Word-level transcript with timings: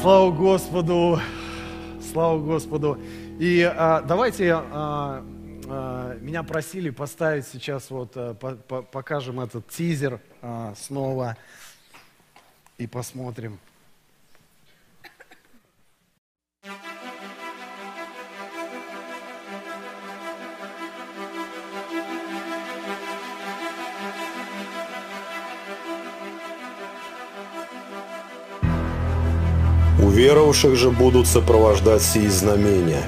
Слава 0.00 0.30
Господу! 0.30 1.20
Слава 2.12 2.38
Господу! 2.38 3.00
И 3.40 3.62
а, 3.62 4.00
давайте, 4.00 4.52
а, 4.54 5.24
а, 5.68 6.16
меня 6.20 6.44
просили 6.44 6.90
поставить 6.90 7.48
сейчас, 7.48 7.90
вот 7.90 8.12
а, 8.14 8.34
по, 8.34 8.52
по, 8.52 8.82
покажем 8.82 9.40
этот 9.40 9.66
тизер 9.66 10.20
а, 10.40 10.72
снова 10.76 11.36
и 12.78 12.86
посмотрим. 12.86 13.58
Уверовавших 30.18 30.74
же 30.74 30.90
будут 30.90 31.28
сопровождать 31.28 32.02
сии 32.02 32.26
знамения. 32.26 33.04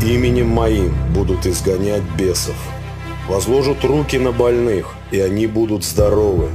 Именем 0.00 0.48
моим 0.48 0.94
будут 1.14 1.44
изгонять 1.44 2.00
бесов. 2.16 2.54
Возложат 3.28 3.84
руки 3.84 4.16
на 4.16 4.32
больных, 4.32 4.94
и 5.10 5.20
они 5.20 5.46
будут 5.46 5.84
здоровы. 5.84 6.48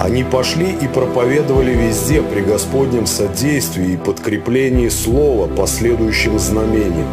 Они 0.00 0.24
пошли 0.24 0.72
и 0.72 0.88
проповедовали 0.88 1.70
везде 1.70 2.20
при 2.20 2.40
Господнем 2.40 3.06
содействии 3.06 3.92
и 3.92 3.96
подкреплении 3.96 4.88
слова 4.88 5.46
последующим 5.46 6.40
знамением. 6.40 7.06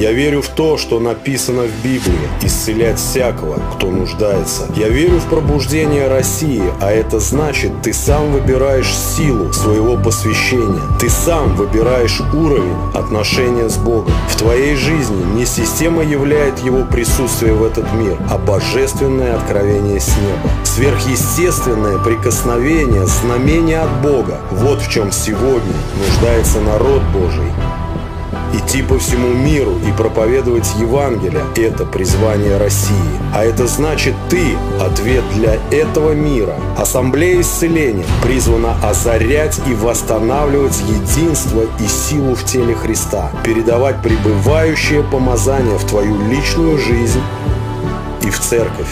Я 0.00 0.12
верю 0.12 0.40
в 0.40 0.48
то, 0.48 0.78
что 0.78 0.98
написано 0.98 1.64
в 1.64 1.84
Библии– 1.84 2.16
исцелять 2.42 2.98
всякого, 2.98 3.60
кто 3.74 3.90
нуждается. 3.90 4.62
Я 4.74 4.88
верю 4.88 5.18
в 5.18 5.28
пробуждение 5.28 6.08
России, 6.08 6.62
а 6.80 6.90
это 6.90 7.20
значит, 7.20 7.82
ты 7.82 7.92
сам 7.92 8.32
выбираешь 8.32 8.96
силу 8.96 9.52
своего 9.52 9.98
посвящения. 9.98 10.80
Ты 10.98 11.10
сам 11.10 11.54
выбираешь 11.54 12.18
уровень 12.32 12.78
отношения 12.94 13.68
с 13.68 13.76
Богом. 13.76 14.14
В 14.30 14.36
твоей 14.36 14.74
жизни 14.74 15.22
не 15.34 15.44
система 15.44 16.02
являет 16.02 16.60
его 16.60 16.86
присутствие 16.86 17.52
в 17.52 17.62
этот 17.62 17.92
мир, 17.92 18.16
а 18.30 18.38
божественное 18.38 19.36
откровение 19.36 20.00
с 20.00 20.16
неба. 20.16 20.50
Сверхъестественное 20.64 21.98
прикосновение, 21.98 23.04
знамение 23.04 23.80
от 23.80 24.00
Бога. 24.00 24.40
Вот 24.50 24.80
в 24.80 24.90
чем 24.90 25.12
сегодня 25.12 25.74
нуждается 25.98 26.58
народ 26.62 27.02
Божий. 27.12 27.52
Идти 28.52 28.82
по 28.82 28.98
всему 28.98 29.28
миру 29.28 29.78
и 29.86 29.92
проповедовать 29.92 30.68
Евангелие– 30.78 31.42
это 31.56 31.84
призвание 31.84 32.56
России. 32.56 32.96
А 33.32 33.44
это 33.44 33.66
значит 33.68 34.14
ты– 34.28 34.56
ответ 34.80 35.22
для 35.34 35.54
этого 35.70 36.12
мира. 36.12 36.54
Ассамблея 36.76 37.40
исцеления 37.40 38.04
призвана 38.22 38.74
озарять 38.82 39.60
и 39.68 39.74
восстанавливать 39.74 40.80
единство 40.88 41.62
и 41.78 41.86
силу 41.86 42.34
в 42.34 42.44
теле 42.44 42.74
Христа, 42.74 43.30
передавать 43.44 44.02
пребывающее 44.02 45.04
помазание 45.04 45.78
в 45.78 45.84
твою 45.84 46.16
личную 46.28 46.76
жизнь 46.78 47.22
и 48.22 48.30
в 48.30 48.40
церковь 48.40 48.88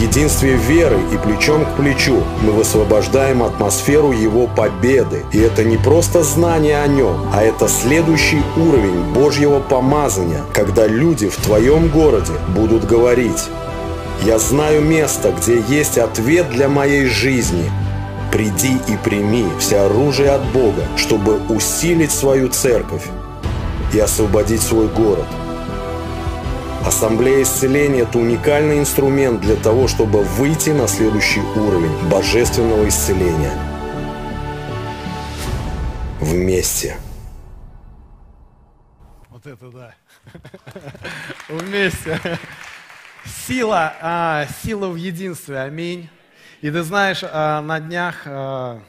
единстве 0.00 0.54
веры 0.54 0.98
и 1.12 1.16
плечом 1.16 1.64
к 1.64 1.76
плечу 1.76 2.22
мы 2.42 2.52
высвобождаем 2.52 3.42
атмосферу 3.42 4.12
Его 4.12 4.46
победы. 4.46 5.24
И 5.32 5.38
это 5.38 5.64
не 5.64 5.76
просто 5.76 6.22
знание 6.22 6.80
о 6.82 6.86
Нем, 6.86 7.28
а 7.32 7.42
это 7.42 7.68
следующий 7.68 8.42
уровень 8.56 9.12
Божьего 9.12 9.60
помазания, 9.60 10.42
когда 10.54 10.86
люди 10.86 11.28
в 11.28 11.36
твоем 11.36 11.88
городе 11.88 12.32
будут 12.54 12.84
говорить 12.84 13.48
«Я 14.24 14.38
знаю 14.38 14.82
место, 14.82 15.32
где 15.32 15.62
есть 15.68 15.98
ответ 15.98 16.50
для 16.50 16.68
моей 16.68 17.06
жизни», 17.06 17.70
Приди 18.30 18.76
и 18.86 18.96
прими 19.02 19.46
все 19.58 19.78
оружие 19.78 20.32
от 20.32 20.44
Бога, 20.52 20.82
чтобы 20.96 21.40
усилить 21.48 22.12
свою 22.12 22.48
церковь 22.48 23.06
и 23.94 23.98
освободить 23.98 24.60
свой 24.60 24.86
город– 24.88 25.24
Ассамблея 26.86 27.42
исцеления– 27.42 28.02
это 28.02 28.18
уникальный 28.18 28.78
инструмент 28.78 29.40
для 29.40 29.56
того, 29.56 29.88
чтобы 29.88 30.22
выйти 30.22 30.70
на 30.70 30.86
следующий 30.86 31.40
уровень 31.40 31.92
божественного 32.08 32.88
исцеления. 32.88 33.52
Вместе. 36.20 36.96
Вот 39.28 39.46
это 39.46 39.70
да. 39.70 39.94
Вместе. 41.48 42.20
Сила, 43.46 43.94
а, 44.00 44.46
сила 44.62 44.88
в 44.88 44.96
единстве. 44.96 45.58
Аминь. 45.58 46.08
И 46.60 46.70
ты 46.70 46.82
знаешь, 46.82 47.22
а, 47.22 47.60
на 47.60 47.80
днях 47.80 48.22
а, 48.24 48.80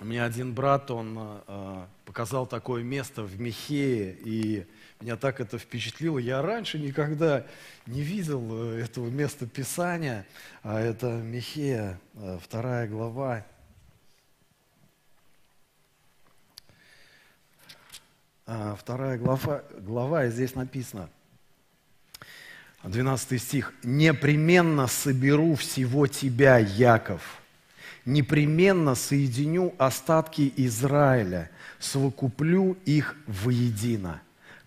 у 0.00 0.04
меня 0.04 0.24
один 0.24 0.52
брат, 0.54 0.90
он 0.90 1.16
а, 1.18 1.86
показал 2.04 2.46
такое 2.46 2.82
место 2.82 3.22
в 3.22 3.40
Михее, 3.40 4.16
и 4.24 4.66
меня 5.00 5.16
так 5.16 5.40
это 5.40 5.58
впечатлило. 5.58 6.18
Я 6.18 6.40
раньше 6.40 6.78
никогда 6.78 7.44
не 7.86 8.02
видел 8.02 8.42
э, 8.50 8.82
этого 8.82 9.08
места 9.10 9.46
Писания, 9.46 10.26
а 10.62 10.80
это 10.80 11.08
Михея, 11.08 12.00
э, 12.14 12.38
вторая 12.42 12.88
глава. 12.88 13.44
А, 18.46 18.76
вторая 18.76 19.18
глава, 19.18 19.62
глава, 19.78 20.26
и 20.26 20.30
здесь 20.30 20.54
написано, 20.54 21.08
12 22.82 23.40
стих. 23.40 23.72
«Непременно 23.82 24.86
соберу 24.86 25.54
всего 25.54 26.06
тебя, 26.06 26.58
Яков, 26.58 27.40
непременно 28.04 28.94
соединю 28.94 29.74
остатки 29.78 30.52
Израиля, 30.56 31.50
совокуплю 31.78 32.76
их 32.84 33.16
воедино» 33.26 34.20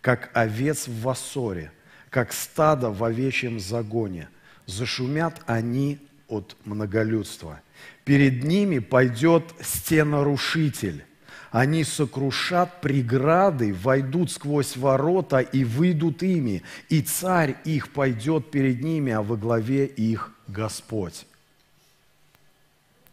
как 0.07 0.29
овец 0.34 0.88
в 0.88 1.01
вассоре, 1.01 1.69
как 2.09 2.31
стадо 2.31 2.91
в 2.91 3.03
овечьем 3.03 3.59
загоне. 3.59 4.29
Зашумят 4.66 5.41
они 5.47 6.00
от 6.29 6.56
многолюдства. 6.63 7.59
Перед 8.06 8.41
ними 8.41 8.79
пойдет 8.79 9.44
стенорушитель. 9.59 11.03
Они 11.51 11.84
сокрушат 11.84 12.79
преграды, 12.79 13.73
войдут 13.73 14.31
сквозь 14.31 14.78
ворота 14.78 15.40
и 15.40 15.66
выйдут 15.66 16.24
ими, 16.24 16.63
и 16.88 17.01
царь 17.01 17.57
их 17.66 17.91
пойдет 17.91 18.50
перед 18.50 18.81
ними, 18.81 19.12
а 19.12 19.22
во 19.22 19.35
главе 19.35 19.88
их 19.88 20.31
Господь. 20.47 21.26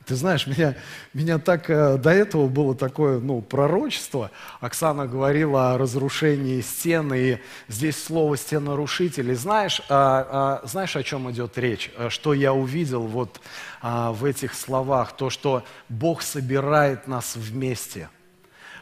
Ты 0.06 0.16
знаешь, 0.16 0.46
меня, 0.46 0.74
меня 1.14 1.38
так 1.38 1.70
э, 1.70 1.96
до 1.96 2.10
этого 2.10 2.48
было 2.48 2.74
такое 2.74 3.20
ну, 3.20 3.40
пророчество. 3.40 4.30
Оксана 4.60 5.06
говорила 5.06 5.72
о 5.72 5.78
разрушении 5.78 6.60
стены, 6.60 7.14
и 7.14 7.38
здесь 7.68 8.02
слово 8.02 8.36
«стенорушитель». 8.36 9.30
И 9.30 9.34
знаешь, 9.34 9.80
а, 9.88 10.60
а, 10.62 10.66
знаешь, 10.66 10.94
о 10.96 11.02
чем 11.02 11.30
идет 11.30 11.56
речь? 11.56 11.90
Э, 11.96 12.10
что 12.10 12.34
я 12.34 12.52
увидел 12.52 13.02
вот 13.02 13.40
а, 13.80 14.12
в 14.12 14.26
этих 14.26 14.52
словах? 14.52 15.16
То, 15.16 15.30
что 15.30 15.64
Бог 15.88 16.20
собирает 16.20 17.08
нас 17.08 17.34
вместе. 17.34 18.10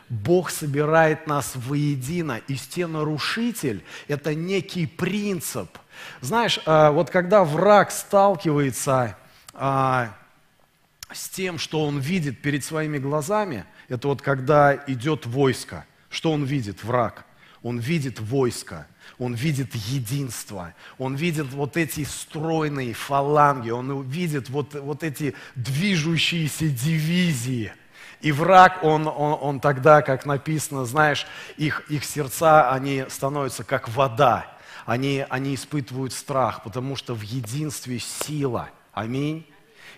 Бог 0.09 0.51
собирает 0.51 1.27
нас 1.27 1.53
воедино, 1.55 2.41
и 2.49 2.57
стенорушитель– 2.57 3.85
это 4.09 4.35
некий 4.35 4.87
принцип. 4.87 5.69
Знаешь, 6.21 6.61
а, 6.67 6.91
вот 6.91 7.11
когда 7.11 7.45
враг 7.45 7.91
сталкивается 7.93 9.17
а, 9.55 10.15
с 11.15 11.29
тем, 11.29 11.59
что 11.59 11.85
он 11.85 11.99
видит 11.99 12.41
перед 12.43 12.65
своими 12.65 12.99
глазами, 12.99 13.65
это 13.89 14.09
вот 14.09 14.23
когда 14.23 14.75
идет 14.87 15.27
войско, 15.27 15.85
что 16.09 16.33
он 16.33 16.45
видит, 16.45 16.85
враг? 16.85 17.25
Он 17.63 17.79
видит 17.79 18.19
войско, 18.19 18.87
он 19.19 19.35
видит 19.35 19.75
единство, 19.75 20.75
он 20.99 21.15
видит 21.15 21.53
вот 21.53 21.77
эти 21.77 22.05
стройные 22.05 22.93
фаланги, 22.93 23.71
он 23.71 24.03
видит 24.03 24.51
вот, 24.51 24.75
вот 24.75 25.05
эти 25.05 25.35
движущиеся 25.55 26.69
дивизии. 26.69 27.73
И 28.21 28.33
враг, 28.33 28.83
он, 28.83 29.07
он, 29.07 29.39
он 29.41 29.61
тогда, 29.61 30.03
как 30.03 30.27
написано, 30.27 30.85
знаешь, 30.85 31.27
их, 31.57 31.89
их 31.89 32.05
сердца, 32.05 32.71
они 32.71 33.05
становятся 33.09 33.65
как 33.65 33.89
вода. 33.89 34.47
Они, 34.87 35.25
они 35.29 35.55
испытывают 35.55 36.13
страх, 36.13 36.63
потому 36.65 36.97
что 36.97 37.15
в 37.15 37.23
единстве 37.23 38.01
сила. 38.01 38.71
Аминь 38.93 39.47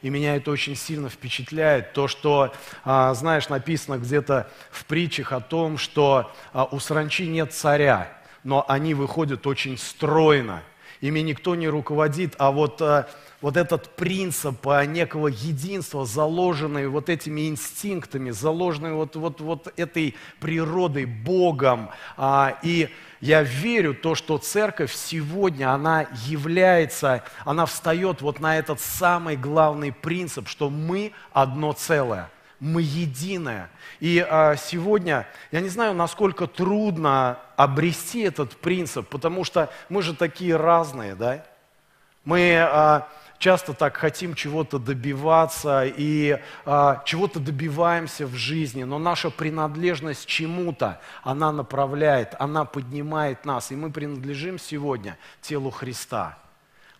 и 0.02 0.10
меня 0.10 0.36
это 0.36 0.50
очень 0.50 0.76
сильно 0.76 1.08
впечатляет, 1.08 1.92
то, 1.92 2.08
что, 2.08 2.52
а, 2.84 3.12
знаешь, 3.14 3.48
написано 3.48 3.98
где-то 3.98 4.50
в 4.70 4.84
притчах 4.84 5.32
о 5.32 5.40
том, 5.40 5.78
что 5.78 6.32
а, 6.52 6.64
у 6.64 6.78
саранчи 6.78 7.26
нет 7.26 7.52
царя, 7.52 8.16
но 8.42 8.64
они 8.68 8.94
выходят 8.94 9.46
очень 9.46 9.78
стройно. 9.78 10.62
Ими 11.04 11.20
никто 11.20 11.54
не 11.54 11.68
руководит, 11.68 12.34
а 12.38 12.50
вот, 12.50 12.80
э, 12.80 13.04
вот 13.42 13.58
этот 13.58 13.90
принцип 13.94 14.66
э, 14.66 14.86
некого 14.86 15.28
единства, 15.28 16.06
заложенный 16.06 16.88
вот 16.88 17.10
этими 17.10 17.46
инстинктами, 17.48 18.30
заложенный 18.30 18.94
вот, 18.94 19.14
вот, 19.14 19.40
вот 19.42 19.72
этой 19.76 20.14
природой, 20.40 21.04
Богом. 21.04 21.90
А, 22.16 22.58
и 22.62 22.88
я 23.20 23.42
верю 23.42 23.94
то, 23.94 24.14
что 24.14 24.38
церковь 24.38 24.94
сегодня, 24.94 25.74
она 25.74 26.06
является, 26.26 27.22
она 27.44 27.66
встает 27.66 28.22
вот 28.22 28.40
на 28.40 28.58
этот 28.58 28.80
самый 28.80 29.36
главный 29.36 29.92
принцип, 29.92 30.48
что 30.48 30.70
мы 30.70 31.12
одно 31.34 31.74
целое 31.74 32.30
мы 32.64 32.80
единое. 32.82 33.70
И 34.00 34.26
а, 34.26 34.56
сегодня, 34.56 35.26
я 35.52 35.60
не 35.60 35.68
знаю, 35.68 35.94
насколько 35.94 36.46
трудно 36.46 37.38
обрести 37.56 38.22
этот 38.22 38.56
принцип, 38.56 39.06
потому 39.08 39.44
что 39.44 39.70
мы 39.88 40.02
же 40.02 40.14
такие 40.14 40.56
разные, 40.56 41.14
да? 41.14 41.44
Мы 42.24 42.56
а, 42.58 43.06
часто 43.38 43.74
так 43.74 43.98
хотим 43.98 44.34
чего-то 44.34 44.78
добиваться 44.78 45.84
и 45.84 46.40
а, 46.64 47.02
чего-то 47.04 47.38
добиваемся 47.38 48.26
в 48.26 48.34
жизни, 48.34 48.84
но 48.84 48.98
наша 48.98 49.28
принадлежность 49.28 50.26
чему-то, 50.26 51.00
она 51.22 51.52
направляет, 51.52 52.34
она 52.38 52.64
поднимает 52.64 53.44
нас, 53.44 53.70
и 53.72 53.76
мы 53.76 53.90
принадлежим 53.90 54.58
сегодня 54.58 55.18
телу 55.42 55.70
Христа. 55.70 56.38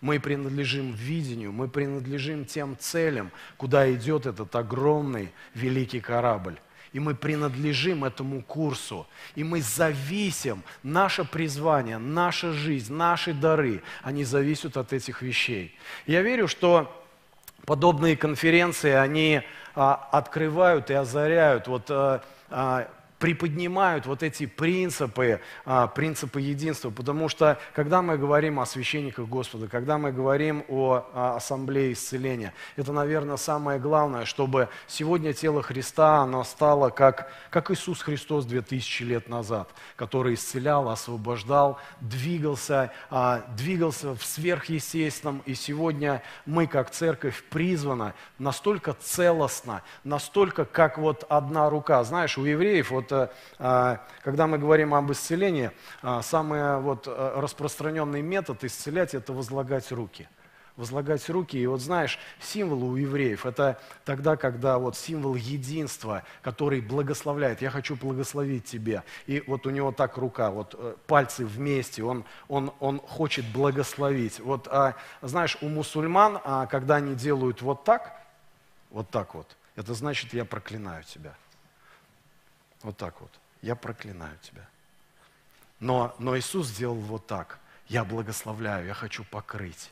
Мы 0.05 0.19
принадлежим 0.19 0.93
видению, 0.93 1.51
мы 1.51 1.67
принадлежим 1.67 2.45
тем 2.45 2.77
целям, 2.77 3.31
куда 3.57 3.91
идет 3.91 4.27
этот 4.27 4.55
огромный 4.55 5.31
великий 5.55 5.99
корабль. 5.99 6.57
И 6.93 6.99
мы 6.99 7.15
принадлежим 7.15 8.05
этому 8.05 8.43
курсу. 8.43 9.07
И 9.33 9.43
мы 9.43 9.63
зависим, 9.63 10.61
наше 10.83 11.25
призвание, 11.25 11.97
наша 11.97 12.51
жизнь, 12.51 12.93
наши 12.93 13.33
дары, 13.33 13.81
они 14.03 14.23
зависят 14.25 14.77
от 14.77 14.93
этих 14.93 15.23
вещей. 15.23 15.75
Я 16.05 16.21
верю, 16.21 16.47
что 16.47 17.03
подобные 17.65 18.15
конференции, 18.15 18.91
они 18.91 19.41
а, 19.73 20.07
открывают 20.11 20.91
и 20.91 20.93
озаряют 20.93 21.67
вот, 21.67 21.89
а, 21.89 22.23
а, 22.51 22.87
приподнимают 23.25 24.05
вот 24.05 24.21
эти 24.21 24.45
принципы, 24.45 25.41
а, 25.65 25.87
принципы 25.87 26.41
единства. 26.41 26.91
Потому 26.91 27.27
что, 27.27 27.57
когда 27.73 28.03
мы 28.03 28.19
говорим 28.19 28.59
о 28.59 28.67
священниках 28.67 29.27
Господа, 29.27 29.67
когда 29.67 29.97
мы 29.97 30.11
говорим 30.11 30.63
о, 30.69 31.09
о 31.11 31.35
ассамблее 31.37 31.93
исцеления, 31.93 32.53
это, 32.75 32.93
наверное, 32.93 33.37
самое 33.37 33.79
главное, 33.79 34.25
чтобы 34.25 34.69
сегодня 34.85 35.33
тело 35.33 35.63
Христа, 35.63 36.17
оно 36.17 36.43
стало 36.43 36.91
как, 36.91 37.31
как 37.49 37.71
Иисус 37.71 38.03
Христос 38.03 38.45
2000 38.45 39.01
лет 39.01 39.27
назад, 39.27 39.71
который 39.95 40.35
исцелял, 40.35 40.87
освобождал, 40.87 41.79
двигался, 42.01 42.91
а, 43.09 43.43
двигался 43.57 44.13
в 44.13 44.23
сверхъестественном. 44.23 45.41
И 45.47 45.55
сегодня 45.55 46.21
мы, 46.45 46.67
как 46.67 46.91
церковь, 46.91 47.43
призвана 47.49 48.13
настолько 48.37 48.93
целостно, 48.93 49.81
настолько 50.03 50.63
как 50.63 50.99
вот 50.99 51.25
одна 51.27 51.71
рука. 51.71 52.03
Знаешь, 52.03 52.37
у 52.37 52.45
евреев 52.45 52.91
вот 52.91 53.14
вот 53.19 53.33
а, 53.59 54.01
когда 54.23 54.47
мы 54.47 54.57
говорим 54.57 54.93
об 54.93 55.11
исцелении, 55.11 55.71
а, 56.01 56.21
самый 56.21 56.79
вот 56.79 57.05
а, 57.07 57.39
распространенный 57.41 58.21
метод 58.21 58.63
исцелять– 58.63 59.13
это 59.13 59.33
возлагать 59.33 59.91
руки 59.91 60.27
возлагать 60.77 61.29
руки. 61.29 61.57
И 61.57 61.65
вот 61.67 61.81
знаешь, 61.81 62.19
символ 62.39 62.83
у 62.83 62.95
евреев– 62.95 63.45
это 63.47 63.79
тогда, 64.03 64.35
когда 64.35 64.77
вот 64.77 64.97
символ 64.97 65.35
единства, 65.35 66.23
который 66.41 66.81
благословляет. 66.81 67.61
Я 67.61 67.69
хочу 67.69 67.95
благословить 67.95 68.65
тебе. 68.65 69.03
И 69.25 69.43
вот 69.47 69.65
у 69.65 69.69
него 69.69 69.91
так 69.91 70.17
рука, 70.17 70.51
вот 70.51 70.75
э, 70.77 70.95
пальцы 71.07 71.45
вместе, 71.45 72.03
он, 72.03 72.25
он, 72.47 72.73
он 72.79 72.99
хочет 72.99 73.45
благословить. 73.51 74.39
Вот 74.39 74.67
а, 74.69 74.95
знаешь, 75.21 75.57
у 75.61 75.69
мусульман, 75.69 76.39
а, 76.43 76.65
когда 76.67 76.95
они 76.95 77.15
делают 77.15 77.61
вот 77.61 77.83
так, 77.83 78.21
вот 78.91 79.09
так 79.09 79.33
вот, 79.33 79.55
это 79.75 79.93
значит, 79.93 80.33
я 80.33 80.45
проклинаю 80.45 81.03
тебя. 81.03 81.35
Вот 82.85 82.97
так 82.97 83.19
вот. 83.19 83.31
Я 83.63 83.75
проклинаю 83.75 84.37
тебя. 84.43 84.63
Но, 85.79 86.15
но 86.19 86.37
Иисус 86.37 86.67
сделал 86.67 86.93
вот 86.93 87.25
так. 87.25 87.57
Я 87.87 88.05
благословляю, 88.05 88.85
я 88.85 88.93
хочу 88.93 89.23
покрыть. 89.23 89.89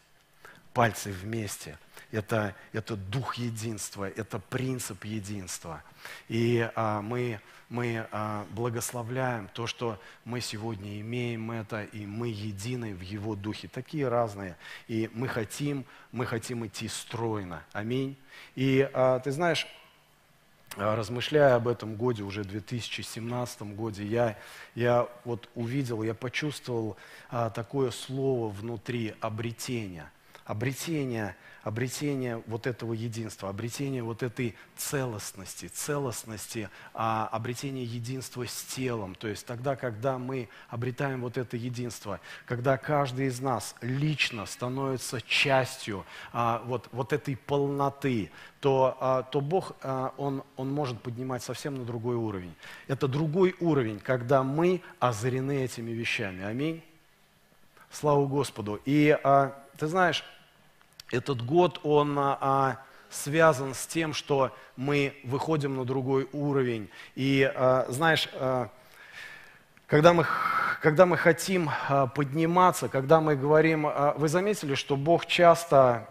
Пальцы 0.75 1.11
вместе. 1.11 1.79
Это, 2.11 2.55
это 2.71 2.95
дух 2.95 3.33
единства, 3.35 4.07
это 4.07 4.37
принцип 4.37 5.05
единства. 5.05 5.81
И 6.29 6.69
а, 6.75 7.01
мы, 7.01 7.41
мы 7.67 8.07
а, 8.11 8.45
благословляем 8.51 9.47
то, 9.55 9.65
что 9.65 9.99
мы 10.23 10.39
сегодня 10.39 11.01
имеем 11.01 11.49
это, 11.49 11.85
и 11.85 12.05
мы 12.05 12.27
едины 12.27 12.93
в 12.93 13.01
Его 13.01 13.33
духе. 13.33 13.69
Такие 13.69 14.07
разные. 14.07 14.55
И 14.87 15.09
мы 15.15 15.27
хотим, 15.27 15.83
мы 16.11 16.27
хотим 16.27 16.63
идти 16.67 16.87
стройно. 16.87 17.63
Аминь. 17.71 18.15
И 18.53 18.87
а, 18.93 19.19
ты 19.19 19.31
знаешь, 19.31 19.65
размышляя 20.77 21.55
об 21.55 21.67
этом 21.67 21.95
годе, 21.95 22.23
уже 22.23 22.43
2017 22.43 23.61
годе, 23.75 24.05
я, 24.05 24.37
я 24.75 25.07
вот 25.23 25.49
увидел, 25.55 26.03
я 26.03 26.13
почувствовал 26.13 26.97
а, 27.29 27.49
такое 27.49 27.91
слово 27.91 28.49
внутри 28.49 29.15
обретения. 29.21 30.11
Обретение– 30.45 31.35
обретение 31.63 32.43
вот 32.45 32.67
этого 32.67 32.93
единства, 32.93 33.49
обретение 33.49 34.03
вот 34.03 34.21
этой 34.21 34.55
целостности, 34.75 35.67
целостности, 35.67 36.69
а, 36.93 37.27
обретение 37.31 37.85
единства 37.85 38.45
с 38.45 38.63
телом. 38.63 39.15
То 39.15 39.27
есть 39.27 39.45
тогда, 39.45 39.75
когда 39.75 40.17
мы 40.17 40.49
обретаем 40.69 41.21
вот 41.21 41.37
это 41.37 41.55
единство, 41.55 42.19
когда 42.45 42.77
каждый 42.77 43.27
из 43.27 43.39
нас 43.39 43.75
лично 43.81 44.45
становится 44.45 45.21
частью 45.21 46.05
а, 46.33 46.61
вот, 46.65 46.89
вот 46.91 47.13
этой 47.13 47.37
полноты, 47.37 48.29
то, 48.59 48.97
а, 48.99 49.23
то 49.23 49.39
Бог, 49.39 49.73
а, 49.81 50.13
он, 50.17 50.43
он 50.57 50.71
может 50.71 51.01
поднимать 51.01 51.43
совсем 51.43 51.75
на 51.75 51.85
другой 51.85 52.15
уровень. 52.15 52.53
Это 52.87 53.07
другой 53.07 53.55
уровень, 53.59 53.99
когда 53.99 54.43
мы 54.43 54.81
озарены 54.99 55.63
этими 55.63 55.91
вещами. 55.91 56.43
Аминь. 56.43 56.83
Слава 57.89 58.25
Господу. 58.25 58.81
И 58.85 59.17
а, 59.23 59.53
ты 59.77 59.87
знаешь, 59.87 60.23
этот 61.13 61.45
год, 61.45 61.79
он 61.83 62.17
а, 62.19 62.77
связан 63.09 63.73
с 63.73 63.85
тем, 63.85 64.13
что 64.13 64.51
мы 64.75 65.15
выходим 65.23 65.77
на 65.77 65.85
другой 65.85 66.27
уровень. 66.33 66.89
И 67.15 67.49
а, 67.55 67.85
знаешь, 67.89 68.27
а, 68.33 68.69
когда 69.87 70.13
мы, 70.13 70.25
когда 70.81 71.05
мы 71.05 71.17
хотим 71.17 71.69
а, 71.87 72.07
подниматься, 72.07 72.89
когда 72.89 73.21
мы 73.21 73.35
говорим, 73.35 73.85
а, 73.85 74.15
вы 74.17 74.27
заметили, 74.27 74.73
что 74.73 74.95
Бог 74.95 75.27
часто 75.27 76.09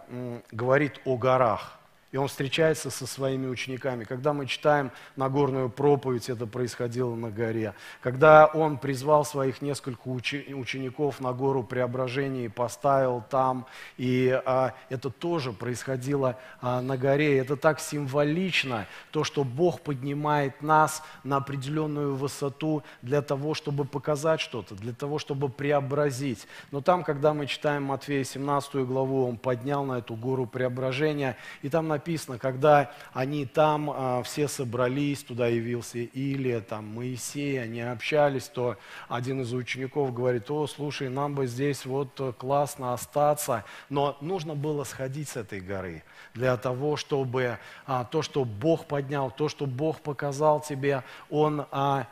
говорит 0.53 1.01
о 1.05 1.17
горах 1.17 1.79
и 2.13 2.19
он 2.19 2.29
встречается 2.29 2.91
со 2.91 3.07
своими 3.07 3.47
учениками. 3.47 4.05
Когда 4.05 4.35
мы 4.35 4.47
читаем 4.47 4.93
Нагорную 5.17 5.71
проповедь, 5.71 6.29
это 6.29 6.47
происходило 6.47 7.15
на 7.15 7.31
горе. 7.31 7.75
Когда 8.03 8.47
он 8.47 8.77
призвал 8.77 9.25
своих 9.25 9.63
несколько 9.63 10.09
учеников 10.09 11.21
на 11.21 11.33
гору 11.33 11.65
преображения 11.65 12.45
и 12.45 12.49
поставил 12.49 13.25
там, 13.31 13.67
и 13.97 14.41
а, 14.45 14.75
это 14.91 15.09
тоже 15.09 15.53
происходило 15.53 16.39
а, 16.61 16.83
на 16.83 16.99
горе. 16.99 17.39
Это 17.39 17.57
так 17.57 17.81
символично, 17.81 18.87
то, 19.11 19.25
что 19.25 19.43
Бог 19.43 19.81
поднимает 19.81 20.61
нас 20.61 21.03
на 21.25 21.39
определенную 21.39 22.15
высоту 22.15 22.83
для 23.01 23.23
того, 23.23 23.55
чтобы 23.55 23.87
показать 23.87 24.41
что-то, 24.41 24.75
для 24.75 24.93
того, 24.93 25.19
чтобы 25.19 25.49
преобразить. 25.49 26.47
Но 26.73 26.83
там, 26.83 27.05
когда 27.05 27.33
мы 27.33 27.47
читаем 27.47 27.85
Матфея 27.85 28.23
17 28.23 28.75
главу, 28.87 29.27
он 29.27 29.39
поднял 29.39 29.85
на 29.87 29.99
эту 29.99 30.15
гору 30.15 30.45
преображения, 30.45 31.39
и 31.63 31.71
там 31.71 31.89
написано, 31.89 32.02
написано, 32.03 32.37
когда 32.37 32.91
они 33.13 33.47
там 33.47 33.89
а, 33.89 34.23
все 34.25 34.49
собрались, 34.49 35.23
туда 35.23 35.47
явился 35.47 35.99
Илия, 35.99 36.61
там 36.61 36.97
Моисей, 36.97 37.63
они 37.63 37.81
общались, 37.81 38.49
то 38.49 38.77
один 39.09 39.43
из 39.43 39.53
учеников 39.53 40.13
говорит, 40.13 40.51
о, 40.51 40.67
слушай, 40.67 41.09
нам 41.09 41.37
бы 41.37 41.47
здесь 41.47 41.87
вот 41.87 42.35
классно 42.39 42.93
остаться, 42.93 43.65
но 43.89 44.17
нужно 44.21 44.57
было 44.57 44.83
сходить 44.83 45.29
с 45.29 45.37
этой 45.37 45.61
горы 45.61 46.03
для 46.35 46.57
того, 46.57 46.97
чтобы 46.97 47.59
а, 47.87 48.05
то, 48.05 48.23
что 48.23 48.45
Бог 48.45 48.87
поднял, 48.87 49.31
то, 49.31 49.49
что 49.49 49.67
Бог 49.67 50.01
показал 50.01 50.61
тебе, 50.61 51.05
Он 51.31 51.67
а, 51.71 52.09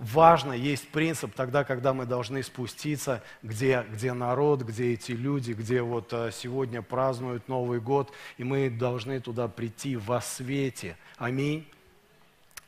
важно, 0.00 0.52
есть 0.52 0.88
принцип 0.88 1.34
тогда, 1.34 1.62
когда 1.62 1.92
мы 1.92 2.06
должны 2.06 2.42
спуститься, 2.42 3.22
где, 3.42 3.86
где 3.92 4.12
народ, 4.12 4.62
где 4.62 4.94
эти 4.94 5.12
люди, 5.12 5.52
где 5.52 5.82
вот 5.82 6.12
э, 6.12 6.30
сегодня 6.32 6.82
празднуют 6.82 7.48
Новый 7.48 7.80
год, 7.80 8.12
и 8.38 8.44
мы 8.44 8.70
должны 8.70 9.20
туда 9.20 9.46
прийти 9.46 9.96
во 9.96 10.20
свете. 10.20 10.96
Аминь. 11.18 11.68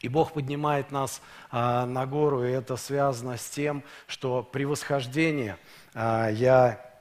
И 0.01 0.09
Бог 0.09 0.33
поднимает 0.33 0.91
нас 0.91 1.23
а, 1.51 1.87
на 1.87 2.07
гору, 2.07 2.45
и 2.45 2.51
это 2.51 2.77
связано 2.77 3.37
с 3.37 3.49
тем, 3.49 3.85
что 4.09 4.43
при 4.43 4.65
восхождении 4.65 5.55
а, 5.95 6.29
я 6.29 6.92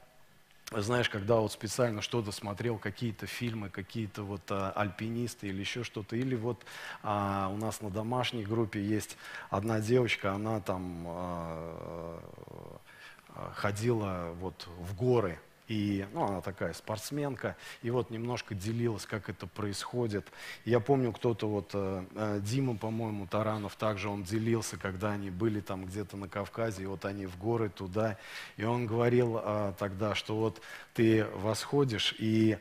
знаешь, 0.72 1.10
когда 1.10 1.36
вот 1.36 1.52
специально 1.52 2.02
что-то 2.02 2.32
смотрел, 2.32 2.78
какие-то 2.78 3.28
фильмы, 3.28 3.70
какие-то 3.70 4.24
вот 4.24 4.42
а, 4.50 4.72
альпинисты 4.72 5.48
или 5.48 5.60
еще 5.60 5.84
что-то, 5.84 6.16
или 6.16 6.36
вот 6.36 6.64
а, 7.04 7.50
у 7.54 7.58
нас 7.58 7.82
на 7.82 7.90
домашней 7.90 8.46
группе 8.46 8.82
есть 8.82 9.18
одна 9.50 9.82
девочка, 9.82 10.32
она 10.34 10.62
там 10.62 11.04
а, 11.08 12.20
ходила 13.54 14.32
вот 14.40 14.68
в 14.80 14.96
горы. 14.96 15.40
И, 15.68 16.06
ну, 16.14 16.26
она 16.26 16.42
такая 16.42 16.74
спортсменка, 16.74 17.56
и 17.82 17.90
вот 17.92 18.10
немножко 18.10 18.56
делилась, 18.56 19.06
как 19.06 19.30
это 19.30 19.48
происходит. 19.48 20.28
Я 20.66 20.80
помню, 20.80 21.14
кто-то 21.14 21.48
вот, 21.48 21.72
э, 21.74 22.06
э, 22.14 22.40
Дима, 22.44 22.76
по-моему, 22.76 23.26
Таранов, 23.28 23.76
также 23.76 24.10
он 24.10 24.24
делился, 24.24 24.78
когда 24.78 25.12
они 25.12 25.30
были 25.30 25.62
там 25.62 25.86
где-то 25.86 26.18
на 26.18 26.28
Кавказе, 26.28 26.84
и 26.84 26.86
вот 26.88 27.06
они 27.06 27.26
в 27.26 27.38
горы 27.38 27.70
туда, 27.70 28.18
и 28.58 28.64
он 28.64 28.86
говорил 28.86 29.40
э, 29.42 29.74
тогда, 29.80 30.14
что 30.16 30.36
вот 30.36 30.62
ты 30.94 31.26
восходишь, 31.36 32.16
и 32.20 32.58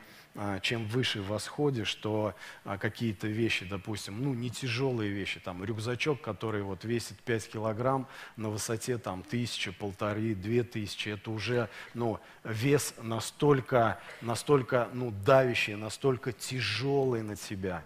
чем 0.63 0.87
выше 0.87 1.23
восходишь, 1.23 1.93
то 1.97 2.35
а, 2.65 2.79
какие-то 2.79 3.27
вещи, 3.27 3.67
допустим, 3.67 4.23
ну, 4.23 4.33
не 4.33 4.49
тяжелые 4.49 5.11
вещи, 5.11 5.41
там, 5.41 5.65
рюкзачок, 5.65 6.21
который 6.21 6.63
вот 6.63 6.85
весит 6.85 7.19
5 7.19 7.51
килограмм 7.51 8.07
на 8.37 8.49
высоте 8.49 8.97
там 8.99 9.23
тысяча, 9.23 9.73
полторы, 9.73 10.35
две 10.35 10.63
тысячи, 10.63 11.09
это 11.09 11.33
уже, 11.33 11.69
ну, 11.95 12.21
вес 12.45 12.95
настолько, 13.03 13.99
настолько, 14.21 14.89
ну, 14.93 15.11
давящий, 15.11 15.75
настолько 15.75 16.33
тяжелый 16.33 17.23
на 17.23 17.35
тебя. 17.35 17.83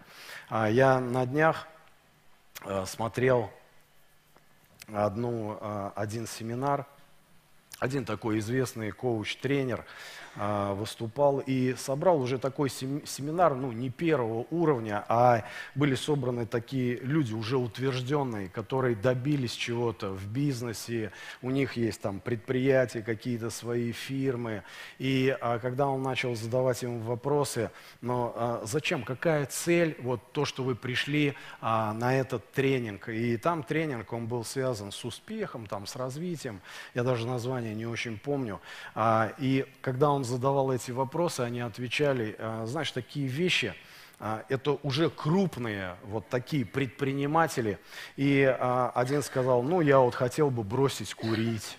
А 0.48 0.68
я 0.68 1.00
на 1.00 1.24
днях 1.24 1.66
смотрел 2.84 3.50
одну, 4.92 5.92
один 5.96 6.26
семинар, 6.26 6.86
один 7.78 8.04
такой 8.04 8.38
известный 8.38 8.90
коуч-тренер, 8.92 9.80
а, 9.80 9.84
выступал 10.36 11.40
и 11.40 11.74
собрал 11.76 12.20
уже 12.20 12.38
такой 12.38 12.68
семинар, 12.68 13.54
ну, 13.54 13.72
не 13.72 13.90
первого 13.90 14.46
уровня, 14.50 15.04
а 15.08 15.44
были 15.74 15.94
собраны 15.94 16.46
такие 16.46 16.96
люди 16.96 17.32
уже 17.32 17.56
утвержденные, 17.56 18.48
которые 18.48 18.96
добились 18.96 19.52
чего-то 19.52 20.10
в 20.10 20.26
бизнесе, 20.26 21.12
у 21.42 21.50
них 21.50 21.76
есть 21.76 22.00
там 22.00 22.20
предприятия, 22.20 23.02
какие-то 23.02 23.50
свои 23.50 23.92
фирмы. 23.92 24.62
И 24.98 25.36
а, 25.40 25.58
когда 25.58 25.86
он 25.86 26.02
начал 26.02 26.34
задавать 26.34 26.82
им 26.82 27.00
вопросы, 27.00 27.70
но 28.00 28.32
а, 28.36 28.62
зачем, 28.64 29.04
какая 29.04 29.46
цель, 29.46 29.96
вот 30.00 30.32
то, 30.32 30.44
что 30.44 30.62
вы 30.62 30.74
пришли 30.74 31.34
а, 31.60 31.92
на 31.92 32.14
этот 32.14 32.50
тренинг. 32.52 33.08
И 33.08 33.36
там 33.36 33.62
тренинг, 33.62 34.12
он 34.12 34.26
был 34.26 34.44
связан 34.44 34.92
с 34.92 35.04
успехом, 35.04 35.66
там, 35.66 35.86
с 35.86 35.96
развитием, 35.96 36.60
я 36.94 37.02
даже 37.02 37.26
название 37.26 37.74
не 37.74 37.86
очень 37.86 38.18
помню. 38.18 38.60
А, 38.94 39.32
и 39.38 39.66
когда 39.80 40.10
он 40.10 40.23
задавал 40.24 40.72
эти 40.72 40.90
вопросы, 40.90 41.40
они 41.40 41.60
отвечали, 41.60 42.34
«А, 42.38 42.66
знаешь, 42.66 42.90
такие 42.90 43.26
вещи, 43.26 43.74
а, 44.20 44.44
это 44.48 44.78
уже 44.82 45.10
крупные 45.10 45.96
вот 46.04 46.28
такие 46.28 46.64
предприниматели. 46.64 47.78
И 48.16 48.42
а, 48.42 48.90
один 48.94 49.22
сказал, 49.22 49.62
ну, 49.62 49.80
я 49.80 49.98
вот 49.98 50.14
хотел 50.14 50.50
бы 50.50 50.62
бросить 50.62 51.14
курить. 51.14 51.78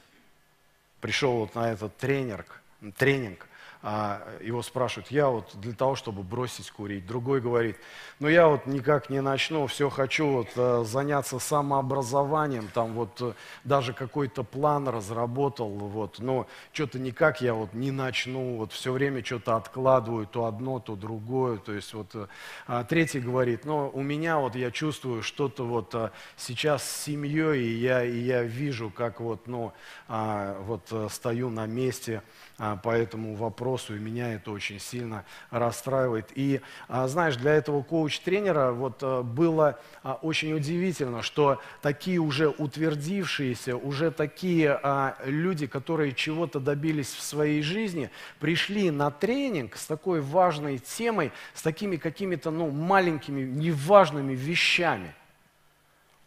Пришел 1.01 1.37
вот 1.37 1.55
на 1.55 1.71
этот 1.71 1.95
тренинг, 1.97 2.61
тренинг 2.97 3.47
а, 3.87 4.27
его 4.41 4.63
спрашивают, 4.63 5.11
я 5.11 5.27
вот 5.29 5.51
для 5.61 5.73
того, 5.73 5.95
чтобы 5.95 6.23
бросить 6.23 6.71
курить. 6.71 7.05
Другой 7.05 7.39
говорит, 7.39 7.77
ну 8.17 8.27
я 8.27 8.47
вот 8.47 8.65
никак 8.65 9.11
не 9.11 9.21
начну, 9.21 9.67
все 9.67 9.91
хочу 9.91 10.25
вот 10.25 10.47
э, 10.55 10.83
заняться 10.87 11.37
самообразованием, 11.37 12.67
там 12.73 12.93
вот 12.93 13.21
э, 13.21 13.33
даже 13.63 13.93
какой-то 13.93 14.43
план 14.43 14.87
разработал, 14.87 15.69
вот, 15.69 16.17
но 16.17 16.47
что-то 16.73 16.97
никак 16.97 17.41
я 17.41 17.53
вот 17.53 17.75
не 17.75 17.91
начну, 17.91 18.57
вот 18.57 18.71
все 18.71 18.91
время 18.91 19.23
что-то 19.23 19.55
откладываю, 19.55 20.25
то 20.25 20.45
одно, 20.45 20.79
то 20.79 20.95
другое, 20.95 21.59
то 21.59 21.71
есть 21.71 21.93
вот 21.93 22.15
э, 22.15 22.25
а 22.65 22.83
третий 22.85 23.19
говорит, 23.19 23.65
ну 23.65 23.91
у 23.93 24.01
меня 24.01 24.39
вот 24.39 24.55
я 24.55 24.71
чувствую 24.71 25.21
что-то 25.21 25.63
вот 25.63 25.93
сейчас 26.37 26.83
с 26.83 27.03
семьей, 27.03 27.61
и 27.61 27.77
я, 27.77 28.03
и 28.03 28.17
я 28.17 28.41
вижу, 28.41 28.89
как 28.89 29.19
вот, 29.19 29.45
ну, 29.45 29.73
а, 30.07 30.59
вот 30.61 30.91
стою 31.11 31.51
на 31.51 31.67
месте, 31.67 32.23
по 32.57 32.89
этому 32.89 33.35
вопросу, 33.35 33.95
и 33.95 33.99
меня 33.99 34.33
это 34.33 34.51
очень 34.51 34.79
сильно 34.79 35.25
расстраивает. 35.49 36.29
И, 36.35 36.61
а, 36.87 37.07
знаешь, 37.07 37.35
для 37.35 37.53
этого 37.53 37.83
коуч-тренера 37.83 38.71
вот 38.71 38.99
а, 39.01 39.23
было 39.23 39.79
очень 40.21 40.53
удивительно, 40.53 41.21
что 41.21 41.61
такие 41.81 42.19
уже 42.19 42.47
утвердившиеся, 42.47 43.75
уже 43.75 44.11
такие 44.11 44.79
люди, 45.25 45.67
которые 45.67 46.13
чего-то 46.13 46.59
добились 46.59 47.13
в 47.13 47.21
своей 47.21 47.61
жизни, 47.61 48.09
пришли 48.39 48.91
на 48.91 49.11
тренинг 49.11 49.75
с 49.75 49.85
такой 49.85 50.21
важной 50.21 50.77
темой, 50.77 51.31
с 51.53 51.61
такими 51.61 51.97
какими-то 51.97 52.51
ну, 52.51 52.69
маленькими, 52.69 53.41
неважными 53.41 54.33
вещами– 54.33 55.13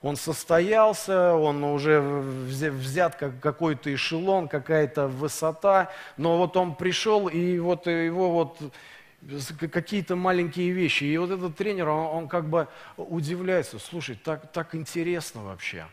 он 0.00 0.16
состоялся, 0.16 1.34
он 1.34 1.64
уже 1.64 2.00
взят 2.00 3.16
как 3.16 3.40
какой-то 3.40 3.92
эшелон, 3.92 4.46
какая-то 4.46 5.08
высота, 5.08 5.90
но 6.16 6.38
вот 6.38 6.56
он 6.56 6.76
пришел, 6.76 7.26
и 7.26 7.58
вот 7.58 7.86
его 7.86 8.30
вот 8.30 8.58
какие-то 9.72 10.14
маленькие 10.14 10.70
вещи. 10.70 11.02
И 11.02 11.16
вот 11.18 11.30
этот 11.30 11.56
тренер, 11.56 11.88
он, 11.88 12.16
он 12.16 12.28
как 12.28 12.48
бы 12.48 12.68
удивляется, 12.96 13.80
слушай, 13.80 14.14
так, 14.14 14.52
так 14.52 14.76
интересно 14.76 15.42
вообще. 15.42 15.86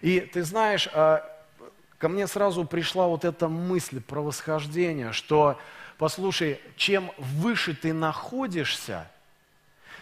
И 0.00 0.18
ты 0.18 0.42
знаешь, 0.42 0.88
а, 0.92 1.24
ко 1.98 2.08
мне 2.08 2.26
сразу 2.26 2.64
пришла 2.64 3.06
вот 3.06 3.24
эта 3.24 3.46
мысль 3.46 4.00
про 4.00 4.20
восхождение, 4.20 5.12
что, 5.12 5.60
послушай, 5.96 6.60
чем 6.76 7.12
выше 7.16 7.74
ты 7.74 7.92
находишься, 7.92 9.08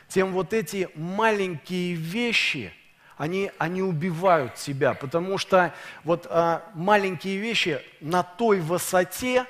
тем 0.09 0.33
вот 0.33 0.55
эти 0.55 0.89
маленькие 0.95 1.93
вещи– 1.97 2.73
они, 3.17 3.51
они 3.59 3.83
убивают 3.83 4.55
тебя, 4.55 4.95
потому 4.95 5.39
что 5.39 5.73
вот 6.05 6.27
а, 6.29 6.63
маленькие 6.75 7.39
вещи 7.39 7.81
на 8.01 8.23
той 8.23 8.61
высоте, 8.61 9.47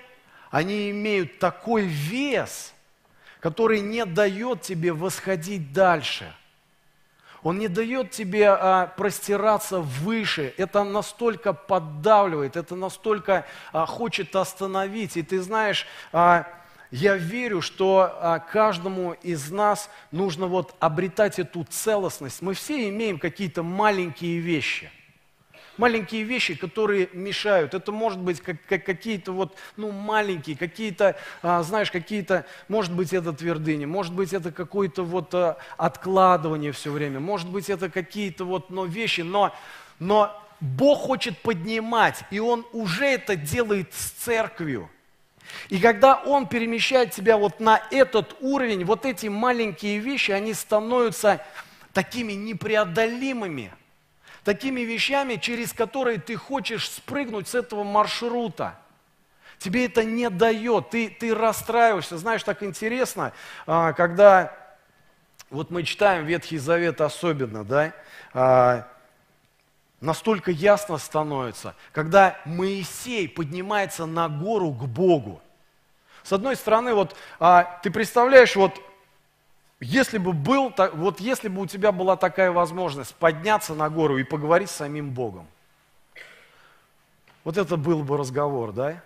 они 0.51 0.91
имеют 0.91 1.39
такой 1.39 1.83
вес, 1.83 2.73
который 3.41 3.81
не 3.81 4.05
дает 4.05 4.63
тебе 4.63 4.93
восходить 4.93 5.73
дальше. 5.73 6.33
Он 7.43 7.59
не 7.59 7.69
дает 7.69 8.11
тебе 8.11 8.49
а, 8.49 8.87
простираться 8.97 9.81
выше. 9.81 10.55
Это 10.57 10.85
настолько 10.85 11.53
поддавливает, 11.53 12.57
это 12.57 12.77
настолько 12.77 13.47
а, 13.73 13.87
хочет 13.87 14.35
остановить. 14.35 15.17
И 15.17 15.23
ты 15.23 15.41
знаешь, 15.41 15.87
а, 16.13 16.47
я 16.97 17.17
верю, 17.17 17.61
что 17.61 18.11
а, 18.21 18.39
каждому 18.39 19.13
из 19.23 19.51
нас 19.51 19.91
нужно 20.13 20.47
вот 20.47 20.75
обретать 20.81 21.39
эту 21.39 21.65
целостность. 21.69 22.41
Мы 22.41 22.55
все 22.55 22.89
имеем 22.89 23.19
какие-то 23.19 23.63
маленькие 23.63 24.39
вещи. 24.39 24.91
Маленькие 25.77 26.23
вещи, 26.23 26.55
которые 26.55 27.11
мешают. 27.13 27.75
Это 27.75 27.93
может 27.93 28.19
быть 28.19 28.41
как, 28.41 28.57
как 28.67 28.87
какие-то 28.87 29.33
вот, 29.33 29.57
ну, 29.77 29.91
маленькие, 29.93 30.57
какие-то, 30.57 31.17
а, 31.43 31.63
знаешь, 31.63 31.91
какие-то, 31.91 32.47
может 32.69 32.95
быть, 32.95 33.13
это 33.13 33.35
твердыни, 33.35 33.85
может 33.85 34.15
быть, 34.15 34.33
это 34.33 34.51
какое-то 34.51 35.03
вот 35.03 35.35
а, 35.35 35.59
откладывание 35.77 36.73
все 36.73 36.91
время, 36.91 37.21
может 37.21 37.51
быть, 37.51 37.69
это 37.69 37.91
какие-то 37.91 38.47
вот, 38.47 38.71
но 38.71 38.87
вещи, 38.87 39.21
но, 39.21 39.55
но 39.99 40.33
Бог 40.61 41.01
хочет 41.01 41.37
поднимать, 41.43 42.25
и 42.31 42.39
Он 42.39 42.65
уже 42.73 43.05
это 43.05 43.37
делает 43.37 43.93
с 43.93 44.13
церковью. 44.13 44.89
И 45.69 45.79
когда 45.81 46.17
Он 46.17 46.47
перемещает 46.47 47.13
тебя 47.13 47.37
вот 47.37 47.61
на 47.61 47.83
этот 47.91 48.37
уровень, 48.41 48.85
вот 48.85 49.05
эти 49.05 49.27
маленькие 49.27 49.99
вещи, 49.99 50.31
они 50.31 50.55
становятся 50.55 51.45
такими 51.93 52.33
непреодолимыми, 52.33 53.73
такими 54.45 54.83
вещами, 54.83 55.37
через 55.37 55.73
которые 55.73 56.19
ты 56.19 56.37
хочешь 56.37 56.91
спрыгнуть 56.91 57.49
с 57.49 57.55
этого 57.55 57.85
маршрута. 57.85 58.79
Тебе 59.59 59.87
это 59.87 60.05
не 60.05 60.29
дает, 60.29 60.91
ты, 60.91 61.09
ты 61.09 61.35
расстраиваешься. 61.35 62.19
Знаешь, 62.19 62.43
так 62.43 62.63
интересно, 62.63 63.33
а, 63.67 63.93
когда 63.95 64.53
вот 65.51 65.71
мы 65.71 65.83
читаем 65.83 66.27
Ветхий 66.27 66.59
Завет 66.59 67.01
особенно, 67.01 67.65
да, 67.65 67.93
а, 68.35 68.89
настолько 70.01 70.51
ясно 70.51 70.99
становится, 70.99 71.75
когда 71.93 72.39
Моисей 72.45 73.29
поднимается 73.29 74.07
на 74.07 74.29
гору 74.29 74.71
к 74.71 74.85
Богу. 74.85 75.41
С 76.23 76.33
одной 76.33 76.57
стороны, 76.57 76.95
вот 76.95 77.17
а, 77.39 77.79
ты 77.83 77.91
представляешь, 77.91 78.57
вот 78.57 78.81
если 79.81 80.19
бы 80.19 80.33
был, 80.33 80.75
вот 80.95 81.21
если 81.21 81.49
бы 81.49 81.63
у 81.63 81.67
тебя 81.67 81.93
была 81.93 82.17
такая 82.17 82.51
возможность 82.51 83.15
подняться 83.15 83.75
на 83.75 83.89
гору 83.91 84.19
и 84.19 84.25
поговорить 84.25 84.71
с 84.71 84.77
самим 84.77 85.11
Богом, 85.11 85.47
вот 87.45 87.57
это 87.57 87.77
был 87.77 88.03
бы 88.03 88.17
разговор, 88.17 88.73
да? 88.73 89.03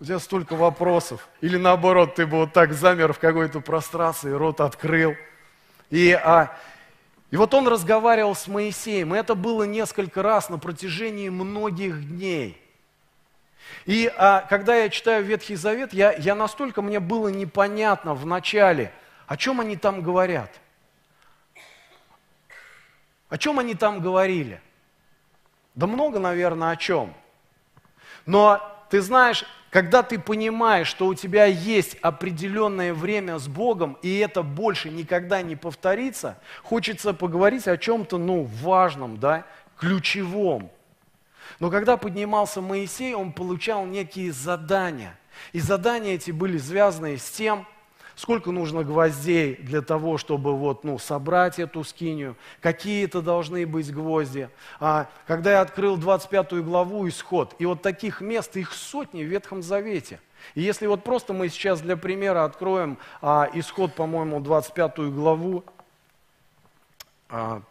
У 0.00 0.04
тебя 0.04 0.18
столько 0.18 0.54
вопросов. 0.54 1.28
Или 1.40 1.56
наоборот, 1.56 2.14
ты 2.14 2.26
бы 2.26 2.38
вот 2.38 2.52
так 2.52 2.72
замер 2.72 3.12
в 3.12 3.18
какой-то 3.18 3.60
прострации, 3.60 4.30
рот 4.30 4.60
открыл. 4.60 5.14
И, 5.90 6.12
а, 6.12 6.56
и 7.34 7.36
вот 7.36 7.52
он 7.52 7.66
разговаривал 7.66 8.36
с 8.36 8.46
Моисеем, 8.46 9.12
и 9.12 9.18
это 9.18 9.34
было 9.34 9.64
несколько 9.64 10.22
раз 10.22 10.50
на 10.50 10.58
протяжении 10.60 11.30
многих 11.30 12.08
дней. 12.08 12.62
И 13.86 14.06
а, 14.16 14.42
когда 14.42 14.76
я 14.76 14.88
читаю 14.88 15.24
Ветхий 15.24 15.56
Завет, 15.56 15.92
я, 15.92 16.12
я 16.12 16.36
настолько 16.36 16.80
мне 16.80 17.00
было 17.00 17.26
непонятно 17.26 18.14
в 18.14 18.24
начале, 18.24 18.92
о 19.26 19.36
чем 19.36 19.60
они 19.60 19.76
там 19.76 20.00
говорят. 20.00 20.48
О 23.28 23.36
чем 23.36 23.58
они 23.58 23.74
там 23.74 23.98
говорили? 23.98 24.62
Да 25.74 25.88
много, 25.88 26.20
наверное, 26.20 26.70
о 26.70 26.76
чем. 26.76 27.12
Но 28.26 28.62
ты 28.90 29.00
знаешь, 29.00 29.44
когда 29.74 30.04
ты 30.04 30.20
понимаешь, 30.20 30.86
что 30.86 31.08
у 31.08 31.14
тебя 31.14 31.46
есть 31.46 31.96
определенное 32.00 32.94
время 32.94 33.40
с 33.40 33.48
Богом, 33.48 33.98
и 34.02 34.18
это 34.18 34.44
больше 34.44 34.88
никогда 34.88 35.42
не 35.42 35.56
повторится, 35.56 36.38
хочется 36.62 37.12
поговорить 37.12 37.66
о 37.66 37.76
чем-то, 37.76 38.16
ну, 38.16 38.44
важном, 38.44 39.18
да, 39.18 39.44
ключевом. 39.76 40.70
Но 41.58 41.72
когда 41.72 41.96
поднимался 41.96 42.60
Моисей, 42.60 43.16
он 43.16 43.32
получал 43.32 43.84
некие 43.84 44.30
задания. 44.30 45.18
И 45.52 45.58
задания 45.58 46.14
эти 46.14 46.30
были 46.30 46.56
связаны 46.56 47.18
с 47.18 47.28
тем, 47.28 47.66
сколько 48.16 48.50
нужно 48.50 48.84
гвоздей 48.84 49.56
для 49.56 49.82
того, 49.82 50.18
чтобы 50.18 50.56
вот, 50.56 50.84
ну, 50.84 50.98
собрать 50.98 51.58
эту 51.58 51.84
скинию, 51.84 52.36
какие 52.60 53.04
это 53.04 53.22
должны 53.22 53.66
быть 53.66 53.92
гвозди. 53.92 54.48
А, 54.80 55.08
когда 55.26 55.52
я 55.52 55.60
открыл 55.60 55.96
25 55.96 56.62
главу 56.64 57.08
«Исход», 57.08 57.54
и 57.58 57.66
вот 57.66 57.82
таких 57.82 58.20
мест, 58.20 58.56
их 58.56 58.72
сотни 58.72 59.22
в 59.22 59.26
Ветхом 59.26 59.62
Завете. 59.62 60.20
И 60.54 60.62
если 60.62 60.86
вот 60.86 61.02
просто 61.02 61.32
мы 61.32 61.48
сейчас 61.48 61.80
для 61.80 61.96
примера 61.96 62.44
откроем 62.44 62.98
а, 63.20 63.48
«Исход», 63.54 63.94
по-моему, 63.94 64.40
25 64.40 64.98
главу, 65.10 65.64
а, 67.28 67.62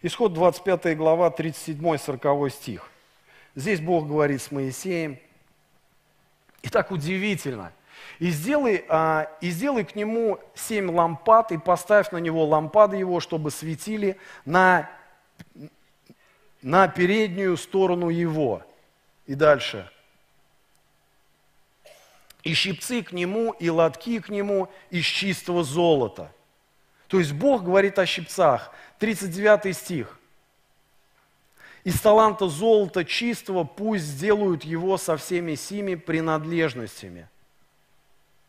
Исход 0.00 0.32
25 0.32 0.96
глава, 0.96 1.28
37-40 1.28 2.50
стих. 2.50 2.88
Здесь 3.56 3.80
Бог 3.80 4.06
говорит 4.06 4.40
с 4.40 4.52
Моисеем. 4.52 5.18
И 6.62 6.68
так 6.68 6.92
удивительно. 6.92 7.72
И 8.20 8.30
сделай, 8.30 8.84
а, 8.88 9.28
и 9.40 9.50
сделай 9.50 9.84
к 9.84 9.96
нему 9.96 10.38
семь 10.54 10.88
лампад, 10.88 11.50
и 11.50 11.58
поставь 11.58 12.12
на 12.12 12.18
него 12.18 12.44
лампады 12.44 12.96
его, 12.96 13.18
чтобы 13.18 13.50
светили 13.50 14.16
на, 14.44 14.88
на 16.62 16.86
переднюю 16.86 17.56
сторону 17.56 18.08
его. 18.08 18.62
И 19.26 19.34
дальше. 19.34 19.90
И 22.44 22.54
щипцы 22.54 23.02
к 23.02 23.10
нему, 23.10 23.50
и 23.50 23.68
лотки 23.68 24.20
к 24.20 24.28
нему 24.28 24.68
из 24.90 25.04
чистого 25.04 25.64
золота. 25.64 26.32
То 27.08 27.18
есть 27.18 27.32
Бог 27.32 27.64
говорит 27.64 27.98
о 27.98 28.06
щипцах. 28.06 28.70
39 28.98 29.76
стих. 29.76 30.18
«Из 31.84 31.98
таланта 32.00 32.48
золота 32.48 33.04
чистого 33.04 33.64
пусть 33.64 34.04
сделают 34.04 34.64
его 34.64 34.98
со 34.98 35.16
всеми 35.16 35.54
сими 35.54 35.94
принадлежностями». 35.94 37.28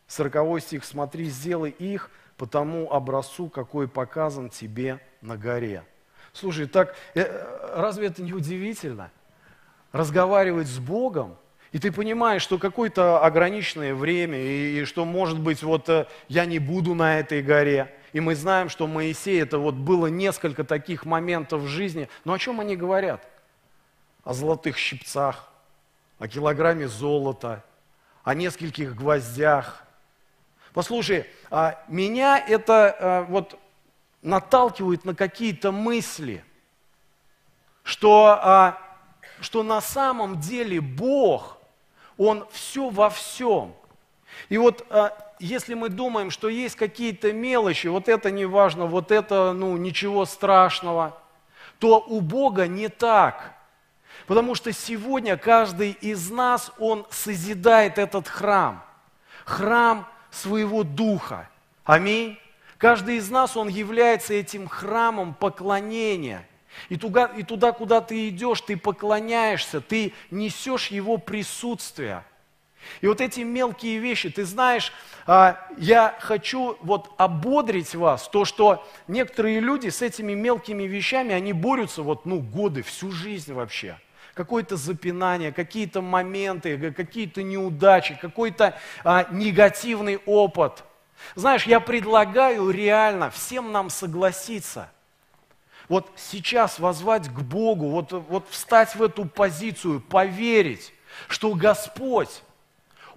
40 0.08 0.60
стих. 0.60 0.84
«Смотри, 0.84 1.24
сделай 1.26 1.70
их 1.70 2.10
по 2.36 2.46
тому 2.46 2.92
образцу, 2.92 3.48
какой 3.48 3.88
показан 3.88 4.50
тебе 4.50 5.00
на 5.22 5.36
горе». 5.36 5.84
Слушай, 6.32 6.66
так 6.66 6.94
э, 7.14 7.72
разве 7.74 8.08
это 8.08 8.22
не 8.22 8.32
удивительно? 8.32 9.10
Разговаривать 9.90 10.68
с 10.68 10.78
Богом, 10.78 11.36
и 11.72 11.78
ты 11.78 11.90
понимаешь, 11.90 12.42
что 12.42 12.58
какое-то 12.58 13.24
ограниченное 13.24 13.94
время, 13.94 14.38
и, 14.38 14.80
и 14.80 14.84
что, 14.84 15.04
может 15.04 15.40
быть, 15.40 15.62
вот 15.62 15.88
э, 15.88 16.06
я 16.28 16.44
не 16.44 16.58
буду 16.58 16.94
на 16.94 17.20
этой 17.20 17.42
горе– 17.42 17.94
и 18.12 18.20
мы 18.20 18.34
знаем, 18.34 18.68
что 18.68 18.86
Моисей, 18.86 19.40
это 19.40 19.58
вот 19.58 19.74
было 19.74 20.08
несколько 20.08 20.64
таких 20.64 21.04
моментов 21.04 21.62
в 21.62 21.66
жизни. 21.66 22.08
Но 22.24 22.32
о 22.32 22.38
чем 22.38 22.60
они 22.60 22.76
говорят? 22.76 23.26
О 24.24 24.34
золотых 24.34 24.76
щипцах, 24.76 25.48
о 26.18 26.28
килограмме 26.28 26.88
золота, 26.88 27.64
о 28.24 28.34
нескольких 28.34 28.96
гвоздях. 28.96 29.84
Послушай, 30.72 31.26
а 31.50 31.82
меня 31.88 32.38
это 32.38 32.96
а, 32.98 33.22
вот 33.22 33.58
наталкивает 34.22 35.04
на 35.04 35.14
какие-то 35.14 35.72
мысли, 35.72 36.44
что, 37.82 38.38
а, 38.42 38.78
что 39.40 39.62
на 39.62 39.80
самом 39.80 40.40
деле 40.40 40.80
Бог, 40.80 41.58
Он 42.16 42.46
все 42.50 42.90
во 42.90 43.08
всем. 43.08 43.74
И 44.48 44.58
вот 44.58 44.86
если 45.40 45.74
мы 45.74 45.88
думаем, 45.88 46.30
что 46.30 46.48
есть 46.48 46.76
какие-то 46.76 47.32
мелочи, 47.32 47.86
вот 47.88 48.08
это 48.08 48.30
не 48.30 48.44
важно, 48.44 48.86
вот 48.86 49.10
это, 49.10 49.52
ну, 49.52 49.76
ничего 49.76 50.26
страшного, 50.26 51.18
то 51.78 51.98
у 51.98 52.20
Бога 52.20 52.66
не 52.66 52.88
так. 52.88 53.54
Потому 54.26 54.54
что 54.54 54.72
сегодня 54.72 55.36
каждый 55.36 55.92
из 55.92 56.30
нас, 56.30 56.70
он 56.78 57.06
созидает 57.10 57.98
этот 57.98 58.28
храм. 58.28 58.84
Храм 59.44 60.06
своего 60.30 60.84
духа. 60.84 61.48
Аминь. 61.84 62.38
Каждый 62.76 63.16
из 63.16 63.30
нас, 63.30 63.56
он 63.56 63.68
является 63.68 64.34
этим 64.34 64.68
храмом 64.68 65.34
поклонения. 65.34 66.46
И 66.88 66.96
туда, 66.96 67.24
и 67.24 67.42
туда, 67.42 67.72
куда 67.72 68.00
ты 68.00 68.28
идешь, 68.28 68.60
ты 68.60 68.76
поклоняешься, 68.76 69.80
ты 69.80 70.12
несешь 70.30 70.88
его 70.88 71.16
присутствие– 71.16 72.24
и 73.00 73.06
вот 73.06 73.20
эти 73.20 73.40
мелкие 73.40 73.98
вещи, 73.98 74.30
ты 74.30 74.44
знаешь, 74.44 74.92
а, 75.26 75.58
я 75.76 76.16
хочу 76.20 76.76
вот 76.82 77.10
ободрить 77.16 77.94
вас, 77.94 78.28
то, 78.28 78.44
что 78.44 78.86
некоторые 79.08 79.60
люди 79.60 79.88
с 79.88 80.02
этими 80.02 80.34
мелкими 80.34 80.84
вещами, 80.84 81.34
они 81.34 81.52
борются 81.52 82.02
вот, 82.02 82.26
ну, 82.26 82.40
годы, 82.40 82.82
всю 82.82 83.10
жизнь 83.10 83.52
вообще. 83.52 83.98
Какое-то 84.34 84.76
запинание, 84.76 85.52
какие-то 85.52 86.02
моменты, 86.02 86.92
какие-то 86.92 87.42
неудачи, 87.42 88.18
какой-то 88.20 88.78
а, 89.04 89.26
негативный 89.30 90.18
опыт. 90.26 90.84
Знаешь, 91.34 91.66
я 91.66 91.80
предлагаю 91.80 92.70
реально 92.70 93.30
всем 93.30 93.72
нам 93.72 93.90
согласиться– 93.90 94.90
вот 95.90 96.08
сейчас 96.14 96.78
возвать 96.78 97.28
к 97.28 97.40
Богу, 97.40 97.88
вот, 97.88 98.12
вот 98.12 98.48
встать 98.48 98.94
в 98.94 99.02
эту 99.02 99.24
позицию, 99.24 100.00
поверить, 100.00 100.94
что 101.26 101.52
Господь, 101.54 102.44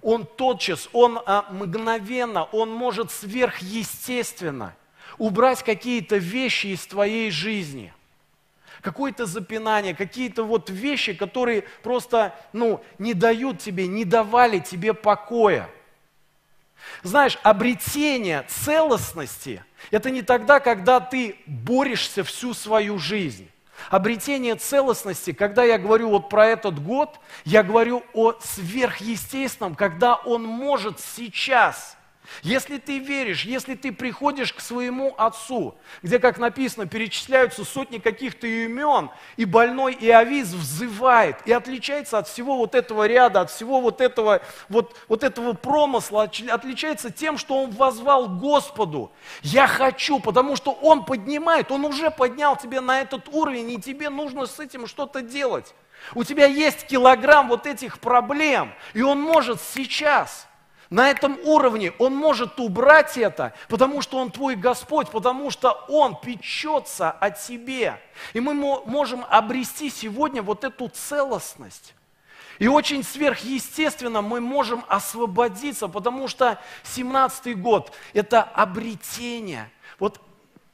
он 0.04 0.26
тотчас, 0.26 0.88
он 0.92 1.18
а, 1.24 1.46
мгновенно, 1.50 2.44
он 2.44 2.70
может 2.70 3.10
сверхъестественно 3.10 4.76
убрать 5.16 5.62
какие-то 5.62 6.16
вещи 6.16 6.68
из 6.68 6.86
твоей 6.86 7.30
жизни. 7.30 7.92
Какое-то 8.82 9.24
запинание, 9.24 9.94
какие-то 9.94 10.44
вот 10.44 10.68
вещи, 10.68 11.14
которые 11.14 11.62
просто, 11.82 12.34
ну, 12.52 12.84
не 12.98 13.14
дают 13.14 13.60
тебе, 13.60 13.86
не 13.86 14.04
давали 14.04 14.58
тебе 14.58 14.92
покоя. 14.92 15.70
Знаешь, 17.02 17.38
обретение 17.42 18.44
целостности– 18.46 19.64
это 19.90 20.10
не 20.10 20.20
тогда, 20.20 20.60
когда 20.60 21.00
ты 21.00 21.36
борешься 21.46 22.24
всю 22.24 22.52
свою 22.52 22.98
жизнь. 22.98 23.48
Обретение 23.90 24.54
целостности, 24.56 25.32
когда 25.32 25.64
я 25.64 25.78
говорю 25.78 26.10
вот 26.10 26.28
про 26.28 26.46
этот 26.46 26.82
год, 26.82 27.18
я 27.44 27.62
говорю 27.62 28.02
о 28.12 28.34
сверхъестественном, 28.40 29.74
когда 29.74 30.16
он 30.16 30.44
может 30.44 31.00
сейчас– 31.00 31.96
если 32.42 32.78
ты 32.78 32.98
веришь, 32.98 33.44
если 33.44 33.74
ты 33.74 33.92
приходишь 33.92 34.52
к 34.52 34.60
своему 34.60 35.14
отцу, 35.16 35.74
где, 36.02 36.18
как 36.18 36.38
написано, 36.38 36.86
перечисляются 36.86 37.64
сотни 37.64 37.98
каких-то 37.98 38.46
имен, 38.46 39.10
и 39.36 39.44
больной 39.44 39.94
Иовиз 39.94 40.48
взывает, 40.48 41.36
и 41.46 41.52
отличается 41.52 42.18
от 42.18 42.28
всего 42.28 42.56
вот 42.56 42.74
этого 42.74 43.06
ряда, 43.06 43.42
от 43.42 43.50
всего 43.50 43.80
вот 43.80 44.00
этого, 44.00 44.40
вот, 44.68 44.96
вот 45.08 45.22
этого 45.22 45.52
промысла, 45.52 46.22
отличается 46.22 47.10
тем, 47.10 47.38
что 47.38 47.62
он 47.62 47.70
возвал 47.70 48.28
Господу. 48.28 49.12
Я 49.42 49.66
хочу, 49.66 50.18
потому 50.18 50.56
что 50.56 50.72
он 50.72 51.04
поднимает, 51.04 51.70
он 51.70 51.84
уже 51.84 52.10
поднял 52.10 52.56
тебя 52.56 52.80
на 52.80 53.00
этот 53.00 53.28
уровень, 53.28 53.70
и 53.72 53.80
тебе 53.80 54.08
нужно 54.08 54.46
с 54.46 54.58
этим 54.58 54.86
что-то 54.86 55.20
делать. 55.20 55.74
У 56.14 56.24
тебя 56.24 56.46
есть 56.46 56.86
килограмм 56.86 57.48
вот 57.48 57.66
этих 57.66 57.98
проблем, 57.98 58.72
и 58.94 59.02
он 59.02 59.20
может 59.20 59.60
сейчас– 59.60 60.48
на 60.90 61.10
этом 61.10 61.38
уровне 61.44 61.92
Он 61.98 62.14
может 62.14 62.60
убрать 62.60 63.16
это, 63.16 63.52
потому 63.68 64.02
что 64.02 64.18
Он 64.18 64.30
твой 64.30 64.56
Господь, 64.56 65.10
потому 65.10 65.50
что 65.50 65.72
Он 65.88 66.16
печется 66.16 67.10
о 67.10 67.30
тебе. 67.30 68.00
И 68.32 68.40
мы 68.40 68.54
можем 68.54 69.24
обрести 69.28 69.90
сегодня 69.90 70.42
вот 70.42 70.64
эту 70.64 70.88
целостность. 70.88 71.94
И 72.58 72.68
очень 72.68 73.02
сверхъестественно 73.02 74.22
мы 74.22 74.40
можем 74.40 74.84
освободиться, 74.88 75.88
потому 75.88 76.28
что 76.28 76.58
17-й 76.84 77.54
год– 77.54 77.92
это 78.12 78.42
обретение 78.42 79.70
вот 79.98 80.20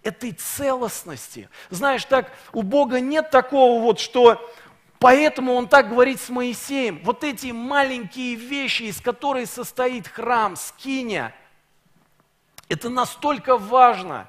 этой 0.03 0.33
целостности. 0.33 1.49
Знаешь, 1.71 2.05
так 2.05 2.31
у 2.53 2.63
Бога 2.63 3.01
нет 3.01 3.31
такого 3.31 3.83
вот, 3.83 3.99
что 3.99 4.53
Поэтому 5.01 5.55
он 5.55 5.67
так 5.67 5.89
говорит 5.89 6.21
с 6.21 6.29
Моисеем. 6.29 7.01
Вот 7.03 7.25
эти 7.25 7.53
маленькие 7.53 8.35
вещи, 8.35 8.83
из 8.83 9.01
которых 9.01 9.49
состоит 9.49 10.07
храм, 10.07 10.57
скиня, 10.57 11.35
это 12.69 12.91
настолько 12.91 13.57
важно. 13.57 14.29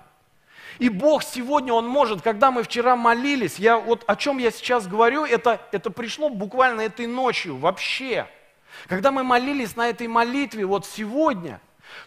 И 0.80 0.88
Бог 0.88 1.24
сегодня, 1.24 1.74
Он 1.74 1.86
может, 1.88 2.22
когда 2.22 2.52
мы 2.52 2.64
вчера 2.64 2.96
молились, 2.96 3.60
я 3.60 3.78
вот 3.78 4.06
о 4.08 4.16
чем 4.16 4.38
я 4.38 4.50
сейчас 4.50 4.88
говорю, 4.88 5.26
это, 5.26 5.60
это 5.74 5.92
пришло 5.92 6.30
буквально 6.30 6.82
этой 6.82 7.06
ночью 7.06 7.58
вообще. 7.58 8.26
Когда 8.88 9.12
мы 9.12 9.24
молились 9.24 9.76
на 9.76 9.90
этой 9.90 10.08
молитве 10.08 10.66
вот 10.66 10.86
сегодня, 10.86 11.60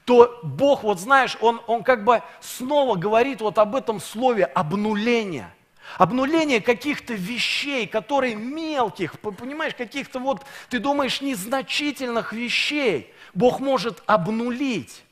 то 0.07 0.41
Бог, 0.43 0.85
вот 0.85 0.99
знаешь, 0.99 1.37
Он, 1.43 1.61
он 1.67 1.85
как 1.85 2.03
бы 2.03 2.23
снова 2.41 2.97
говорит 2.97 3.43
вот 3.43 3.59
об 3.59 3.77
этом 3.77 4.01
слове 4.01 4.47
обнуление. 4.47 5.55
Обнуление 5.99 6.61
каких-то 6.61 7.15
вещей, 7.15 7.87
которые 7.87 8.35
мелких, 8.35 9.19
понимаешь, 9.21 9.75
каких-то 9.75 10.19
вот, 10.19 10.43
ты 10.69 10.79
думаешь, 10.79 11.21
незначительных 11.21 12.33
вещей 12.33 13.13
Бог 13.35 13.61
может 13.61 14.03
обнулить. 14.07 15.05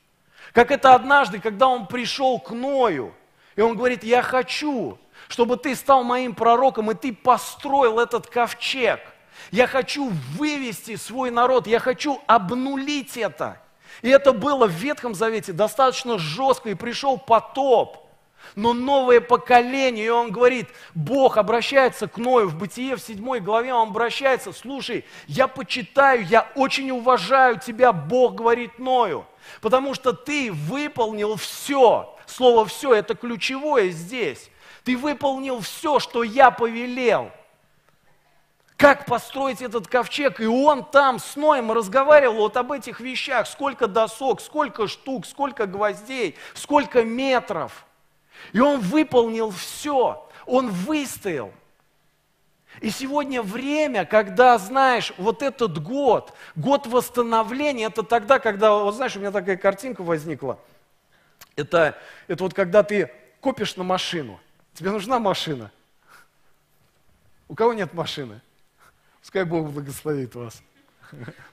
Как 0.53 0.71
это 0.71 0.95
однажды, 0.95 1.41
когда 1.41 1.69
Он 1.69 1.87
пришел 1.87 2.39
к 2.39 2.51
Ною, 2.51 3.15
и 3.57 3.61
он 3.61 3.77
говорит, 3.77 4.03
я 4.03 4.23
хочу, 4.23 4.99
чтобы 5.29 5.57
ты 5.57 5.75
стал 5.77 6.05
моим 6.05 6.35
пророком, 6.35 6.91
и 6.91 6.95
ты 6.95 7.13
построил 7.13 7.99
этот 7.99 8.27
ковчег. 8.27 9.01
Я 9.51 9.67
хочу 9.67 10.11
вывести 10.37 10.97
свой 10.97 11.31
народ, 11.31 11.67
я 11.67 11.79
хочу 11.79 12.21
обнулить 12.27 13.17
это. 13.17 13.61
И 14.01 14.09
это 14.09 14.33
было 14.33 14.67
в 14.67 14.73
Ветхом 14.73 15.15
Завете 15.15 15.53
достаточно 15.53 16.19
жестко, 16.19 16.71
и 16.71 16.75
пришел 16.75 17.19
потоп. 17.19 18.02
Но 18.55 18.73
новое 18.73 19.21
поколение, 19.21 20.07
и 20.07 20.11
он 20.11 20.31
говорит, 20.31 20.69
Бог 20.95 21.37
обращается 21.37 22.07
к 22.07 22.19
Ною 22.19 22.49
в 22.49 22.57
Бытие, 22.57 22.97
в 22.97 23.01
седьмой 23.01 23.41
главе 23.41 23.73
он 23.73 23.89
обращается, 23.89 24.53
слушай, 24.53 25.05
я 25.27 25.49
почитаю, 25.49 26.25
я 26.25 26.51
очень 26.55 26.91
уважаю 26.91 27.59
тебя, 27.59 27.93
Бог 27.93 28.35
говорит 28.35 28.79
Ною, 28.79 29.27
потому 29.61 29.95
что 29.95 30.13
ты 30.13 30.53
выполнил 30.53 31.37
все, 31.37 32.13
Слово 32.33 32.65
«все»– 32.65 32.95
это 32.95 33.15
ключевое 33.15 33.91
здесь. 33.91 34.51
Ты 34.85 34.97
выполнил 34.97 35.61
все, 35.61 35.99
что 35.99 36.23
я 36.23 36.51
повелел. 36.51 37.31
Как 38.77 39.07
построить 39.07 39.63
этот 39.63 39.87
ковчег? 39.87 40.41
И 40.41 40.47
он 40.47 40.85
там 40.85 41.21
с 41.21 41.37
Ноем 41.37 41.71
разговаривал 41.71 42.37
вот 42.37 42.57
об 42.57 42.73
этих 42.73 42.99
вещах. 42.99 43.47
Сколько 43.47 43.87
досок, 43.87 44.41
сколько 44.41 44.89
штук, 44.89 45.27
сколько 45.27 45.67
гвоздей, 45.67 46.37
сколько 46.55 47.05
метров. 47.05 47.85
И 48.53 48.61
он 48.61 48.81
выполнил 48.81 49.51
все. 49.51 50.29
Он 50.47 50.71
выстоял. 50.71 51.53
И 52.81 52.91
сегодня 52.91 53.43
время, 53.43 54.05
когда, 54.05 54.59
знаешь, 54.59 55.13
вот 55.19 55.43
этот 55.43 55.83
год, 55.83 56.33
год 56.57 56.87
восстановления, 56.87 57.87
это 57.87 58.03
тогда, 58.03 58.39
когда, 58.39 58.73
вот 58.73 58.95
знаешь, 58.95 59.15
у 59.17 59.21
меня 59.21 59.31
такая 59.31 59.57
картинка 59.57 60.03
возникла– 60.03 60.59
это, 61.57 61.99
это 62.29 62.45
вот 62.45 62.55
когда 62.55 62.83
ты 62.83 63.11
копишь 63.41 63.77
на 63.77 63.85
машину. 63.85 64.41
Тебе 64.75 64.91
нужна 64.91 65.19
машина. 65.19 65.71
У 67.49 67.55
кого 67.55 67.73
нет 67.75 67.93
машины? 67.93 68.41
Пускай 69.21 69.45
Бог 69.45 69.71
благословит 69.71 70.35
вас. 70.35 70.63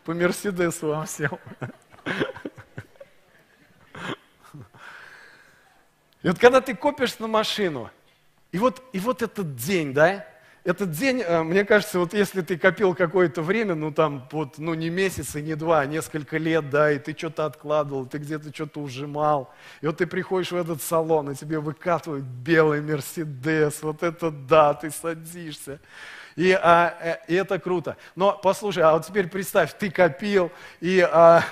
По 0.06 0.14
Мерседесу 0.14 0.88
вам 0.88 1.06
всем. 1.06 1.38
И 6.22 6.28
вот 6.28 6.38
когда 6.38 6.60
ты 6.60 6.76
копишь 6.76 7.18
на 7.20 7.28
машину, 7.28 7.90
и 8.52 8.58
вот, 8.58 8.84
и 8.92 9.00
вот 9.00 9.22
этот 9.22 9.56
день, 9.56 9.94
да, 9.94 10.26
этот 10.66 10.92
день, 10.92 11.22
э, 11.22 11.44
мне 11.44 11.64
кажется, 11.64 12.00
вот 12.00 12.14
если 12.14 12.42
ты 12.42 12.58
копил 12.58 12.94
какое-то 12.94 13.42
время, 13.42 13.76
ну 13.76 13.92
там 13.92 14.28
вот, 14.32 14.58
ну 14.58 14.74
не 14.74 14.90
месяц 14.90 15.36
и 15.36 15.42
не 15.42 15.56
два, 15.56 15.80
а 15.80 15.86
несколько 15.86 16.38
лет, 16.38 16.70
да, 16.70 16.92
и 16.92 17.00
ты 17.00 17.16
что-то 17.18 17.46
откладывал, 17.46 18.06
ты 18.06 18.18
где-то 18.18 18.54
что-то 18.54 18.82
ужимал, 18.82 19.54
и 19.80 19.88
вот 19.88 19.98
ты 19.98 20.06
приходишь 20.06 20.52
в 20.52 20.58
этот 20.58 20.82
салон, 20.82 21.32
и 21.32 21.36
тебе 21.36 21.60
выкатывают 21.60 22.26
белый 22.26 22.82
Мерседес, 22.82 23.82
вот 23.82 24.04
это 24.04 24.30
да, 24.30 24.74
ты 24.74 24.92
садишься. 24.92 25.80
И, 26.36 26.52
а, 26.52 26.96
э, 27.02 27.18
и 27.28 27.36
это 27.36 27.60
круто. 27.60 27.98
Но 28.16 28.38
послушай, 28.42 28.84
а 28.84 28.94
вот 28.94 29.06
теперь 29.06 29.28
представь, 29.30 29.78
ты 29.78 29.90
копил, 29.90 30.52
и, 30.82 31.00
а, 31.00 31.44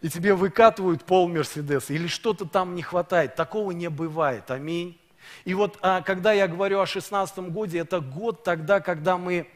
и 0.00 0.08
тебе 0.08 0.34
выкатывают 0.34 1.04
пол 1.04 1.28
Мерседеса, 1.28 1.92
или 1.92 2.06
что-то 2.06 2.46
там 2.46 2.74
не 2.74 2.82
хватает. 2.82 3.34
Такого 3.34 3.72
не 3.72 3.88
бывает. 3.88 4.50
Аминь. 4.50 4.98
И 5.44 5.54
вот 5.54 5.78
а, 5.82 6.00
когда 6.02 6.32
я 6.32 6.48
говорю 6.48 6.80
о 6.80 6.86
16 6.86 7.38
годе, 7.50 7.78
это 7.78 8.00
год 8.00 8.42
тогда, 8.42 8.80
когда 8.80 9.18
мы, 9.18 9.48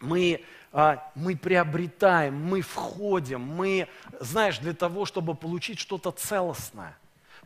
мы, 0.00 0.44
а, 0.72 1.10
мы 1.14 1.36
приобретаем, 1.36 2.34
мы 2.34 2.60
входим, 2.60 3.40
мы, 3.40 3.88
знаешь, 4.20 4.58
для 4.58 4.74
того, 4.74 5.04
чтобы 5.04 5.34
получить 5.34 5.78
что-то 5.78 6.10
целостное. 6.10 6.96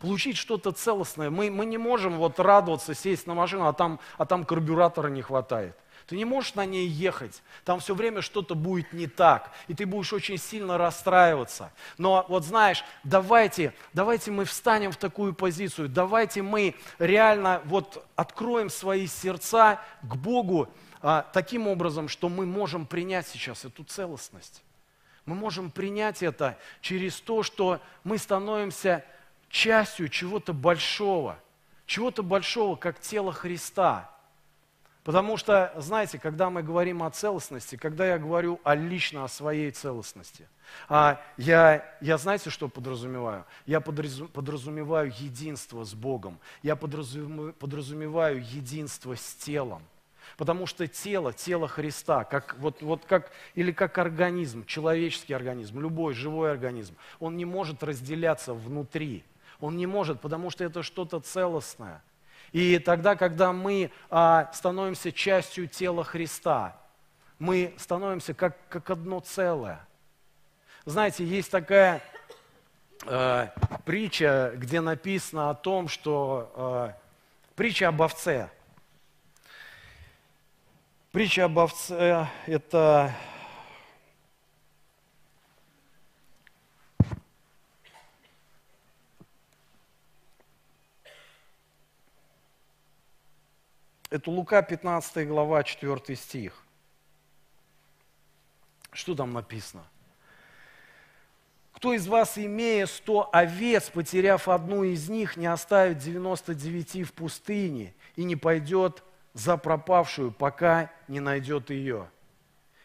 Получить 0.00 0.36
что-то 0.36 0.72
целостное. 0.72 1.30
Мы, 1.30 1.50
мы 1.50 1.64
не 1.64 1.78
можем 1.78 2.18
вот 2.18 2.38
радоваться, 2.38 2.94
сесть 2.94 3.26
на 3.26 3.34
машину, 3.34 3.66
а 3.66 3.72
там, 3.72 4.00
а 4.18 4.26
там 4.26 4.44
карбюратора 4.44 5.08
не 5.08 5.22
хватает. 5.22 5.76
Ты 6.06 6.16
не 6.16 6.24
можешь 6.24 6.54
на 6.54 6.64
ней 6.64 6.86
ехать. 6.86 7.42
Там 7.64 7.80
все 7.80 7.94
время 7.94 8.22
что-то 8.22 8.54
будет 8.54 8.92
не 8.92 9.08
так. 9.08 9.52
И 9.66 9.74
ты 9.74 9.86
будешь 9.86 10.12
очень 10.12 10.38
сильно 10.38 10.78
расстраиваться. 10.78 11.72
Но 11.98 12.24
вот 12.28 12.44
знаешь, 12.44 12.84
давайте, 13.02 13.74
давайте 13.92 14.30
мы 14.30 14.44
встанем 14.44 14.92
в 14.92 14.96
такую 14.96 15.34
позицию. 15.34 15.88
Давайте 15.88 16.42
мы 16.42 16.76
реально 17.00 17.60
вот 17.64 18.06
откроем 18.14 18.70
свои 18.70 19.08
сердца 19.08 19.80
к 20.02 20.14
Богу 20.14 20.68
а, 21.02 21.26
таким 21.32 21.66
образом, 21.66 22.08
что 22.08 22.28
мы 22.28 22.46
можем 22.46 22.86
принять 22.86 23.26
сейчас 23.26 23.64
эту 23.64 23.82
целостность. 23.82 24.62
Мы 25.24 25.34
можем 25.34 25.72
принять 25.72 26.22
это 26.22 26.56
через 26.80 27.20
то, 27.20 27.42
что 27.42 27.80
мы 28.04 28.16
становимся 28.18 29.04
частью 29.48 30.08
чего-то 30.08 30.52
большого. 30.52 31.40
Чего-то 31.84 32.22
большого, 32.22 32.76
как 32.76 33.00
тело 33.00 33.32
Христа. 33.32 34.15
Потому 35.06 35.36
что, 35.36 35.72
знаете, 35.76 36.18
когда 36.18 36.50
мы 36.50 36.64
говорим 36.64 37.04
о 37.04 37.10
целостности, 37.12 37.76
когда 37.76 38.08
я 38.08 38.18
говорю 38.18 38.58
о 38.64 38.74
лично 38.74 39.22
о 39.22 39.28
своей 39.28 39.70
целостности, 39.70 40.48
а 40.88 41.20
я, 41.36 41.84
я 42.00 42.18
знаете, 42.18 42.50
что 42.50 42.68
подразумеваю? 42.68 43.44
Я 43.66 43.80
подразумеваю 43.80 45.12
единство 45.16 45.84
с 45.84 45.94
Богом. 45.94 46.40
Я 46.64 46.74
подразумеваю 46.74 48.42
единство 48.42 49.14
с 49.14 49.34
телом. 49.36 49.80
Потому 50.36 50.66
что 50.66 50.88
тело, 50.88 51.32
тело 51.32 51.68
Христа, 51.68 52.24
как, 52.24 52.56
вот, 52.58 52.82
вот 52.82 53.04
как, 53.04 53.30
или 53.54 53.70
как 53.70 53.98
организм, 53.98 54.66
человеческий 54.66 55.34
организм, 55.34 55.78
любой 55.78 56.14
живой 56.14 56.50
организм, 56.50 56.96
он 57.20 57.36
не 57.36 57.44
может 57.44 57.84
разделяться 57.84 58.54
внутри. 58.54 59.22
Он 59.60 59.76
не 59.76 59.86
может, 59.86 60.20
потому 60.20 60.50
что 60.50 60.64
это 60.64 60.82
что-то 60.82 61.20
целостное. 61.20 62.02
И 62.56 62.78
тогда, 62.78 63.16
когда 63.16 63.52
мы 63.52 63.90
а, 64.08 64.50
становимся 64.54 65.12
частью 65.12 65.68
тела 65.68 66.04
Христа, 66.04 66.74
мы 67.38 67.74
становимся 67.76 68.32
как, 68.32 68.56
как 68.70 68.88
одно 68.88 69.20
целое. 69.20 69.86
Знаете, 70.86 71.22
есть 71.22 71.50
такая 71.50 72.00
э, 73.04 73.48
притча, 73.84 74.54
где 74.56 74.80
написано 74.80 75.50
о 75.50 75.54
том, 75.54 75.88
что 75.88 76.94
э, 76.96 77.54
притча 77.56 77.88
об 77.88 78.00
овце. 78.00 78.48
Притча 81.12 81.44
об 81.44 81.58
овце– 81.58 82.26
это 82.46 83.12
Это 94.08 94.30
Лука 94.30 94.62
15 94.62 95.26
глава, 95.26 95.64
4 95.64 96.16
стих. 96.16 96.62
Что 98.92 99.14
там 99.14 99.32
написано? 99.32 99.84
Кто 101.72 101.92
из 101.92 102.06
вас, 102.06 102.38
имея 102.38 102.86
сто 102.86 103.28
овец, 103.32 103.90
потеряв 103.90 104.48
одну 104.48 104.84
из 104.84 105.08
них, 105.08 105.36
не 105.36 105.46
оставит 105.46 105.98
99 105.98 107.06
в 107.06 107.12
пустыне 107.12 107.94
и 108.14 108.24
не 108.24 108.36
пойдет 108.36 109.02
за 109.34 109.58
пропавшую, 109.58 110.32
пока 110.32 110.90
не 111.08 111.20
найдет 111.20 111.68
ее? 111.68 112.08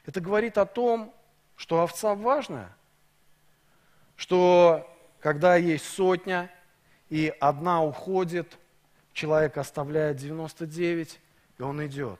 Это 0.05 0.19
говорит 0.19 0.57
о 0.57 0.65
том, 0.65 1.13
что 1.55 1.81
овца 1.81 2.15
важная, 2.15 2.75
что 4.17 4.85
когда 5.21 5.55
есть 5.55 5.85
сотня, 5.85 6.51
и 7.09 7.33
одна 7.39 7.83
уходит, 7.83 8.57
человек 9.13 9.57
оставляет 9.57 10.17
99, 10.17 11.19
и 11.57 11.61
он 11.61 11.85
идет. 11.85 12.19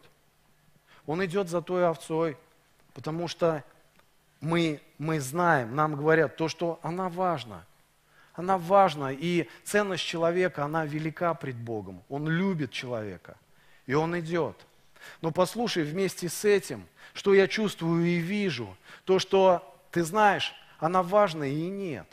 Он 1.06 1.24
идет 1.26 1.50
за 1.50 1.62
той 1.62 1.88
овцой, 1.88 2.38
потому 2.94 3.28
что 3.28 3.64
мы, 4.40 4.82
мы 4.98 5.20
знаем, 5.20 5.76
нам 5.76 5.96
говорят 5.96 6.36
то, 6.36 6.48
что 6.48 6.80
она 6.82 7.10
важна. 7.10 7.66
Она 8.34 8.58
важна, 8.58 9.12
и 9.12 9.48
ценность 9.64 10.04
человека, 10.04 10.64
она 10.64 10.86
велика 10.86 11.34
пред 11.34 11.58
Богом. 11.58 12.02
Он 12.08 12.28
любит 12.28 12.72
человека, 12.72 13.36
и 13.86 13.94
он 13.94 14.18
идет. 14.20 14.56
Но 15.22 15.32
послушай 15.32 15.84
вместе 15.84 16.30
с 16.30 16.46
этим, 16.46 16.88
что 17.14 17.34
я 17.34 17.48
чувствую 17.48 18.06
и 18.06 18.18
вижу, 18.18 18.76
то, 19.04 19.20
что 19.20 19.78
ты 19.92 20.04
знаешь, 20.04 20.54
она 20.80 21.04
важна 21.04 21.46
и 21.46 21.68
нет. 21.68 22.08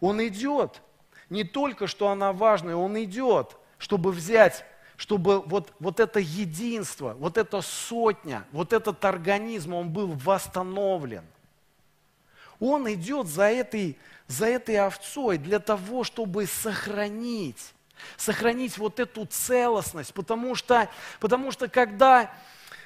Он 0.00 0.24
идет, 0.26 0.80
не 1.28 1.44
только 1.44 1.86
что 1.86 2.08
она 2.08 2.32
важная, 2.32 2.76
он 2.76 2.98
идет 3.02 3.57
чтобы 3.78 4.12
взять, 4.12 4.64
чтобы 4.96 5.40
вот, 5.40 5.72
вот 5.78 6.00
это 6.00 6.18
единство, 6.18 7.14
вот 7.18 7.38
эта 7.38 7.60
сотня, 7.60 8.44
вот 8.52 8.72
этот 8.72 9.04
организм, 9.04 9.74
он 9.74 9.90
был 9.90 10.08
восстановлен. 10.08 11.24
Он 12.60 12.92
идет 12.92 13.28
за 13.28 13.44
этой, 13.44 13.96
за 14.26 14.46
этой 14.46 14.76
овцой 14.76 15.38
для 15.38 15.60
того, 15.60 16.02
чтобы 16.02 16.46
сохранить, 16.46 17.72
сохранить 18.16 18.76
вот 18.78 18.98
эту 18.98 19.24
целостность, 19.26 20.12
потому 20.12 20.56
что, 20.56 20.90
потому 21.20 21.52
что 21.52 21.68
когда 21.68 22.32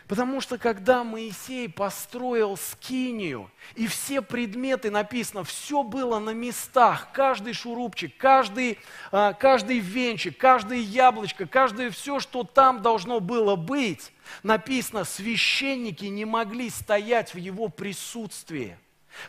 Потому 0.08 0.40
что 0.40 0.58
когда 0.58 1.04
Моисей 1.04 1.68
построил 1.68 2.56
скинию, 2.56 3.50
и 3.74 3.86
все 3.86 4.20
предметы, 4.20 4.90
написано, 4.90 5.44
все 5.44 5.82
было 5.82 6.18
на 6.18 6.30
местах, 6.30 7.08
каждый 7.12 7.52
шурупчик, 7.52 8.16
каждый, 8.16 8.78
а, 9.10 9.32
каждый 9.32 9.78
венчик, 9.78 10.36
каждое 10.36 10.78
яблочко, 10.78 11.46
каждое 11.46 11.90
все, 11.90 12.20
что 12.20 12.42
там 12.42 12.82
должно 12.82 13.20
было 13.20 13.56
быть, 13.56 14.12
написано, 14.42 15.04
священники 15.04 16.04
не 16.06 16.24
могли 16.24 16.68
стоять 16.70 17.34
в 17.34 17.38
его 17.38 17.68
присутствии. 17.68 18.76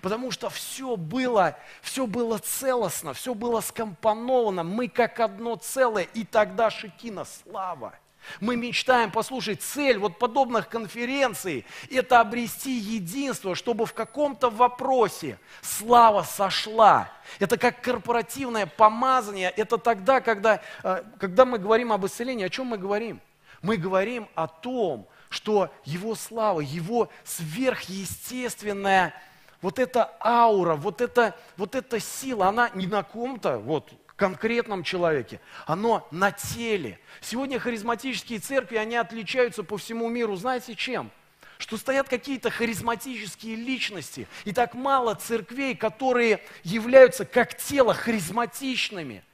Потому 0.01 0.31
что 0.31 0.49
все 0.49 0.95
было, 0.95 1.57
все 1.81 2.07
было 2.07 2.37
целостно, 2.37 3.13
все 3.13 3.33
было 3.33 3.61
скомпоновано, 3.61 4.63
мы 4.63 4.87
как 4.87 5.19
одно 5.19 5.55
целое, 5.55 6.03
и 6.13 6.23
тогда 6.23 6.69
Шекина 6.69 7.25
слава. 7.25 7.93
Мы 8.39 8.55
мечтаем, 8.55 9.11
послушать, 9.11 9.61
цель 9.61 9.97
вот 9.97 10.19
подобных 10.19 10.69
конференций– 10.69 11.65
это 11.91 12.19
обрести 12.19 12.71
единство, 12.71 13.55
чтобы 13.55 13.85
в 13.85 13.93
каком-то 13.93 14.49
вопросе 14.49 15.39
слава 15.61 16.23
сошла. 16.23 17.09
Это 17.39 17.57
как 17.57 17.81
корпоративное 17.81 18.65
помазание, 18.65 19.49
это 19.49 19.77
тогда, 19.77 20.21
когда, 20.21 20.61
э, 20.83 21.03
когда 21.19 21.45
мы 21.45 21.57
говорим 21.57 21.91
об 21.91 22.05
исцелении, 22.05 22.45
о 22.45 22.49
чем 22.49 22.67
мы 22.67 22.77
говорим? 22.77 23.21
Мы 23.61 23.77
говорим 23.77 24.27
о 24.35 24.47
том, 24.47 25.07
что 25.29 25.73
Его 25.85 26.15
слава, 26.15 26.59
Его 26.59 27.09
сверхъестественная 27.23 29.13
вот 29.61 29.79
эта 29.79 30.11
аура, 30.19 30.75
вот 30.75 30.99
эта, 30.99 31.35
вот 31.55 31.73
эта 31.73 31.99
сила, 31.99 32.49
она 32.49 32.69
не 32.73 32.85
на 32.85 33.01
ком-то, 33.01 33.57
вот 33.57 33.93
конкретном 34.23 34.83
человеке, 34.83 35.41
оно 35.65 36.07
на 36.09 36.31
теле. 36.31 36.97
Сегодня 37.19 37.59
харизматические 37.59 38.39
церкви, 38.39 38.77
они 38.77 38.95
отличаются 38.95 39.63
по 39.63 39.77
всему 39.77 40.07
миру, 40.07 40.37
знаете 40.37 40.75
чем? 40.75 41.11
Что 41.57 41.75
стоят 41.75 42.07
какие-то 42.07 42.49
харизматические 42.49 43.57
личности, 43.57 44.25
и 44.45 44.53
так 44.53 44.75
мало 44.75 45.15
церквей, 45.15 45.75
которые 45.75 46.39
являются 46.63 47.25
как 47.25 47.57
тело 47.57 47.93
харизматичными. 47.93 49.25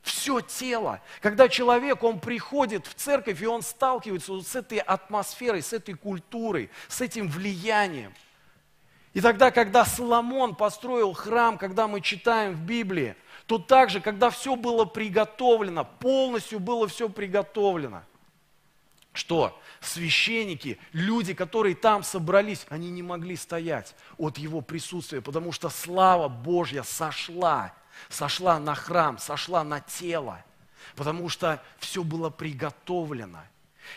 Все 0.00 0.40
тело. 0.40 1.02
Когда 1.20 1.50
человек, 1.50 2.02
он 2.02 2.18
приходит 2.18 2.86
в 2.86 2.94
церковь, 2.94 3.42
и 3.42 3.46
он 3.46 3.60
сталкивается 3.60 4.32
вот 4.32 4.46
с 4.46 4.56
этой 4.56 4.78
атмосферой, 4.78 5.60
с 5.60 5.74
этой 5.74 5.92
культурой, 5.92 6.70
с 6.88 7.02
этим 7.02 7.28
влиянием. 7.28 8.14
И 9.18 9.20
тогда, 9.20 9.50
когда 9.50 9.84
Соломон 9.84 10.54
построил 10.54 11.12
храм, 11.12 11.58
когда 11.58 11.88
мы 11.88 12.00
читаем 12.00 12.54
в 12.54 12.60
Библии, 12.60 13.16
то 13.46 13.58
также, 13.58 14.00
когда 14.00 14.30
все 14.30 14.54
было 14.54 14.84
приготовлено, 14.84 15.84
полностью 15.84 16.60
было 16.60 16.86
все 16.86 17.08
приготовлено, 17.08 18.04
что 19.12 19.60
священники, 19.80 20.78
люди, 20.92 21.34
которые 21.34 21.74
там 21.74 22.04
собрались, 22.04 22.64
они 22.68 22.90
не 22.90 23.02
могли 23.02 23.34
стоять 23.34 23.96
от 24.18 24.38
его 24.38 24.60
присутствия, 24.60 25.20
потому 25.20 25.50
что 25.50 25.68
слава 25.68 26.28
Божья 26.28 26.84
сошла, 26.84 27.74
сошла 28.08 28.60
на 28.60 28.76
храм, 28.76 29.18
сошла 29.18 29.64
на 29.64 29.80
тело, 29.80 30.44
потому 30.94 31.28
что 31.28 31.60
все 31.80 32.04
было 32.04 32.30
приготовлено. 32.30 33.40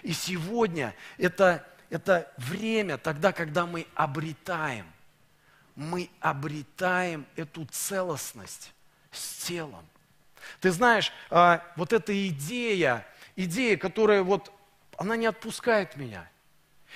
И 0.02 0.14
сегодня 0.14 0.96
это, 1.20 1.64
это 1.92 2.34
время 2.38 2.98
тогда, 2.98 3.32
когда 3.32 3.68
мы 3.68 3.86
обретаем, 3.94 4.88
мы 5.76 6.10
обретаем 6.20 7.26
эту 7.36 7.66
целостность 7.66 8.74
с 9.12 9.46
телом. 9.46 9.86
Ты 10.60 10.72
знаешь, 10.72 11.12
а, 11.30 11.64
вот 11.76 11.94
эта 11.94 12.28
идея, 12.28 13.06
идея, 13.36 13.78
которая 13.78 14.24
вот, 14.24 14.52
она 14.98 15.16
не 15.16 15.28
отпускает 15.28 15.96
меня. 15.98 16.28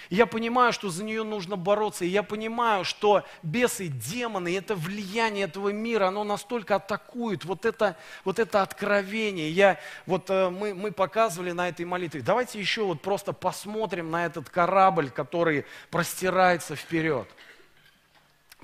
Я 0.10 0.26
понимаю, 0.26 0.72
что 0.72 0.90
за 0.90 1.04
нее 1.04 1.24
нужно 1.24 1.56
бороться. 1.56 2.06
И 2.06 2.10
я 2.10 2.24
понимаю, 2.24 2.84
что 2.84 3.24
бесы, 3.44 3.88
демоны, 3.88 4.56
это 4.56 4.76
влияние 4.76 5.46
этого 5.46 5.70
мира, 5.70 6.08
оно 6.08 6.24
настолько 6.24 6.76
атакует. 6.76 7.46
Вот 7.46 7.66
это, 7.66 7.98
вот 8.24 8.40
это 8.40 8.62
откровение. 8.62 9.50
Я, 9.50 9.80
вот, 10.06 10.30
э, 10.30 10.50
мы, 10.50 10.74
мы 10.74 10.92
показывали 10.92 11.52
на 11.52 11.70
этой 11.70 11.86
молитве. 11.86 12.22
Давайте 12.22 12.60
еще 12.60 12.84
вот 12.84 13.02
просто 13.02 13.34
посмотрим 13.34 14.12
на 14.12 14.26
этот 14.26 14.50
корабль, 14.50 15.10
который 15.10 15.66
простирается 15.90 16.76
вперед. 16.76 17.28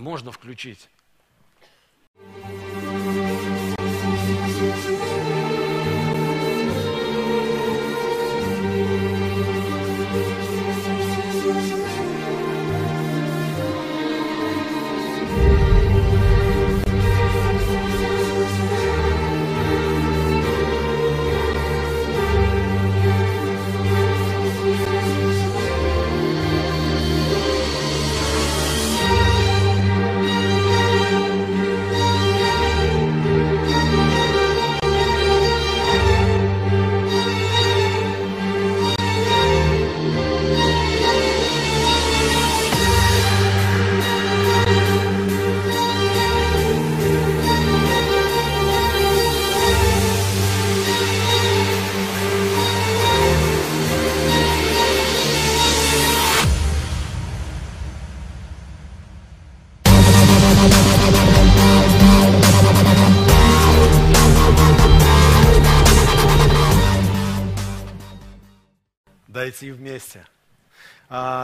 Можно 0.02 0.32
включить. 0.32 0.90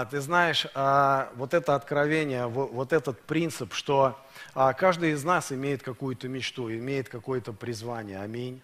Ты 0.08 0.20
знаешь, 0.22 0.66
а, 0.74 1.32
вот 1.36 1.54
это 1.54 1.76
откровение, 1.76 2.48
вот 2.48 2.94
этот 2.94 3.22
принцип, 3.22 3.74
что 3.74 4.20
а, 4.54 4.74
каждый 4.74 5.12
из 5.12 5.24
нас 5.24 5.52
имеет 5.52 5.84
какую-то 5.84 6.28
мечту, 6.28 6.72
имеет 6.72 7.10
какое-то 7.10 7.54
призвание. 7.54 8.20
Аминь. 8.20 8.62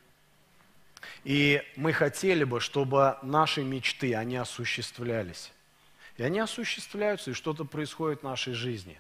И 1.24 1.62
мы 1.76 1.94
хотели 1.94 2.44
бы, 2.44 2.60
чтобы 2.60 3.18
наши 3.22 3.64
мечты, 3.64 4.16
они 4.16 4.38
осуществлялись. 4.38 5.52
И 6.18 6.24
они 6.24 6.40
осуществляются, 6.40 7.32
и 7.32 7.34
что-то 7.34 7.66
происходит 7.66 8.22
в 8.22 8.24
нашей 8.24 8.54
жизни. 8.54 9.00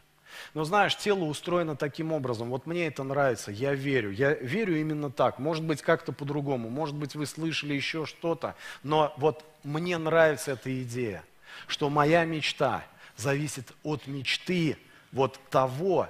Но 0.53 0.63
знаешь, 0.63 0.97
тело 0.97 1.25
устроено 1.25 1.75
таким 1.75 2.12
образом. 2.12 2.49
Вот 2.49 2.65
мне 2.65 2.88
это 2.88 3.03
нравится, 3.03 3.51
я 3.51 3.73
верю. 3.73 4.12
Я 4.12 4.34
верю 4.34 4.79
именно 4.79 5.12
так. 5.12 5.39
Может 5.39 5.63
быть, 5.63 5.82
как-то 5.82 6.12
по-другому. 6.12 6.69
Может 6.69 6.95
быть, 6.95 7.15
вы 7.15 7.25
слышали 7.25 7.73
еще 7.73 8.06
что-то. 8.06 8.56
Но 8.82 9.13
вот 9.17 9.43
мне 9.63 9.97
нравится 9.97 10.51
эта 10.51 10.82
идея, 10.82 11.23
что 11.68 11.89
моя 11.89 12.26
мечта 12.26 12.84
зависит 13.16 13.72
от 13.84 14.08
мечты 14.08 14.78
вот 15.12 15.39
того, 15.50 16.10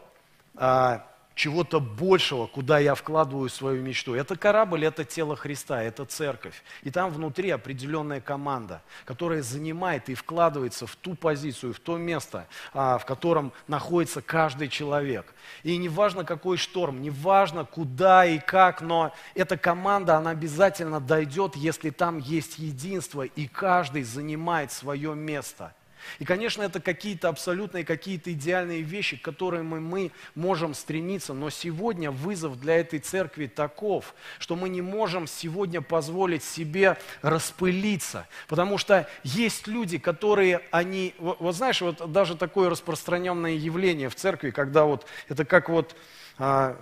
а, 0.56 1.08
чего-то 1.36 1.80
большего, 1.80 2.48
куда 2.48 2.80
я 2.80 2.96
вкладываю 2.96 3.50
свою 3.50 3.82
мечту. 3.82 4.14
Это 4.14 4.36
корабль, 4.36 4.86
это 4.86 5.04
тело 5.04 5.36
Христа, 5.36 5.82
это 5.82 6.06
церковь. 6.06 6.64
И 6.84 6.92
там 6.92 7.12
внутри 7.12 7.50
определенная 7.50 8.22
команда, 8.22 8.82
которая 9.06 9.42
занимает 9.42 10.10
и 10.10 10.16
вкладывается 10.16 10.86
в 10.86 10.96
ту 10.96 11.16
позицию, 11.16 11.74
в 11.74 11.80
то 11.80 11.98
место, 11.98 12.48
а, 12.74 12.98
в 12.98 13.06
котором 13.06 13.52
находится 13.68 14.22
каждый 14.22 14.68
человек. 14.70 15.34
И 15.64 15.78
не 15.78 15.90
важно, 15.90 16.24
какой 16.24 16.58
шторм, 16.58 17.02
не 17.02 17.10
важно, 17.10 17.66
куда 17.66 18.26
и 18.26 18.40
как, 18.40 18.82
но 18.82 19.14
эта 19.34 19.58
команда, 19.58 20.18
она 20.18 20.32
обязательно 20.32 21.00
дойдет, 21.00 21.56
если 21.56 21.90
там 21.90 22.20
есть 22.20 22.60
единство, 22.60 23.24
и 23.24 23.48
каждый 23.48 24.04
занимает 24.04 24.72
свое 24.72 25.16
место– 25.16 25.74
И, 26.20 26.26
конечно, 26.26 26.64
это 26.64 26.80
какие-то 26.80 27.30
абсолютные, 27.30 27.84
какие-то 27.84 28.32
идеальные 28.32 28.82
вещи, 28.82 29.18
к 29.18 29.22
которым 29.22 29.68
мы, 29.68 29.80
мы 29.80 30.12
можем 30.36 30.74
стремиться. 30.74 31.34
Но 31.34 31.50
сегодня 31.50 32.12
вызов 32.12 32.60
для 32.60 32.80
этой 32.80 33.00
церкви 33.00 33.48
таков, 33.48 34.14
что 34.40 34.56
мы 34.56 34.70
не 34.70 34.82
можем 34.82 35.28
сегодня 35.28 35.82
позволить 35.82 36.44
себе 36.44 36.98
распылиться. 37.22 38.28
Потому 38.48 38.78
что 38.78 39.08
есть 39.24 39.68
люди, 39.68 39.98
которые, 39.98 40.62
они, 40.72 41.14
вот, 41.18 41.40
вот 41.40 41.56
знаешь, 41.56 41.82
вот 41.82 42.12
даже 42.12 42.36
такое 42.36 42.70
распространенное 42.70 43.54
явление 43.54 44.10
в 44.10 44.16
церкви, 44.16 44.52
когда 44.52 44.86
вот, 44.86 45.06
это 45.30 45.46
как 45.46 45.70
вот, 45.70 45.96
я, 46.40 46.76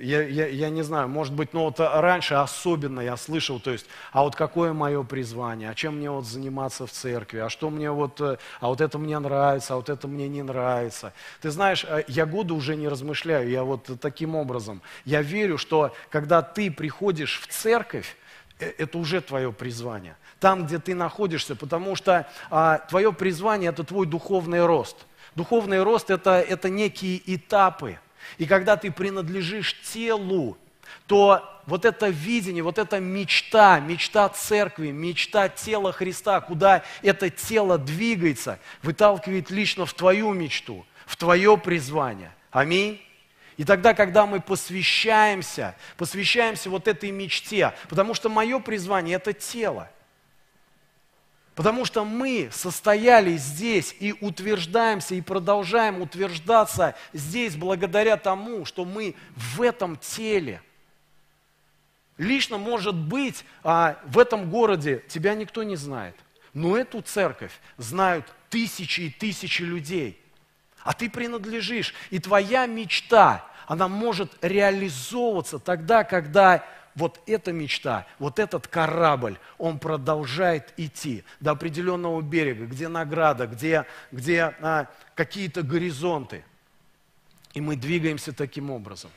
я, 0.00 0.46
я 0.48 0.70
не 0.70 0.82
знаю, 0.82 1.08
может 1.08 1.32
быть, 1.32 1.54
но 1.54 1.64
вот 1.66 1.78
раньше 1.78 2.34
особенно 2.34 3.00
я 3.00 3.16
слышал, 3.16 3.60
то 3.60 3.70
есть, 3.70 3.86
а 4.12 4.24
вот 4.24 4.34
какое 4.34 4.72
мое 4.72 5.04
призвание, 5.04 5.70
а 5.70 5.74
чем 5.74 5.98
мне 5.98 6.10
вот 6.10 6.26
заниматься 6.26 6.84
в 6.84 6.90
церкви, 6.90 7.38
а 7.38 7.48
что 7.48 7.70
мне 7.70 7.92
вот, 7.92 8.20
э, 8.20 8.38
а 8.60 8.66
вот 8.66 8.80
это 8.80 8.98
мне 8.98 9.16
нравится, 9.20 9.74
а 9.74 9.76
вот 9.76 9.88
это 9.88 10.08
мне 10.08 10.28
не 10.28 10.42
нравится. 10.42 11.12
Ты 11.40 11.50
знаешь, 11.50 11.86
э, 11.88 12.02
я 12.08 12.26
годы 12.26 12.54
уже 12.54 12.74
не 12.74 12.88
размышляю, 12.88 13.48
я 13.48 13.62
вот 13.62 13.88
таким 14.00 14.34
образом, 14.34 14.82
я 15.04 15.22
верю, 15.22 15.58
что 15.58 15.94
когда 16.10 16.42
ты 16.42 16.68
приходишь 16.68 17.40
в 17.40 17.46
церковь, 17.46 18.16
э, 18.58 18.72
это 18.78 18.98
уже 18.98 19.20
твое 19.20 19.52
призвание. 19.52 20.16
Там, 20.40 20.66
где 20.66 20.80
ты 20.80 20.96
находишься, 20.96 21.54
потому 21.54 21.94
что 21.94 22.28
а, 22.50 22.78
твое 22.78 23.12
призвание– 23.12 23.70
это 23.70 23.82
твой 23.82 24.06
духовный 24.06 24.64
рост. 24.64 24.96
Духовный 25.34 25.82
рост 25.82 26.10
это,– 26.10 26.30
это 26.48 26.68
некие 26.68 27.20
этапы– 27.34 27.98
и 28.36 28.46
когда 28.46 28.76
ты 28.76 28.90
принадлежишь 28.90 29.80
телу, 29.82 30.58
то 31.06 31.42
вот 31.66 31.84
это 31.84 32.08
видение, 32.08 32.62
вот 32.62 32.78
эта 32.78 33.00
мечта, 33.00 33.80
мечта 33.80 34.28
церкви, 34.28 34.90
мечта 34.90 35.48
тела 35.48 35.92
Христа, 35.92 36.40
куда 36.40 36.82
это 37.02 37.30
тело 37.30 37.78
двигается, 37.78 38.58
выталкивает 38.82 39.50
лично 39.50 39.86
в 39.86 39.94
твою 39.94 40.32
мечту, 40.32 40.86
в 41.06 41.16
твое 41.16 41.56
призвание. 41.58 42.32
Аминь. 42.50 43.02
И 43.56 43.64
тогда, 43.64 43.92
когда 43.92 44.24
мы 44.26 44.40
посвящаемся, 44.40 45.74
посвящаемся 45.96 46.70
вот 46.70 46.86
этой 46.86 47.10
мечте, 47.10 47.74
потому 47.88 48.14
что 48.14 48.28
мое 48.28 48.60
призвание– 48.60 49.16
это 49.16 49.32
тело– 49.32 49.90
Потому 51.58 51.84
что 51.84 52.04
мы 52.04 52.50
состояли 52.52 53.36
здесь 53.36 53.92
и 53.98 54.14
утверждаемся, 54.20 55.16
и 55.16 55.20
продолжаем 55.20 56.00
утверждаться 56.00 56.94
здесь 57.12 57.56
благодаря 57.56 58.16
тому, 58.16 58.64
что 58.64 58.84
мы 58.84 59.16
в 59.34 59.60
этом 59.62 59.96
теле. 59.96 60.62
Лично, 62.16 62.58
может 62.58 62.94
быть, 62.94 63.44
а, 63.64 63.98
в 64.04 64.20
этом 64.20 64.50
городе 64.50 65.02
тебя 65.08 65.34
никто 65.34 65.64
не 65.64 65.74
знает. 65.74 66.14
Но 66.54 66.76
эту 66.76 67.02
церковь 67.02 67.58
знают 67.76 68.32
тысячи 68.50 69.00
и 69.00 69.10
тысячи 69.10 69.62
людей. 69.62 70.16
А 70.84 70.92
ты 70.92 71.10
принадлежишь. 71.10 71.92
И 72.10 72.20
твоя 72.20 72.66
мечта, 72.66 73.44
она 73.66 73.88
может 73.88 74.30
реализовываться 74.42 75.58
тогда, 75.58 76.04
когда 76.04 76.64
вот 76.98 77.20
эта 77.26 77.52
мечта, 77.52 78.06
вот 78.18 78.38
этот 78.38 78.66
корабль, 78.66 79.38
он 79.56 79.78
продолжает 79.78 80.74
идти 80.76 81.24
до 81.40 81.52
определенного 81.52 82.20
берега, 82.20 82.66
где 82.66 82.88
награда, 82.88 83.46
где, 83.46 83.86
где 84.10 84.54
а, 84.60 84.86
какие-то 85.14 85.62
горизонты. 85.62 86.44
И 87.54 87.60
мы 87.60 87.76
двигаемся 87.76 88.32
таким 88.32 88.70
образом. 88.70 89.10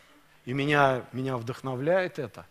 И 0.45 0.53
меня, 0.53 1.03
меня 1.11 1.37
вдохновляет 1.37 2.19
это. 2.19 2.45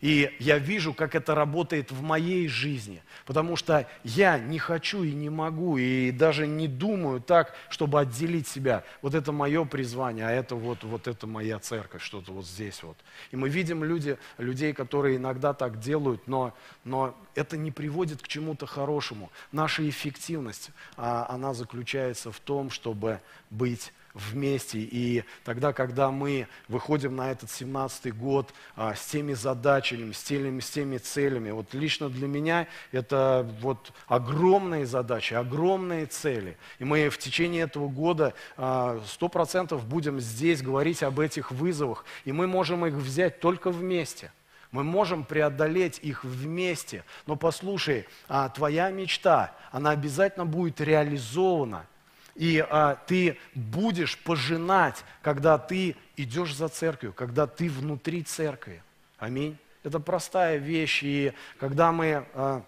И 0.00 0.36
я 0.38 0.58
вижу, 0.58 0.92
как 0.92 1.14
это 1.14 1.34
работает 1.34 1.90
в 1.90 2.02
моей 2.02 2.48
жизни, 2.48 3.02
потому 3.24 3.56
что 3.56 3.88
я 4.04 4.38
не 4.38 4.58
хочу 4.58 5.02
и 5.02 5.12
не 5.12 5.30
могу, 5.30 5.78
и 5.78 6.10
даже 6.10 6.46
не 6.46 6.68
думаю 6.68 7.20
так, 7.20 7.54
чтобы 7.70 8.00
отделить 8.00 8.46
себя. 8.46 8.84
Вот 9.00 9.14
это 9.14 9.32
мое 9.32 9.64
призвание, 9.64 10.26
а 10.26 10.30
это 10.30 10.54
вот, 10.54 10.84
вот 10.84 11.08
это 11.08 11.26
моя 11.26 11.58
церковь, 11.58 12.02
что-то 12.02 12.32
вот 12.32 12.46
здесь 12.46 12.82
вот. 12.82 12.98
И 13.30 13.36
мы 13.36 13.48
видим 13.48 13.82
люди, 13.82 14.18
людей, 14.36 14.74
которые 14.74 15.16
иногда 15.16 15.54
так 15.54 15.80
делают, 15.80 16.26
но, 16.26 16.54
но 16.84 17.16
это 17.34 17.56
не 17.56 17.70
приводит 17.70 18.20
к 18.20 18.28
чему-то 18.28 18.66
хорошему. 18.66 19.30
Наша 19.50 19.88
эффективность, 19.88 20.70
а, 20.98 21.26
она 21.30 21.54
заключается 21.54 22.30
в 22.30 22.40
том, 22.40 22.68
чтобы 22.68 23.20
быть 23.48 23.92
вместе. 24.16 24.78
И 24.78 25.24
тогда, 25.44 25.72
когда 25.72 26.10
мы 26.10 26.48
выходим 26.68 27.16
на 27.16 27.30
этот 27.30 27.50
17-й 27.50 28.10
год 28.12 28.52
а, 28.74 28.94
с 28.94 29.06
теми 29.06 29.34
задачами, 29.34 30.12
с 30.12 30.22
теми, 30.22 30.60
с 30.60 30.70
теми 30.70 30.98
целями, 30.98 31.50
вот 31.50 31.74
лично 31.74 32.08
для 32.08 32.26
меня 32.26 32.66
это 32.92 33.48
вот 33.60 33.92
огромные 34.06 34.86
задачи, 34.86 35.34
огромные 35.34 36.06
цели. 36.06 36.56
И 36.78 36.84
мы 36.84 37.08
в 37.10 37.18
течение 37.18 37.64
этого 37.64 37.88
года 37.88 38.34
а, 38.56 39.00
100% 39.20 39.78
будем 39.84 40.18
здесь 40.20 40.62
говорить 40.62 41.02
об 41.02 41.20
этих 41.20 41.50
вызовах. 41.50 42.04
И 42.24 42.32
мы 42.32 42.46
можем 42.46 42.86
их 42.86 42.94
взять 42.94 43.40
только 43.40 43.70
вместе. 43.70 44.32
Мы 44.72 44.82
можем 44.82 45.24
преодолеть 45.24 46.00
их 46.02 46.24
вместе. 46.24 47.04
Но 47.26 47.36
послушай, 47.36 48.06
а, 48.28 48.48
твоя 48.48 48.90
мечта, 48.90 49.54
она 49.70 49.90
обязательно 49.90 50.46
будет 50.46 50.80
реализована– 50.80 51.86
и 52.36 52.64
а, 52.68 52.96
ты 53.06 53.38
будешь 53.54 54.18
пожинать, 54.18 55.04
когда 55.22 55.58
ты 55.58 55.96
идешь 56.16 56.54
за 56.54 56.68
церковью, 56.68 57.12
когда 57.14 57.46
ты 57.46 57.70
внутри 57.70 58.22
церкви. 58.22 58.82
Аминь. 59.18 59.56
Это 59.82 60.00
простая 60.00 60.58
вещь. 60.58 61.02
И 61.02 61.32
когда 61.58 61.92
мы... 61.92 62.26
А, 62.34 62.62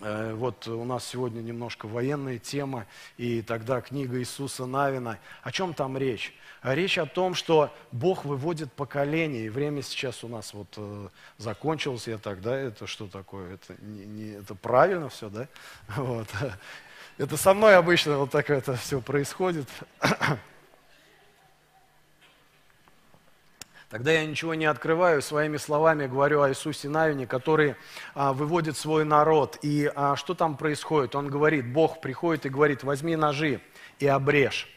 э, 0.00 0.34
вот 0.34 0.66
у 0.66 0.84
нас 0.84 1.06
сегодня 1.06 1.40
немножко 1.40 1.86
военная 1.86 2.38
тема, 2.38 2.86
и 3.16 3.42
тогда 3.42 3.80
книга 3.80 4.18
Иисуса 4.18 4.66
Навина. 4.66 5.18
О 5.42 5.52
чем 5.52 5.72
там 5.72 5.96
речь? 5.96 6.34
Речь 6.64 6.96
о 6.96 7.06
том, 7.06 7.34
что 7.34 7.72
Бог 7.92 8.24
выводит 8.24 8.72
поколение, 8.72 9.44
и 9.44 9.48
время 9.50 9.82
сейчас 9.82 10.24
у 10.24 10.28
нас 10.28 10.54
вот 10.54 10.68
э, 10.78 11.08
закончилось, 11.36 12.08
я 12.08 12.18
тогда, 12.18 12.56
это 12.56 12.86
что 12.86 13.06
такое? 13.06 13.54
Это, 13.54 13.76
не, 13.82 14.06
не, 14.06 14.30
это 14.38 14.54
правильно 14.54 15.10
все, 15.10 15.28
да? 15.28 15.46
Вот. 15.96 16.28
Это 17.16 17.36
со 17.36 17.54
мной 17.54 17.76
обычно 17.76 18.18
вот 18.18 18.32
так 18.32 18.50
это 18.50 18.74
все 18.74 19.00
происходит. 19.00 19.68
Тогда 23.88 24.10
я 24.10 24.26
ничего 24.26 24.54
не 24.54 24.64
открываю, 24.64 25.22
своими 25.22 25.56
словами 25.56 26.08
говорю 26.08 26.42
о 26.42 26.50
Иисусе 26.50 26.88
Навине, 26.88 27.28
который 27.28 27.76
а, 28.16 28.32
выводит 28.32 28.76
свой 28.76 29.04
народ. 29.04 29.60
И 29.62 29.88
а, 29.94 30.16
что 30.16 30.34
там 30.34 30.56
происходит? 30.56 31.14
Он 31.14 31.28
говорит, 31.28 31.72
Бог 31.72 32.00
приходит 32.00 32.46
и 32.46 32.48
говорит, 32.48 32.82
возьми 32.82 33.14
ножи 33.14 33.60
и 34.00 34.08
обрежь. 34.08 34.68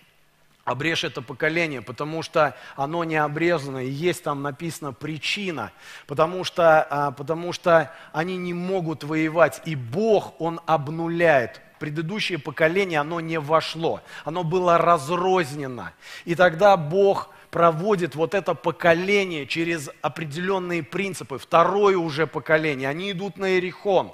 Обрежь 0.64 1.06
это 1.06 1.24
поколение, 1.24 1.82
потому 1.82 2.22
что 2.22 2.56
оно 2.76 3.04
не 3.04 3.16
обрезано, 3.16 3.84
и 3.84 3.90
есть 3.90 4.24
там 4.24 4.44
написано 4.44 4.94
причина, 4.94 5.72
потому 6.06 6.44
что, 6.44 6.84
а, 6.84 7.10
потому 7.10 7.52
что 7.52 7.92
они 8.12 8.38
не 8.38 8.54
могут 8.54 9.04
воевать, 9.04 9.60
и 9.66 9.76
Бог, 9.76 10.40
Он 10.40 10.62
обнуляет 10.68 11.62
предыдущее 11.80 12.40
поколение, 12.40 13.00
оно 13.00 13.20
не 13.20 13.40
вошло, 13.40 14.02
оно 14.26 14.44
было 14.44 14.78
разрознено. 14.78 15.92
И 16.26 16.36
тогда 16.36 16.78
Бог 16.78 17.30
проводит 17.52 18.16
вот 18.16 18.34
это 18.34 18.54
поколение 18.54 19.46
через 19.48 19.90
определенные 20.02 20.84
принципы, 20.84 21.38
второе 21.38 21.98
уже 21.98 22.28
поколение, 22.28 22.90
они 22.90 23.12
идут 23.12 23.38
на 23.38 23.52
Иерихон. 23.52 24.14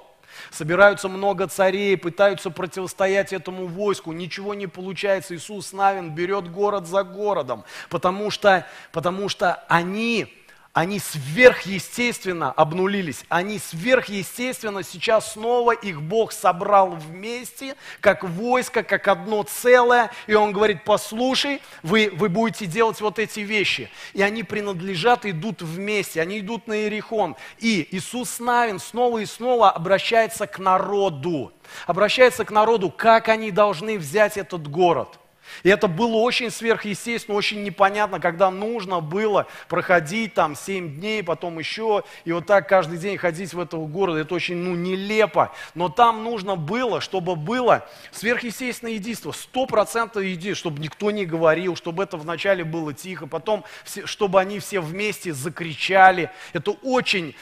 Собираются 0.50 1.08
много 1.08 1.46
царей, 1.46 1.96
пытаются 1.96 2.50
противостоять 2.50 3.32
этому 3.32 3.66
войску, 3.66 4.12
ничего 4.12 4.54
не 4.54 4.66
получается. 4.66 5.36
Иисус 5.36 5.72
Навин 5.72 6.10
берет 6.10 6.50
город 6.50 6.86
за 6.86 7.04
городом, 7.04 7.64
потому 7.88 8.30
что, 8.30 8.66
потому 8.92 9.28
что 9.28 9.64
они 9.68 10.43
они 10.74 10.98
сверхъестественно 10.98 12.50
обнулились, 12.50 13.24
они 13.28 13.60
сверхъестественно 13.60 14.82
сейчас 14.82 15.34
снова 15.34 15.70
их 15.70 16.02
Бог 16.02 16.32
собрал 16.32 16.90
вместе, 16.90 17.76
как 18.00 18.24
войско, 18.24 18.82
как 18.82 19.06
одно 19.06 19.44
целое, 19.44 20.10
и 20.26 20.34
Он 20.34 20.52
говорит, 20.52 20.82
послушай, 20.84 21.62
вы, 21.84 22.12
вы 22.12 22.28
будете 22.28 22.66
делать 22.66 23.00
вот 23.00 23.20
эти 23.20 23.40
вещи. 23.40 23.88
И 24.14 24.22
они 24.22 24.42
принадлежат, 24.42 25.24
идут 25.24 25.62
вместе, 25.62 26.20
они 26.20 26.40
идут 26.40 26.66
на 26.66 26.74
Иерихон. 26.74 27.36
И 27.58 27.86
Иисус 27.92 28.40
Навин 28.40 28.80
снова 28.80 29.18
и 29.18 29.26
снова 29.26 29.70
обращается 29.70 30.48
к 30.48 30.58
народу, 30.58 31.52
обращается 31.86 32.44
к 32.44 32.50
народу, 32.50 32.90
как 32.90 33.28
они 33.28 33.52
должны 33.52 33.96
взять 33.96 34.36
этот 34.36 34.66
город– 34.66 35.20
и 35.62 35.68
это 35.68 35.88
было 35.88 36.16
очень 36.16 36.50
сверхъестественно, 36.50 37.36
очень 37.36 37.62
непонятно, 37.62 38.20
когда 38.20 38.50
нужно 38.50 39.00
было 39.00 39.46
проходить 39.68 40.34
там 40.34 40.56
7 40.56 40.96
дней, 41.00 41.22
потом 41.22 41.58
еще, 41.58 42.04
и 42.24 42.32
вот 42.32 42.46
так 42.46 42.68
каждый 42.68 42.98
день 42.98 43.16
ходить 43.16 43.52
в 43.54 43.60
этого 43.60 43.86
города. 43.86 44.20
Это 44.20 44.34
очень 44.34 44.56
ну, 44.56 44.74
нелепо. 44.74 45.52
Но 45.74 45.88
там 45.88 46.24
нужно 46.24 46.56
было, 46.56 47.00
чтобы 47.00 47.36
было 47.36 47.88
сверхъестественное 48.12 48.94
единство, 48.94 49.34
процентов 49.66 50.22
единство, 50.22 50.70
чтобы 50.70 50.80
никто 50.80 51.10
не 51.10 51.24
говорил, 51.24 51.76
чтобы 51.76 52.02
это 52.02 52.16
вначале 52.16 52.64
было 52.64 52.92
тихо, 52.92 53.26
потом, 53.26 53.64
чтобы 54.04 54.40
они 54.40 54.58
все 54.58 54.80
вместе 54.80 55.32
закричали. 55.32 56.30
Это 56.52 56.72
очень 56.82 57.34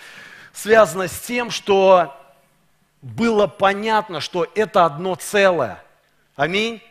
связано 0.53 1.09
с 1.09 1.21
тем, 1.21 1.51
что 1.51 2.17
было 3.01 3.47
понятно, 3.47 4.21
что 4.21 4.47
это 4.55 4.85
одно 4.85 5.15
целое– 5.15 5.83
Аминь. 6.37 6.83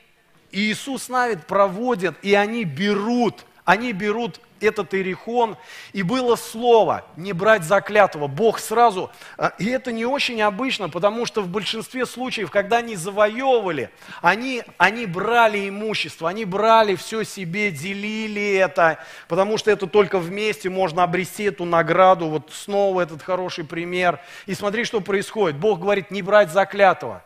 И 0.52 0.72
Иисус 0.72 1.10
Навид 1.10 1.46
проводит, 1.48 2.16
и 2.22 2.34
они 2.34 2.66
берут, 2.66 3.46
они 3.64 3.94
берут 3.94 4.42
этот 4.60 4.94
Иерихон, 4.94 5.58
и 5.94 6.04
было 6.04 6.36
слово 6.36 7.06
не 7.18 7.34
брать 7.34 7.64
заклятого. 7.64 8.28
Бог 8.28 8.60
сразу, 8.60 9.10
а, 9.38 9.54
и 9.58 9.68
это 9.70 9.92
не 9.92 10.06
очень 10.06 10.42
обычно, 10.42 10.90
потому 10.90 11.26
что 11.26 11.42
в 11.42 11.48
большинстве 11.48 12.06
случаев, 12.06 12.52
когда 12.52 12.78
они 12.78 12.96
завоевывали, 12.96 13.90
они, 14.22 14.64
они 14.78 15.06
брали 15.06 15.68
имущество, 15.68 16.30
они 16.30 16.46
брали 16.46 16.96
все 16.96 17.24
себе, 17.24 17.72
делили 17.72 18.54
это, 18.54 19.00
потому 19.28 19.58
что 19.58 19.72
это 19.72 19.88
только 19.88 20.20
вместе 20.20 20.70
можно 20.70 21.04
обрести 21.04 21.46
эту 21.46 21.66
награду. 21.66 22.28
Вот 22.28 22.52
снова 22.54 23.02
этот 23.02 23.24
хороший 23.24 23.64
пример. 23.64 24.20
И 24.46 24.54
смотри, 24.54 24.84
что 24.84 25.02
происходит. 25.02 25.58
Бог 25.58 25.80
говорит, 25.80 26.12
не 26.12 26.22
брать 26.22 26.52
заклятого. 26.52 27.24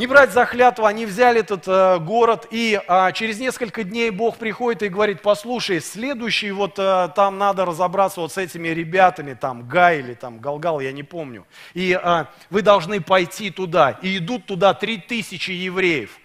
Не 0.00 0.06
брать 0.06 0.32
за 0.32 0.48
они 0.86 1.04
взяли 1.04 1.40
этот 1.40 1.68
э, 1.68 1.98
город, 1.98 2.46
и 2.50 2.80
э, 2.88 3.12
через 3.12 3.38
несколько 3.38 3.84
дней 3.84 4.08
Бог 4.08 4.38
приходит 4.38 4.82
и 4.82 4.88
говорит, 4.88 5.20
послушай, 5.20 5.82
следующий 5.82 6.52
вот 6.52 6.78
э, 6.78 7.10
там 7.14 7.36
надо 7.36 7.66
разобраться 7.66 8.22
вот 8.22 8.32
с 8.32 8.38
этими 8.38 8.68
ребятами, 8.68 9.34
там 9.34 9.68
Гай 9.68 9.98
или 9.98 10.14
там 10.14 10.38
Галгал, 10.38 10.80
я 10.80 10.92
не 10.92 11.02
помню. 11.02 11.46
И 11.74 12.00
э, 12.02 12.24
вы 12.48 12.62
должны 12.62 13.02
пойти 13.02 13.50
туда. 13.50 13.98
И 14.00 14.16
идут 14.16 14.46
туда 14.46 14.72
три 14.72 14.96
тысячи 14.96 15.50
евреев. 15.50 16.18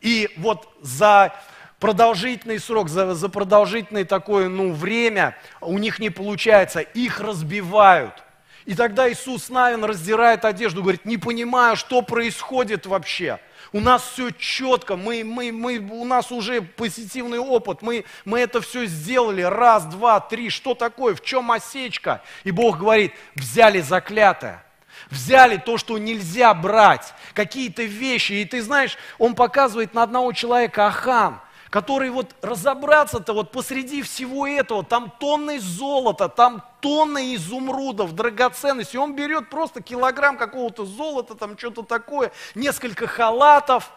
И 0.00 0.30
вот 0.38 0.66
за 0.80 1.34
продолжительный 1.80 2.58
срок, 2.58 2.88
за, 2.88 3.14
за 3.14 3.28
продолжительное 3.28 4.06
такое 4.06 4.48
ну, 4.48 4.72
время 4.72 5.36
у 5.60 5.76
них 5.76 5.98
не 5.98 6.08
получается, 6.08 6.80
их 6.80 7.20
разбивают. 7.20 8.24
И 8.68 8.74
тогда 8.74 9.10
Иисус 9.10 9.48
Навин 9.48 9.82
раздирает 9.82 10.44
одежду, 10.44 10.82
говорит, 10.82 11.06
не 11.06 11.16
понимаю, 11.16 11.74
что 11.74 12.02
происходит 12.02 12.84
вообще. 12.84 13.40
У 13.72 13.80
нас 13.80 14.02
все 14.02 14.30
четко, 14.30 14.94
мы, 14.94 15.24
мы, 15.24 15.52
мы, 15.52 15.78
у 15.78 16.04
нас 16.04 16.30
уже 16.30 16.60
позитивный 16.60 17.38
опыт, 17.38 17.80
мы, 17.80 18.04
мы 18.26 18.40
это 18.40 18.60
все 18.60 18.84
сделали, 18.84 19.40
раз, 19.40 19.86
два, 19.86 20.20
три, 20.20 20.50
что 20.50 20.74
такое, 20.74 21.14
в 21.14 21.22
чем 21.22 21.50
осечка? 21.50 22.22
И 22.44 22.50
Бог 22.50 22.76
говорит, 22.76 23.14
взяли 23.34 23.80
заклятое, 23.80 24.62
взяли 25.08 25.56
то, 25.56 25.78
что 25.78 25.96
нельзя 25.96 26.52
брать, 26.52 27.14
какие-то 27.32 27.84
вещи. 27.84 28.32
И 28.32 28.44
ты 28.44 28.60
знаешь, 28.60 28.98
он 29.16 29.34
показывает 29.34 29.94
на 29.94 30.02
одного 30.02 30.34
человека 30.34 30.88
Ахан– 30.88 31.40
который 31.70 32.10
вот 32.10 32.34
разобраться-то 32.40 33.32
вот 33.32 33.52
посреди 33.52 34.02
всего 34.02 34.46
этого, 34.46 34.84
там 34.84 35.12
тонны 35.18 35.60
золота, 35.60 36.28
там 36.28 36.62
тонны 36.80 37.34
изумрудов, 37.34 38.14
драгоценностей, 38.14 38.98
он 38.98 39.14
берет 39.14 39.50
просто 39.50 39.82
килограмм 39.82 40.38
какого-то 40.38 40.84
золота, 40.86 41.34
там 41.34 41.58
что-то 41.58 41.82
такое, 41.82 42.32
несколько 42.54 43.06
халатов, 43.06 43.90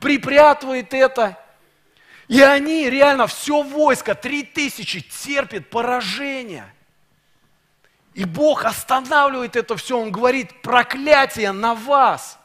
припрятывает 0.00 0.92
это, 0.94 1.38
и 2.28 2.40
они 2.42 2.90
реально, 2.90 3.28
все 3.28 3.62
войско, 3.62 4.14
три 4.14 4.42
тысячи, 4.42 5.00
терпит 5.00 5.70
поражение. 5.70 6.72
И 8.14 8.24
Бог 8.24 8.64
останавливает 8.64 9.56
это 9.56 9.76
все, 9.76 10.00
Он 10.00 10.10
говорит, 10.10 10.62
проклятие 10.62 11.52
на 11.52 11.74
вас, 11.74 12.38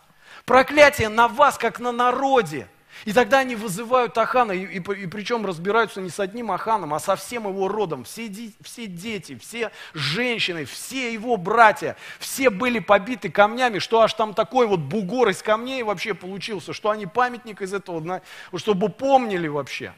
проклятие 0.46 1.10
на 1.10 1.28
вас, 1.28 1.58
как 1.58 1.80
на 1.80 1.92
народе. 1.92 2.68
И 3.06 3.14
тогда 3.14 3.40
они 3.40 3.56
вызывают 3.56 4.18
Ахана, 4.18 4.52
и, 4.52 4.78
и, 4.78 4.78
и 4.78 5.08
причем 5.08 5.46
разбираются 5.46 6.02
не 6.02 6.10
с 6.10 6.20
одним 6.20 6.52
Аханом, 6.52 6.94
а 6.94 7.00
со 7.00 7.16
всем 7.16 7.48
его 7.48 7.68
родом. 7.68 8.04
Все, 8.04 8.28
ди, 8.28 8.54
все 8.62 8.86
дети, 8.86 9.38
все 9.38 9.72
женщины, 9.94 10.66
все 10.66 11.12
его 11.12 11.38
братья, 11.38 11.96
все 12.20 12.50
были 12.50 12.80
побиты 12.80 13.32
камнями, 13.32 13.80
что 13.80 14.02
аж 14.02 14.14
там 14.14 14.34
такой 14.34 14.68
вот 14.68 14.80
бугор 14.80 15.30
из 15.30 15.42
камней 15.42 15.82
вообще 15.84 16.14
получился, 16.14 16.74
что 16.74 16.92
они 16.92 17.08
памятник 17.08 17.62
из 17.62 17.74
этого, 17.74 18.22
чтобы 18.56 18.90
помнили 18.90 19.48
вообще. 19.48 19.94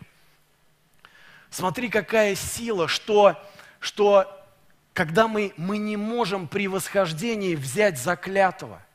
Смотри, 1.50 1.90
какая 1.90 2.36
сила, 2.36 2.88
что, 2.88 3.38
что 3.80 4.28
когда 4.94 5.28
мы, 5.28 5.54
мы 5.58 5.78
не 5.78 5.98
можем 5.98 6.48
при 6.48 6.68
восхождении 6.68 7.56
взять 7.56 8.00
заклятого– 8.00 8.82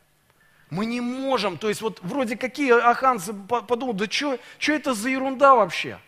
мы 0.71 0.85
не 0.85 1.01
можем, 1.01 1.57
то 1.57 1.69
есть 1.69 1.81
вот 1.81 1.99
вроде 2.03 2.37
какие 2.37 2.73
аханцы 2.73 3.33
подумают, 3.33 3.97
да 3.97 4.07
что 4.11 4.39
это 4.67 4.95
за 4.95 5.09
ерунда 5.09 5.55
вообще? 5.55 5.99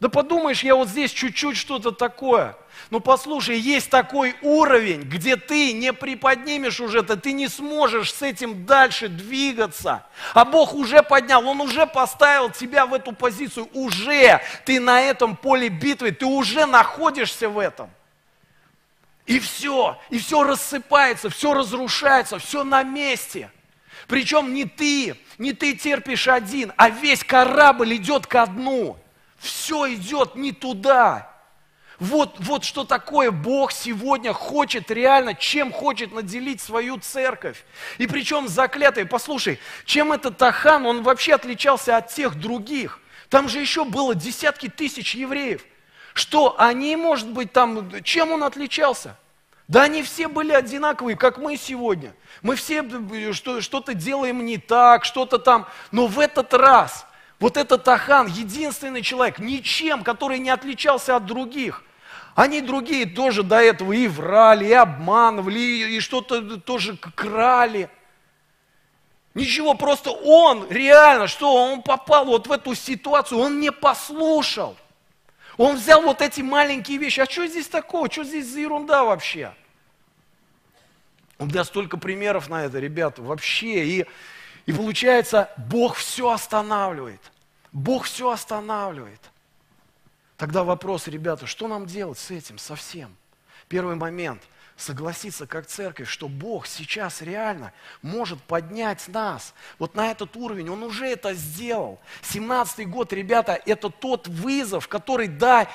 Да 0.00 0.08
подумаешь, 0.08 0.64
я 0.64 0.74
вот 0.74 0.88
здесь 0.88 1.12
чуть-чуть 1.12 1.56
что-то 1.56 1.92
такое. 1.92 2.56
Ну 2.90 2.98
послушай, 2.98 3.60
есть 3.60 3.88
такой 3.88 4.34
уровень, 4.42 5.02
где 5.02 5.36
ты 5.36 5.72
не 5.72 5.92
приподнимешь 5.92 6.80
уже 6.80 6.98
это, 6.98 7.16
ты 7.16 7.32
не 7.32 7.46
сможешь 7.46 8.12
с 8.12 8.20
этим 8.20 8.66
дальше 8.66 9.06
двигаться. 9.06 10.04
А 10.34 10.44
Бог 10.44 10.74
уже 10.74 11.04
поднял, 11.04 11.46
Он 11.46 11.60
уже 11.60 11.86
поставил 11.86 12.50
тебя 12.50 12.86
в 12.86 12.94
эту 12.94 13.12
позицию, 13.12 13.68
уже 13.72 14.40
ты 14.64 14.80
на 14.80 15.00
этом 15.00 15.36
поле 15.36 15.68
битвы, 15.68 16.10
ты 16.10 16.26
уже 16.26 16.66
находишься 16.66 17.48
в 17.48 17.56
этом. 17.56 17.88
И 19.26 19.38
все, 19.38 19.96
и 20.10 20.18
все 20.18 20.42
рассыпается, 20.42 21.30
все 21.30 21.54
разрушается, 21.54 22.40
все 22.40 22.64
на 22.64 22.82
месте– 22.82 23.52
причем 24.08 24.54
не 24.54 24.64
ты, 24.64 25.16
не 25.38 25.52
ты 25.52 25.74
терпишь 25.74 26.28
один, 26.28 26.72
а 26.76 26.90
весь 26.90 27.24
корабль 27.24 27.96
идет 27.96 28.26
ко 28.26 28.46
дну. 28.46 28.96
Все 29.38 29.92
идет 29.94 30.36
не 30.36 30.52
туда. 30.52 31.28
Вот, 31.98 32.36
вот 32.40 32.64
что 32.64 32.84
такое 32.84 33.30
Бог 33.30 33.70
сегодня 33.70 34.32
хочет 34.32 34.90
реально, 34.90 35.34
чем 35.34 35.70
хочет 35.70 36.12
наделить 36.12 36.60
свою 36.60 36.98
церковь. 36.98 37.64
И 37.98 38.06
причем 38.06 38.48
заклятый, 38.48 39.06
послушай, 39.06 39.60
чем 39.84 40.12
этот 40.12 40.36
Тахан, 40.36 40.84
он 40.84 41.02
вообще 41.02 41.34
отличался 41.34 41.96
от 41.96 42.08
тех 42.08 42.34
других. 42.34 42.98
Там 43.28 43.48
же 43.48 43.60
еще 43.60 43.84
было 43.84 44.14
десятки 44.14 44.68
тысяч 44.68 45.14
евреев. 45.14 45.64
Что 46.12 46.60
они, 46.60 46.96
может 46.96 47.30
быть, 47.30 47.52
там, 47.52 48.02
чем 48.02 48.32
он 48.32 48.44
отличался? 48.44 49.16
Да 49.72 49.84
они 49.84 50.02
все 50.02 50.28
были 50.28 50.52
одинаковые, 50.52 51.16
как 51.16 51.38
мы 51.38 51.56
сегодня. 51.56 52.12
Мы 52.42 52.56
все 52.56 52.82
э, 52.82 53.32
что-то 53.32 53.94
делаем 53.94 54.44
не 54.44 54.58
так, 54.58 55.06
что-то 55.06 55.38
там. 55.38 55.66
Но 55.90 56.08
в 56.08 56.20
этот 56.20 56.52
раз 56.52 57.06
вот 57.40 57.56
этот 57.56 57.88
Ахан, 57.88 58.26
единственный 58.26 59.00
человек, 59.00 59.38
ничем, 59.38 60.04
который 60.04 60.40
не 60.40 60.50
отличался 60.50 61.16
от 61.16 61.24
других. 61.24 61.84
Они 62.34 62.60
другие 62.60 63.06
тоже 63.06 63.42
до 63.42 63.62
этого 63.62 63.94
и 63.94 64.08
врали, 64.08 64.66
и 64.66 64.72
обманывали, 64.74 65.58
и, 65.58 65.96
и 65.96 66.00
что-то 66.00 66.58
тоже 66.60 66.98
крали. 66.98 67.88
Ничего, 69.32 69.72
просто 69.72 70.10
он 70.10 70.66
реально, 70.68 71.28
что 71.28 71.50
он 71.50 71.80
попал 71.80 72.26
вот 72.26 72.46
в 72.46 72.52
эту 72.52 72.74
ситуацию, 72.74 73.40
он 73.40 73.58
не 73.58 73.72
послушал. 73.72 74.76
Он 75.56 75.76
взял 75.76 76.02
вот 76.02 76.20
эти 76.20 76.42
маленькие 76.42 76.98
вещи. 76.98 77.20
А 77.20 77.24
что 77.24 77.46
здесь 77.46 77.68
такого? 77.68 78.10
Что 78.10 78.22
здесь 78.22 78.48
за 78.48 78.60
ерунда 78.60 79.04
вообще? 79.04 79.54
У 81.42 81.46
меня 81.46 81.64
столько 81.64 81.96
примеров 81.96 82.48
на 82.48 82.66
это, 82.66 82.78
ребята, 82.78 83.20
вообще. 83.20 83.84
И, 83.84 84.06
и 84.66 84.72
получается, 84.72 85.50
Бог 85.56 85.96
все 85.96 86.30
останавливает. 86.30 87.20
Бог 87.72 88.04
все 88.04 88.30
останавливает. 88.30 89.20
Тогда 90.36 90.62
вопрос, 90.62 91.08
ребята, 91.08 91.48
что 91.48 91.66
нам 91.66 91.86
делать 91.86 92.20
с 92.20 92.30
этим 92.30 92.58
совсем? 92.58 93.16
Первый 93.66 93.96
момент– 93.96 94.40
согласиться 94.76 95.48
как 95.48 95.66
церковь, 95.66 96.08
что 96.08 96.28
Бог 96.28 96.68
сейчас 96.68 97.22
реально 97.22 97.72
может 98.02 98.40
поднять 98.42 99.08
нас 99.08 99.52
вот 99.80 99.96
на 99.96 100.12
этот 100.12 100.36
уровень. 100.36 100.70
Он 100.70 100.84
уже 100.84 101.06
это 101.06 101.34
сделал. 101.34 102.00
17-й 102.22 102.84
год, 102.84 103.12
ребята, 103.12 103.60
это 103.66 103.90
тот 103.90 104.28
вызов, 104.28 104.86
который, 104.86 105.26
да, 105.26 105.68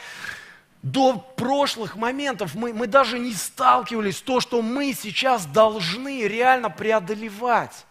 до 0.91 1.17
прошлых 1.35 1.95
моментов 1.95 2.55
мы, 2.55 2.73
мы 2.73 2.87
даже 2.87 3.19
не 3.19 3.33
сталкивались 3.33 4.17
с 4.17 4.21
то, 4.21 4.39
что 4.39 4.61
мы 4.61 4.93
сейчас 4.93 5.45
должны 5.45 6.27
реально 6.27 6.69
преодолевать. 6.69 7.85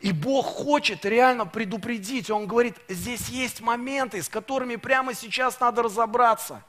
И 0.00 0.12
Бог 0.12 0.46
хочет 0.46 1.04
реально 1.04 1.46
предупредить. 1.46 2.30
Он 2.30 2.46
говорит, 2.46 2.76
здесь 2.88 3.28
есть 3.28 3.60
моменты, 3.60 4.22
с 4.22 4.28
которыми 4.28 4.76
прямо 4.76 5.14
сейчас 5.14 5.60
надо 5.60 5.82
разобраться. 5.82 6.62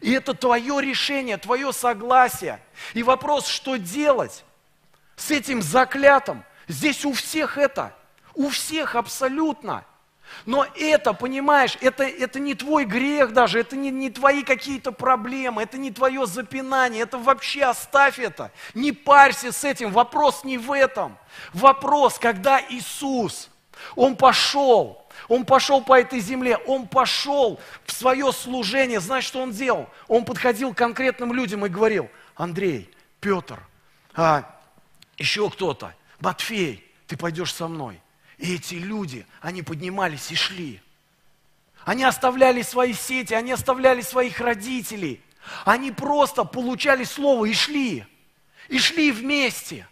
И 0.00 0.12
это 0.12 0.34
твое 0.34 0.80
решение, 0.80 1.36
твое 1.36 1.72
согласие. 1.72 2.62
И 2.94 3.02
вопрос, 3.02 3.48
что 3.48 3.76
делать 3.76 4.44
с 5.16 5.30
этим 5.30 5.62
заклятым? 5.62 6.44
Здесь 6.68 7.04
у 7.04 7.12
всех 7.12 7.58
это. 7.58 7.94
У 8.34 8.48
всех 8.48 8.94
абсолютно. 8.94 9.84
Но 10.46 10.66
это, 10.76 11.12
понимаешь, 11.12 11.76
это, 11.80 12.04
это 12.04 12.40
не 12.40 12.54
твой 12.54 12.84
грех 12.84 13.32
даже, 13.32 13.60
это 13.60 13.76
не, 13.76 13.90
не 13.90 14.10
твои 14.10 14.42
какие-то 14.42 14.92
проблемы, 14.92 15.62
это 15.62 15.78
не 15.78 15.90
твое 15.90 16.26
запинание, 16.26 17.02
это 17.02 17.18
вообще 17.18 17.64
оставь 17.64 18.18
это. 18.18 18.50
Не 18.74 18.92
парься 18.92 19.52
с 19.52 19.64
этим, 19.64 19.92
вопрос 19.92 20.44
не 20.44 20.58
в 20.58 20.72
этом. 20.72 21.18
Вопрос, 21.52 22.18
когда 22.18 22.60
Иисус, 22.70 23.50
Он 23.96 24.16
пошел, 24.16 25.06
Он 25.28 25.44
пошел 25.44 25.82
по 25.82 25.98
этой 25.98 26.20
земле, 26.20 26.56
Он 26.56 26.88
пошел 26.88 27.60
в 27.84 27.92
свое 27.92 28.32
служение, 28.32 29.00
знаешь, 29.00 29.24
что 29.24 29.40
Он 29.42 29.52
делал? 29.52 29.88
Он 30.08 30.24
подходил 30.24 30.74
к 30.74 30.78
конкретным 30.78 31.32
людям 31.32 31.66
и 31.66 31.68
говорил, 31.68 32.08
Андрей, 32.34 32.90
Петр, 33.20 33.60
а, 34.14 34.44
еще 35.16 35.50
кто-то, 35.50 35.94
Матфей, 36.20 36.84
ты 37.06 37.16
пойдешь 37.16 37.54
со 37.54 37.68
мной. 37.68 38.00
И 38.40 38.54
эти 38.54 38.74
люди, 38.74 39.26
они 39.42 39.62
поднимались 39.62 40.32
и 40.32 40.34
шли. 40.34 40.80
Они 41.84 42.04
оставляли 42.04 42.62
свои 42.62 42.94
сети, 42.94 43.34
они 43.34 43.52
оставляли 43.52 44.00
своих 44.00 44.40
родителей. 44.40 45.20
Они 45.66 45.90
просто 45.90 46.44
получали 46.44 47.04
слово 47.04 47.44
и 47.44 47.52
шли. 47.52 48.06
И 48.68 48.78
шли 48.78 49.12
вместе. 49.12 49.86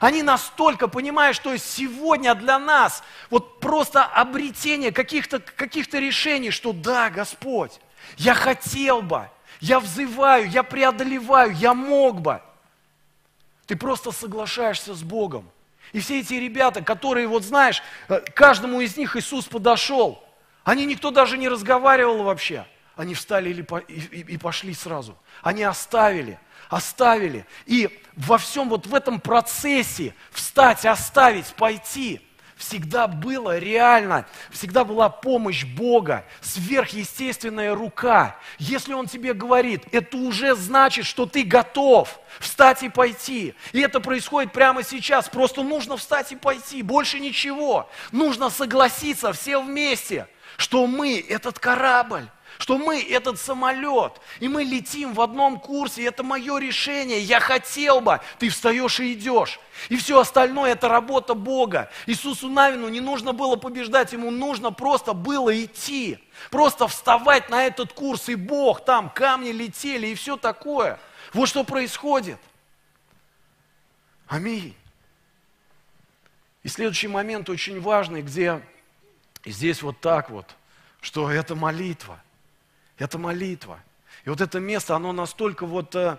Они 0.00 0.22
настолько 0.22 0.88
понимают, 0.88 1.36
что 1.36 1.54
сегодня 1.58 2.34
для 2.34 2.58
нас 2.58 3.02
вот 3.28 3.60
просто 3.60 4.02
обретение 4.02 4.92
каких-то 4.92 5.38
каких 5.38 5.92
решений, 5.92 6.50
что 6.50 6.72
да, 6.72 7.10
Господь, 7.10 7.80
я 8.16 8.32
хотел 8.32 9.02
бы, 9.02 9.28
я 9.60 9.78
взываю, 9.78 10.48
я 10.48 10.62
преодолеваю, 10.62 11.52
я 11.52 11.74
мог 11.74 12.22
бы. 12.22 12.40
Ты 13.66 13.76
просто 13.76 14.10
соглашаешься 14.10 14.94
с 14.94 15.02
Богом. 15.02 15.50
И 15.92 16.00
все 16.00 16.20
эти 16.20 16.34
ребята, 16.34 16.82
которые, 16.82 17.26
вот 17.26 17.44
знаешь, 17.44 17.82
э, 18.08 18.20
каждому 18.34 18.80
из 18.80 18.96
них 18.96 19.16
Иисус 19.16 19.46
подошел, 19.46 20.24
они 20.64 20.86
никто 20.86 21.10
даже 21.10 21.36
не 21.36 21.48
разговаривал 21.48 22.22
вообще. 22.22 22.66
Они 22.96 23.14
встали 23.14 23.66
и 23.88 24.36
пошли 24.36 24.74
сразу. 24.74 25.16
Они 25.42 25.62
оставили, 25.62 26.38
оставили. 26.68 27.46
И 27.64 28.02
во 28.14 28.36
всем 28.36 28.68
вот 28.68 28.86
в 28.86 28.94
этом 28.94 29.20
процессе 29.20 30.14
встать, 30.30 30.84
оставить, 30.84 31.46
пойти– 31.54 32.20
всегда 32.60 33.08
было 33.08 33.58
реально, 33.58 34.26
всегда 34.50 34.84
была 34.84 35.08
помощь 35.08 35.64
Бога, 35.64 36.24
сверхъестественная 36.42 37.74
рука. 37.74 38.36
Если 38.58 38.92
Он 38.92 39.06
тебе 39.06 39.32
говорит, 39.32 39.82
это 39.92 40.18
уже 40.18 40.54
значит, 40.54 41.06
что 41.06 41.24
ты 41.24 41.42
готов 41.42 42.20
встать 42.38 42.82
и 42.82 42.90
пойти. 42.90 43.54
И 43.72 43.80
это 43.80 43.98
происходит 44.00 44.52
прямо 44.52 44.82
сейчас. 44.82 45.28
Просто 45.28 45.62
нужно 45.62 45.96
встать 45.96 46.32
и 46.32 46.36
пойти, 46.36 46.82
больше 46.82 47.18
ничего. 47.18 47.88
Нужно 48.12 48.50
согласиться 48.50 49.32
все 49.32 49.60
вместе, 49.60 50.28
что 50.58 50.86
мы 50.86 51.18
этот 51.18 51.58
корабль, 51.58 52.28
что 52.60 52.76
мы 52.76 53.00
этот 53.00 53.40
самолет, 53.40 54.20
и 54.38 54.46
мы 54.46 54.64
летим 54.64 55.14
в 55.14 55.22
одном 55.22 55.58
курсе, 55.58 56.02
и 56.02 56.04
это 56.04 56.22
мое 56.22 56.58
решение, 56.58 57.18
я 57.18 57.40
хотел 57.40 58.02
бы, 58.02 58.20
ты 58.38 58.50
встаешь 58.50 59.00
и 59.00 59.14
идешь. 59.14 59.58
И 59.88 59.96
все 59.96 60.20
остальное 60.20 60.72
это 60.72 60.86
работа 60.86 61.32
Бога. 61.32 61.90
Иисусу 62.04 62.50
Навину 62.50 62.88
не 62.88 63.00
нужно 63.00 63.32
было 63.32 63.56
побеждать, 63.56 64.12
ему 64.12 64.30
нужно 64.30 64.72
просто 64.72 65.14
было 65.14 65.64
идти. 65.64 66.18
Просто 66.50 66.86
вставать 66.86 67.48
на 67.48 67.64
этот 67.64 67.94
курс, 67.94 68.28
и 68.28 68.34
Бог, 68.34 68.84
там 68.84 69.08
камни 69.08 69.52
летели, 69.52 70.08
и 70.08 70.14
все 70.14 70.36
такое. 70.36 71.00
Вот 71.32 71.48
что 71.48 71.64
происходит. 71.64 72.38
Аминь. 74.28 74.76
И 76.62 76.68
следующий 76.68 77.08
момент 77.08 77.48
очень 77.48 77.80
важный, 77.80 78.20
где 78.20 78.60
здесь 79.46 79.80
вот 79.80 79.98
так 80.00 80.28
вот, 80.28 80.44
что 81.00 81.30
это 81.30 81.54
молитва– 81.54 82.22
это 83.00 83.18
молитва. 83.18 83.80
И 84.24 84.28
вот 84.28 84.40
это 84.40 84.60
место, 84.60 84.94
оно 84.94 85.12
настолько 85.12 85.66
вот 85.66 85.94
э, 85.94 86.18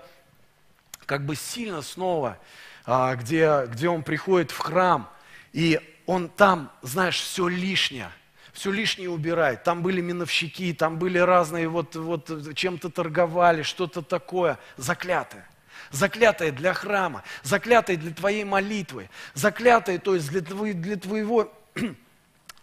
как 1.06 1.26
бы 1.26 1.36
сильно 1.36 1.82
снова, 1.82 2.38
а, 2.86 3.16
где, 3.16 3.66
где 3.68 3.88
он 3.88 4.04
приходит 4.04 4.52
в 4.52 4.58
храм, 4.58 5.10
и 5.54 5.80
он 6.08 6.28
там, 6.28 6.72
знаешь, 6.82 7.22
все 7.22 7.48
лишнее, 7.48 8.12
все 8.52 8.72
лишнее 8.72 9.10
убирает. 9.10 9.64
Там 9.64 9.84
были 9.84 10.02
миновщики, 10.02 10.74
там 10.74 10.98
были 10.98 11.20
разные, 11.20 11.68
вот, 11.68 11.96
вот 11.96 12.56
чем-то 12.56 12.90
торговали, 12.90 13.62
что-то 13.62 14.02
такое, 14.02 14.58
заклятое. 14.78 15.48
Заклятое 15.92 16.52
для 16.52 16.74
храма, 16.74 17.24
заклятое 17.44 17.98
для 17.98 18.12
твоей 18.12 18.44
молитвы, 18.44 19.10
заклятое, 19.34 20.00
то 20.00 20.16
есть 20.16 20.30
для, 20.30 20.42
твоего, 20.42 20.80
для 20.80 20.96
твоего 20.96 21.54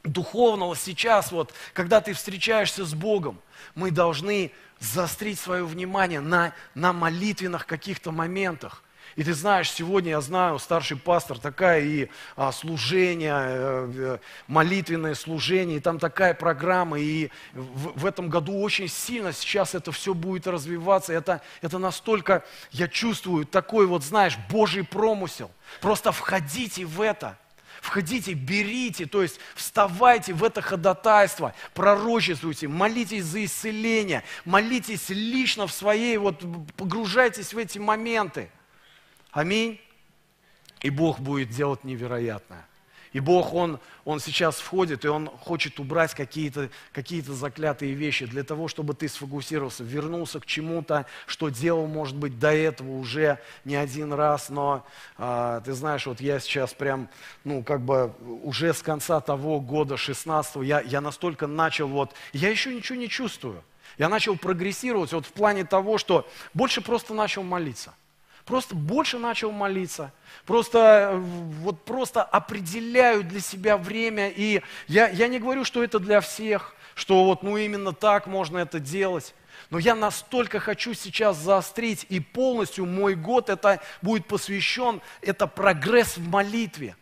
духовного 0.03 0.75
сейчас, 0.75 1.31
вот, 1.31 1.53
когда 1.75 2.01
ты 2.01 2.15
встречаешься 2.15 2.85
с 2.85 2.95
Богом, 2.95 3.39
мы 3.75 3.91
должны 3.91 4.53
заострить 4.81 5.39
свое 5.39 5.65
внимание 5.65 6.21
на, 6.21 6.53
на 6.75 6.93
молитвенных 6.93 7.67
каких-то 7.67 8.13
моментах. 8.13 8.83
И 9.17 9.25
ты 9.25 9.35
знаешь, 9.35 9.71
сегодня 9.73 10.11
я 10.11 10.21
знаю, 10.21 10.59
старший 10.59 10.97
пастор, 10.97 11.39
такая 11.39 11.81
и 11.81 12.09
а, 12.37 12.53
служение, 12.53 13.35
э, 13.35 13.93
э, 13.97 14.19
молитвенное 14.47 15.15
служение, 15.15 15.79
и 15.79 15.81
там 15.81 15.99
такая 15.99 16.35
программа, 16.35 17.01
и 17.01 17.31
в, 17.53 18.01
в 18.01 18.07
этом 18.07 18.29
году 18.29 18.61
очень 18.61 18.87
сильно 18.87 19.33
сейчас 19.33 19.75
это 19.75 19.91
все 19.91 20.15
будет 20.15 20.47
развиваться. 20.47 21.13
Это, 21.13 21.41
это 21.63 21.79
настолько, 21.79 22.45
я 22.71 22.87
чувствую, 22.87 23.45
такой 23.45 23.87
вот, 23.87 24.05
знаешь, 24.05 24.39
Божий 24.51 24.85
промысел. 24.85 25.51
Просто 25.81 26.13
входите 26.13 26.85
в 26.85 27.01
это– 27.01 27.37
Входите, 27.81 28.33
берите, 28.35 29.07
то 29.07 29.23
есть 29.23 29.39
вставайте 29.55 30.33
в 30.33 30.43
это 30.43 30.61
ходатайство, 30.61 31.55
пророчествуйте, 31.75 32.69
молитесь 32.69 33.25
за 33.25 33.45
исцеление, 33.45 34.25
молитесь 34.45 35.09
лично 35.09 35.67
в 35.67 35.73
своей, 35.73 36.17
вот 36.17 36.45
погружайтесь 36.77 37.55
в 37.55 37.59
эти 37.59 37.79
моменты. 37.79 38.51
Аминь. 39.31 39.81
И 40.83 40.91
Бог 40.91 41.21
будет 41.21 41.51
делать 41.51 41.85
невероятное. 41.85 42.67
И 43.19 43.21
Бог, 43.21 43.53
Он, 43.53 43.81
Он 44.05 44.21
сейчас 44.21 44.61
входит, 44.61 45.05
и 45.05 45.09
Он 45.09 45.27
хочет 45.27 45.81
убрать 45.81 46.15
какие-то 46.15 46.71
какие 46.93 47.21
заклятые 47.21 47.93
вещи 47.93 48.27
для 48.27 48.45
того, 48.45 48.69
чтобы 48.69 48.95
ты 48.95 49.09
сфокусировался, 49.09 49.83
вернулся 49.83 50.39
к 50.39 50.47
чему-то, 50.47 51.05
что 51.27 51.49
делал, 51.49 51.89
может 51.89 52.15
быть, 52.15 52.39
до 52.39 52.53
этого 52.53 52.93
уже 52.93 53.41
не 53.65 53.75
один 53.75 54.13
раз, 54.13 54.51
но 54.51 54.87
а, 55.17 55.61
ты 55.63 55.73
знаешь, 55.73 56.07
вот 56.07 56.21
я 56.21 56.39
сейчас 56.39 56.75
прям, 56.75 57.09
ну, 57.43 57.65
как 57.65 57.81
бы 57.81 58.15
уже 58.45 58.73
с 58.73 58.83
конца 58.83 59.21
того 59.21 59.59
года, 59.59 59.97
16 59.97 60.63
я, 60.63 60.81
я 60.81 61.01
настолько 61.01 61.49
начал 61.49 61.89
вот, 61.89 62.13
я 62.33 62.51
еще 62.51 62.73
ничего 62.73 62.97
не 63.01 63.09
чувствую. 63.09 63.65
Я 63.99 64.09
начал 64.09 64.37
прогрессировать 64.37 65.13
вот 65.13 65.27
в 65.27 65.33
плане 65.33 65.65
того, 65.65 65.99
что 65.99 66.29
больше 66.55 66.83
просто 66.83 67.15
начал 67.15 67.43
молиться– 67.43 67.95
просто 68.49 68.75
больше 68.75 69.19
начал 69.19 69.53
молиться, 69.53 70.11
просто, 70.47 71.13
вот 71.61 71.85
просто 71.85 72.23
определяю 72.23 73.23
для 73.23 73.41
себя 73.41 73.77
время. 73.77 74.31
И 74.31 74.63
я, 74.87 75.09
я 75.09 75.29
не 75.29 75.39
говорю, 75.39 75.65
что 75.65 75.85
это 75.85 75.99
для 75.99 76.21
всех, 76.21 76.75
что 76.95 77.25
вот 77.25 77.43
ну 77.43 77.59
именно 77.59 77.93
так 77.93 78.27
можно 78.27 78.59
это 78.59 78.81
делать. 78.81 79.35
Но 79.69 79.79
я 79.79 79.95
настолько 79.95 80.61
хочу 80.61 80.95
сейчас 80.95 81.37
заострить, 81.37 82.07
и 82.09 82.21
полностью 82.21 82.87
мой 82.87 83.15
год 83.15 83.51
это 83.51 83.83
будет 84.01 84.27
посвящен, 84.27 85.03
это 85.21 85.47
прогресс 85.47 86.17
в 86.17 86.27
молитве 86.27 86.97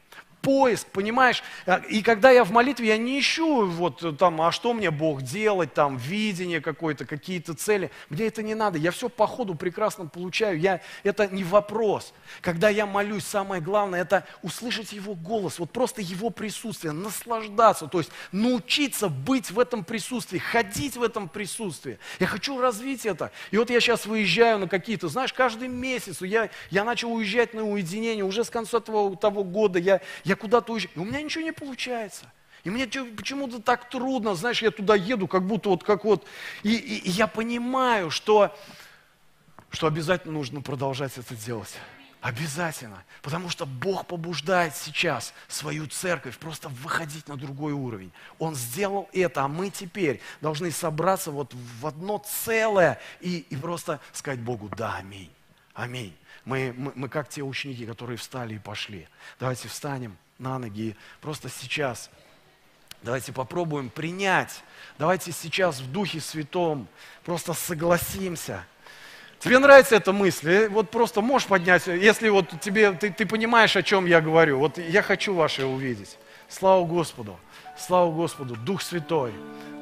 поиск, 0.47 0.86
понимаешь? 0.92 1.42
А, 1.66 1.78
и 1.88 2.03
когда 2.03 2.30
я 2.30 2.44
в 2.44 2.53
молитве, 2.53 2.86
я 2.86 2.99
не 2.99 3.18
ищу 3.18 3.66
вот 3.66 4.16
там, 4.16 4.40
а 4.40 4.53
что 4.53 4.74
мне 4.74 4.92
Бог 4.92 5.22
делать, 5.22 5.74
там, 5.74 5.97
видение 5.97 6.61
какое-то, 6.61 7.05
какие-то 7.05 7.55
цели. 7.55 7.90
Мне 8.11 8.28
это 8.28 8.44
не 8.44 8.55
надо. 8.55 8.78
Я 8.78 8.92
все 8.92 9.09
по 9.09 9.26
ходу 9.26 9.57
прекрасно 9.57 10.07
получаю. 10.07 10.61
Я, 10.61 10.82
это 11.03 11.26
не 11.26 11.42
вопрос. 11.42 12.14
Когда 12.42 12.68
я 12.68 12.86
молюсь, 12.86 13.24
самое 13.24 13.61
главное, 13.61 14.03
это 14.03 14.24
услышать 14.42 14.92
Его 14.92 15.16
голос, 15.16 15.59
вот 15.59 15.72
просто 15.72 16.01
Его 16.01 16.30
присутствие, 16.30 16.92
наслаждаться, 16.92 17.88
то 17.88 17.99
есть 17.99 18.12
научиться 18.30 19.09
быть 19.09 19.51
в 19.51 19.59
этом 19.59 19.82
присутствии, 19.82 20.38
ходить 20.38 20.97
в 20.97 21.03
этом 21.03 21.28
присутствии. 21.28 21.99
Я 22.20 22.28
хочу 22.28 22.61
развить 22.61 23.05
это. 23.05 23.32
И 23.51 23.59
вот 23.59 23.68
я 23.70 23.80
сейчас 23.80 24.07
выезжаю 24.07 24.61
на 24.61 24.68
какие-то, 24.68 25.09
знаешь, 25.09 25.32
каждый 25.32 25.66
месяц 25.66 26.22
я, 26.22 26.51
я 26.70 26.84
начал 26.84 27.12
уезжать 27.12 27.53
на 27.53 27.68
уединение, 27.68 28.24
уже 28.24 28.44
с 28.44 28.51
конца 28.51 28.78
того, 28.78 29.16
того 29.16 29.42
года 29.42 29.80
я, 29.80 30.01
я 30.22 30.36
куда-то 30.37 30.72
уезжаю, 30.72 30.93
и 30.95 30.99
у 30.99 31.05
меня 31.05 31.22
ничего 31.22 31.45
не 31.45 31.53
получается. 31.53 32.30
И 32.66 32.70
мне 32.70 32.87
почему-то 32.87 33.62
так 33.62 33.89
трудно, 33.89 34.34
знаешь, 34.34 34.61
я 34.61 34.72
туда 34.72 34.97
еду, 34.97 35.28
как 35.28 35.45
будто 35.45 35.68
вот 35.68 35.84
как 35.84 36.05
вот, 36.05 36.26
и, 36.64 36.74
и, 36.74 36.99
и 36.99 37.11
я 37.11 37.28
понимаю, 37.28 38.11
что, 38.11 38.57
что 39.70 39.87
обязательно 39.87 40.34
нужно 40.34 40.61
продолжать 40.62 41.16
это 41.16 41.37
делать. 41.37 41.76
Обязательно. 42.20 43.05
Потому 43.22 43.51
что 43.51 43.66
Бог 43.66 44.09
побуждает 44.09 44.74
сейчас 44.74 45.32
свою 45.47 45.87
церковь 45.87 46.39
просто 46.39 46.68
выходить 46.68 47.28
на 47.28 47.37
другой 47.37 47.72
уровень. 47.72 48.11
Он 48.41 48.57
сделал 48.57 49.09
это, 49.12 49.45
а 49.45 49.49
мы 49.49 49.70
теперь 49.70 50.20
должны 50.41 50.72
собраться 50.72 51.30
вот 51.30 51.55
в 51.55 51.87
одно 51.87 52.18
целое 52.26 52.99
и, 53.20 53.47
и 53.49 53.57
просто 53.57 54.01
сказать 54.12 54.41
Богу, 54.41 54.68
да, 54.76 54.97
аминь, 54.97 55.30
аминь. 55.72 56.16
Мы, 56.45 56.74
мы, 56.76 56.93
мы 56.97 57.09
как 57.09 57.28
те 57.28 57.43
ученики, 57.43 57.87
которые 57.87 58.16
встали 58.16 58.55
и 58.55 58.59
пошли. 58.59 59.07
Давайте 59.39 59.68
встанем 59.68 60.16
на 60.39 60.59
ноги. 60.59 60.97
Просто 61.20 61.49
сейчас 61.49 62.11
давайте 63.03 63.32
попробуем 63.32 63.91
принять. 63.91 64.62
Давайте 64.99 65.32
сейчас 65.32 65.80
в 65.80 65.91
Духе 65.91 66.20
Святом 66.20 66.89
просто 67.24 67.53
согласимся. 67.53 68.64
Тебе 69.39 69.59
нравится 69.59 69.97
эта 69.97 70.12
мысль? 70.12 70.51
Э, 70.51 70.68
вот 70.68 70.91
просто 70.91 71.20
можешь 71.20 71.47
поднять, 71.47 71.87
если 71.87 72.28
вот 72.30 72.61
тебе, 72.61 72.93
ты, 72.93 73.11
ты 73.11 73.26
понимаешь, 73.26 73.76
о 73.76 73.82
чем 73.82 74.07
я 74.07 74.20
говорю. 74.20 74.59
Вот 74.59 74.78
я 74.78 75.03
хочу 75.03 75.34
ваше 75.34 75.66
увидеть. 75.66 76.18
Слава 76.49 76.84
Господу! 76.84 77.39
Слава 77.76 78.11
Господу! 78.11 78.57
Дух 78.57 78.82
Святой! 78.82 79.32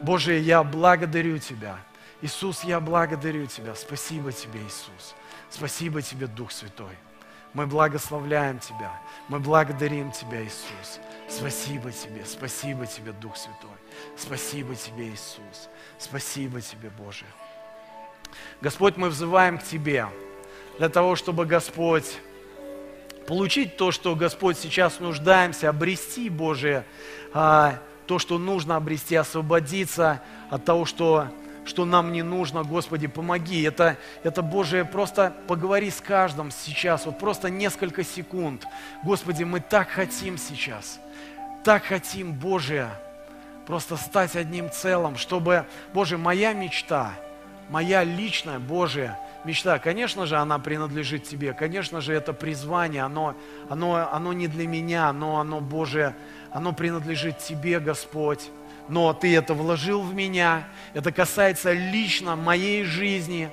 Боже, 0.03 0.39
я 0.39 0.63
благодарю 0.65 1.39
Тебя. 1.39 1.79
Иисус, 2.21 2.65
я 2.65 2.81
благодарю 2.81 3.47
Тебя. 3.47 3.75
Спасибо 3.75 4.33
Тебе, 4.33 4.61
Иисус. 4.61 5.15
Спасибо 5.51 6.03
Тебе, 6.03 6.27
Дух 6.27 6.51
Святой. 6.51 6.97
Мы 7.55 7.67
благословляем 7.67 8.59
Тебя. 8.59 9.01
Мы 9.29 9.39
благодарим 9.39 10.11
Тебя, 10.11 10.43
Иисус. 10.43 11.01
Спасибо 11.29 11.93
Тебе, 11.93 12.25
спасибо 12.27 12.85
Тебе, 12.87 13.13
Дух 13.13 13.37
Святой. 13.37 13.71
Спасибо 14.17 14.75
Тебе, 14.75 15.09
Иисус. 15.09 15.71
Спасибо 15.99 16.61
Тебе, 16.61 16.91
Боже. 16.91 17.25
Господь, 18.61 18.97
мы 18.97 19.09
взываем 19.09 19.59
к 19.59 19.63
Тебе 19.63 20.09
для 20.79 20.89
того, 20.89 21.15
чтобы, 21.15 21.47
Господь, 21.47 22.19
получить 23.29 23.77
то, 23.77 23.93
что, 23.93 24.17
Господь, 24.17 24.59
сейчас 24.59 24.99
нуждаемся, 24.99 25.69
обрести, 25.69 26.29
Боже, 26.29 26.85
а, 27.33 27.79
то, 28.07 28.19
что 28.19 28.39
нужно 28.39 28.77
обрести, 28.77 29.15
освободиться 29.15 30.21
от 30.51 30.65
того, 30.65 30.85
что, 30.85 31.29
что 31.65 31.85
нам 31.85 32.13
не 32.13 32.23
нужно, 32.23 32.63
Господи, 32.63 33.07
помоги. 33.07 33.63
Это, 33.63 33.97
это, 34.23 34.43
Боже, 34.43 34.85
просто 34.85 35.33
поговори 35.47 35.91
с 35.91 36.01
каждым 36.01 36.51
сейчас, 36.51 37.07
вот 37.07 37.19
просто 37.19 37.51
несколько 37.51 38.05
секунд. 38.05 38.67
Господи, 39.03 39.45
мы 39.45 39.61
так 39.61 39.89
хотим 39.89 40.39
сейчас, 40.39 41.01
так 41.65 41.85
хотим, 41.85 42.33
Боже, 42.33 42.91
просто 43.67 43.97
стать 43.97 44.37
одним 44.37 44.71
целым, 44.71 45.17
чтобы, 45.17 45.65
Боже, 45.93 46.19
моя 46.19 46.53
мечта, 46.53 47.13
моя 47.71 48.05
личная, 48.05 48.59
Божия 48.59 49.19
мечта, 49.45 49.79
конечно 49.79 50.27
же, 50.27 50.37
она 50.37 50.59
принадлежит 50.59 51.25
Тебе, 51.25 51.53
конечно 51.53 52.01
же, 52.01 52.13
это 52.13 52.33
призвание, 52.33 53.03
оно, 53.03 53.35
оно, 53.69 54.09
оно 54.11 54.33
не 54.33 54.49
для 54.49 54.67
меня, 54.67 55.13
но 55.13 55.41
оно, 55.41 55.61
Боже, 55.61 56.15
оно 56.51 56.73
принадлежит 56.73 57.39
Тебе, 57.39 57.81
Господь. 57.81 58.51
Но 58.89 59.13
Ты 59.15 59.35
это 59.35 59.55
вложил 59.55 60.03
в 60.03 60.15
меня, 60.15 60.65
это 60.93 61.13
касается 61.13 61.73
лично 61.73 62.37
моей 62.37 62.85
жизни, 62.85 63.51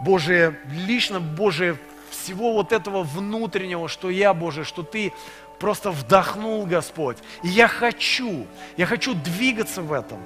Боже, 0.00 0.58
лично, 0.86 1.20
Боже, 1.20 1.78
всего 2.10 2.52
вот 2.52 2.72
этого 2.72 3.02
внутреннего, 3.02 3.88
что 3.88 4.10
я, 4.10 4.34
Боже, 4.34 4.64
что 4.64 4.82
Ты 4.82 5.12
просто 5.58 5.90
вдохнул, 5.90 6.66
Господь. 6.66 7.16
И 7.42 7.48
я 7.48 7.68
хочу, 7.68 8.46
я 8.76 8.86
хочу 8.86 9.14
двигаться 9.14 9.82
в 9.82 9.92
этом. 9.92 10.18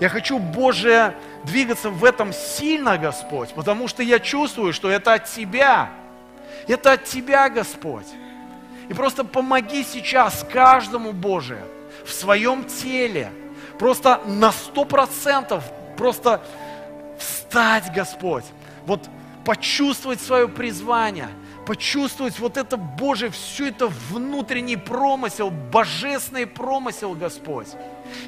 Я 0.00 0.08
хочу, 0.08 0.38
Боже, 0.38 1.14
двигаться 1.44 1.90
в 1.90 2.04
этом 2.04 2.32
сильно, 2.32 2.98
Господь, 2.98 3.54
потому 3.54 3.88
что 3.88 4.02
я 4.02 4.18
чувствую, 4.18 4.72
что 4.72 4.90
это 4.90 5.14
от 5.14 5.24
Тебя. 5.24 5.90
Это 6.68 6.92
от 6.92 7.04
Тебя, 7.04 7.48
Господь. 7.48 8.06
И 8.88 8.94
просто 8.94 9.24
помоги 9.24 9.84
сейчас 9.84 10.46
каждому, 10.50 11.12
Боже, 11.12 11.58
в 12.04 12.12
своем 12.12 12.64
теле, 12.64 13.30
просто 13.78 14.20
на 14.26 14.52
сто 14.52 14.84
процентов, 14.84 15.64
просто 15.96 16.42
встать, 17.18 17.92
Господь, 17.94 18.44
вот 18.86 19.08
почувствовать 19.44 20.20
свое 20.20 20.48
призвание, 20.48 21.28
почувствовать 21.66 22.38
вот 22.38 22.56
это, 22.56 22.76
Боже, 22.76 23.30
все 23.30 23.68
это 23.68 23.88
внутренний 24.10 24.76
промысел, 24.76 25.50
божественный 25.50 26.46
промысел, 26.46 27.14
Господь, 27.14 27.68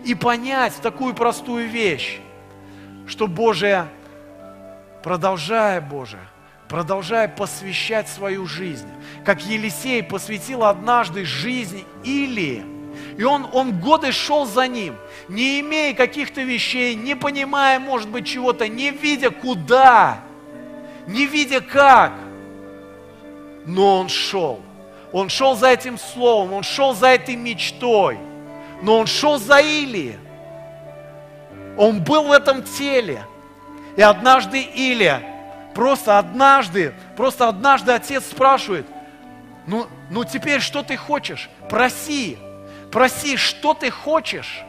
и 0.05 0.15
понять 0.15 0.75
такую 0.83 1.15
простую 1.15 1.69
вещь, 1.69 2.21
что, 3.07 3.27
Боже, 3.27 3.89
продолжая, 5.03 5.81
Боже, 5.81 6.19
продолжая 6.69 7.29
посвящать 7.29 8.09
свою 8.09 8.47
жизнь, 8.47 8.89
как 9.25 9.43
Елисей 9.43 10.03
посвятил 10.03 10.65
однажды 10.65 11.25
жизнь 11.25 11.85
Илии, 12.05 12.78
и 13.19 13.25
он, 13.25 13.47
он 13.53 13.79
годы 13.79 14.13
шел 14.13 14.47
за 14.47 14.67
ним, 14.67 14.97
не 15.29 15.61
имея 15.61 15.93
каких-то 15.93 16.41
вещей, 16.41 16.95
не 16.95 17.15
понимая, 17.15 17.79
может 17.79 18.09
быть, 18.09 18.27
чего-то, 18.27 18.67
не 18.67 18.91
видя 18.91 19.29
куда, 19.31 20.21
не 21.07 21.27
видя 21.27 21.61
как, 21.61 22.13
но 23.67 23.99
он 23.99 24.09
шел. 24.09 24.61
Он 25.13 25.29
шел 25.29 25.55
за 25.55 25.69
этим 25.69 25.99
словом, 25.99 26.55
он 26.55 26.63
шел 26.63 26.95
за 26.95 27.09
этой 27.09 27.37
мечтой, 27.37 28.19
но 28.83 28.99
он 28.99 29.07
шел 29.07 29.39
за 29.39 29.59
Илией. 29.59 30.19
Он 31.77 32.03
был 32.03 32.25
в 32.25 32.33
этом 32.33 32.63
теле. 32.63 33.25
И 33.97 34.03
однажды 34.03 34.63
Илия 34.63 35.39
Просто 35.79 36.19
однажды, 36.19 36.93
просто 37.17 37.47
однажды 37.47 37.93
отец 37.93 38.25
спрашивает, 38.25 38.85
ну, 39.69 39.87
ну 40.11 40.25
теперь 40.25 40.61
что 40.61 40.83
ты 40.83 40.97
хочешь? 40.97 41.49
Проси, 41.71 42.37
проси, 42.91 43.37
что 43.37 43.75
ты 43.75 43.91
хочешь? 43.91 44.63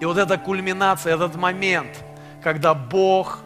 И 0.00 0.04
вот 0.04 0.18
эта 0.18 0.36
кульминация, 0.36 1.14
этот 1.14 1.36
момент, 1.36 1.96
когда 2.42 2.74
Бог 2.74 3.40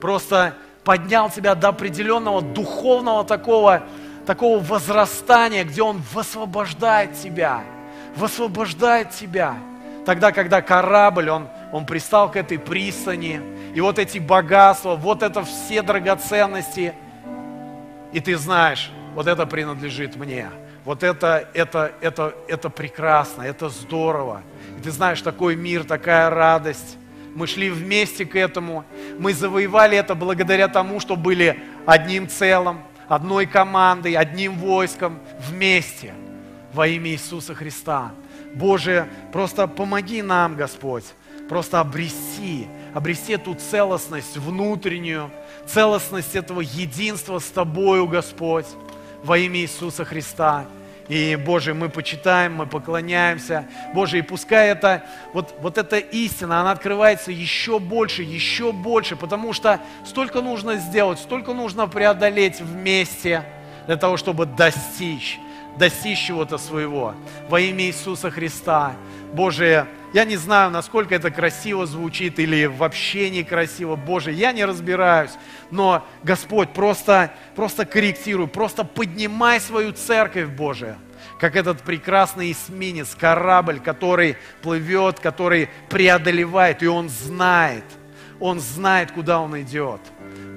просто 0.00 0.54
поднял 0.84 1.30
тебя 1.30 1.54
до 1.54 1.68
определенного 1.68 2.42
духовного 2.42 3.24
такого, 3.24 3.82
такого 4.26 4.58
возрастания, 4.58 5.64
где 5.64 5.82
Он 5.82 6.02
высвобождает 6.12 7.14
тебя, 7.14 7.62
высвобождает 8.16 9.10
тебя. 9.10 9.56
Тогда, 10.04 10.32
когда 10.32 10.62
корабль, 10.62 11.30
он, 11.30 11.48
он 11.72 11.86
пристал 11.86 12.28
к 12.28 12.36
этой 12.36 12.58
пристани, 12.58 13.40
и 13.74 13.80
вот 13.80 13.98
эти 14.00 14.18
богатства, 14.18 14.96
вот 14.96 15.22
это 15.22 15.44
все 15.44 15.82
драгоценности. 15.82 16.94
И 18.12 18.20
ты 18.20 18.36
знаешь, 18.36 18.90
вот 19.14 19.28
это 19.28 19.46
принадлежит 19.46 20.16
мне. 20.16 20.48
Вот 20.84 21.02
это, 21.02 21.48
это, 21.54 21.92
это, 22.00 22.34
это 22.48 22.68
прекрасно, 22.68 23.42
это 23.42 23.68
здорово. 23.68 24.42
И 24.78 24.82
ты 24.82 24.90
знаешь, 24.90 25.22
такой 25.22 25.54
мир, 25.54 25.84
такая 25.84 26.28
радость. 26.28 26.96
Мы 27.34 27.46
шли 27.46 27.70
вместе 27.70 28.26
к 28.26 28.34
этому. 28.36 28.84
Мы 29.18 29.32
завоевали 29.32 29.96
это 29.96 30.14
благодаря 30.14 30.68
тому, 30.68 31.00
что 31.00 31.16
были 31.16 31.62
одним 31.86 32.28
целым, 32.28 32.80
одной 33.08 33.46
командой, 33.46 34.14
одним 34.14 34.56
войском 34.58 35.20
вместе 35.38 36.14
во 36.72 36.86
имя 36.88 37.10
Иисуса 37.10 37.54
Христа. 37.54 38.12
Боже, 38.54 39.08
просто 39.32 39.66
помоги 39.66 40.20
нам, 40.20 40.56
Господь, 40.56 41.04
просто 41.48 41.80
обрести 41.80 42.66
обрести 42.94 43.32
эту 43.32 43.54
целостность 43.54 44.36
внутреннюю, 44.36 45.30
целостность 45.66 46.34
этого 46.34 46.60
единства 46.60 47.38
с 47.38 47.46
Тобою, 47.46 48.06
Господь, 48.06 48.66
во 49.22 49.38
имя 49.38 49.60
Иисуса 49.60 50.04
Христа. 50.04 50.66
И, 51.08 51.36
Боже, 51.36 51.74
мы 51.74 51.88
почитаем, 51.88 52.54
мы 52.54 52.66
поклоняемся. 52.66 53.66
Боже, 53.92 54.18
и 54.18 54.22
пускай 54.22 54.68
это, 54.68 55.04
вот, 55.32 55.54
вот 55.60 55.76
эта 55.76 55.98
истина, 55.98 56.60
она 56.60 56.70
открывается 56.70 57.32
еще 57.32 57.78
больше, 57.78 58.22
еще 58.22 58.72
больше, 58.72 59.16
потому 59.16 59.52
что 59.52 59.80
столько 60.06 60.40
нужно 60.40 60.76
сделать, 60.76 61.18
столько 61.18 61.52
нужно 61.52 61.86
преодолеть 61.88 62.60
вместе 62.60 63.44
для 63.86 63.96
того, 63.96 64.16
чтобы 64.16 64.46
достичь, 64.46 65.38
достичь 65.76 66.18
чего-то 66.18 66.56
своего. 66.56 67.14
Во 67.48 67.60
имя 67.60 67.84
Иисуса 67.84 68.30
Христа. 68.30 68.94
Боже, 69.32 69.86
я 70.12 70.24
не 70.24 70.36
знаю, 70.36 70.70
насколько 70.70 71.14
это 71.14 71.30
красиво 71.30 71.86
звучит 71.86 72.38
или 72.38 72.66
вообще 72.66 73.30
некрасиво. 73.30 73.96
Боже, 73.96 74.32
я 74.32 74.52
не 74.52 74.64
разбираюсь. 74.64 75.32
Но, 75.70 76.06
Господь, 76.22 76.72
просто, 76.74 77.32
просто 77.56 77.86
корректируй, 77.86 78.46
просто 78.46 78.84
поднимай 78.84 79.58
свою 79.60 79.92
церковь, 79.92 80.48
Боже. 80.48 80.96
Как 81.40 81.56
этот 81.56 81.82
прекрасный 81.82 82.52
эсминец, 82.52 83.14
корабль, 83.14 83.80
который 83.80 84.36
плывет, 84.60 85.18
который 85.18 85.70
преодолевает, 85.88 86.82
и 86.82 86.86
он 86.86 87.08
знает, 87.08 87.84
он 88.38 88.60
знает, 88.60 89.12
куда 89.12 89.40
он 89.40 89.60
идет. 89.60 90.00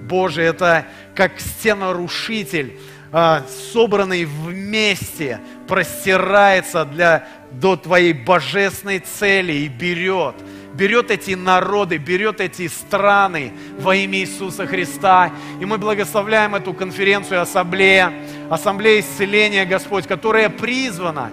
Боже, 0.04 0.42
это 0.42 0.86
как 1.16 1.40
стенорушитель, 1.40 2.78
а, 3.12 3.44
собранный 3.72 4.26
вместе, 4.26 5.40
простирается 5.68 6.84
для 6.84 7.28
до 7.60 7.76
твоей 7.76 8.14
божественной 8.14 9.00
цели 9.00 9.54
и 9.54 9.68
берет, 9.68 10.36
берет 10.74 11.10
эти 11.10 11.32
народы, 11.32 11.98
берет 11.98 12.42
эти 12.42 12.68
страны 12.68 13.54
во 13.80 13.96
имя 13.96 14.20
Иисуса 14.20 14.68
Христа. 14.68 15.32
И 15.60 15.66
мы 15.66 15.78
благословляем 15.78 16.56
эту 16.56 16.74
конференцию 16.74 17.42
Ассамблея, 17.42 18.14
Ассамблея 18.50 19.00
исцеления, 19.00 19.66
Господь, 19.66 20.06
которая 20.06 20.50
призвана, 20.50 21.32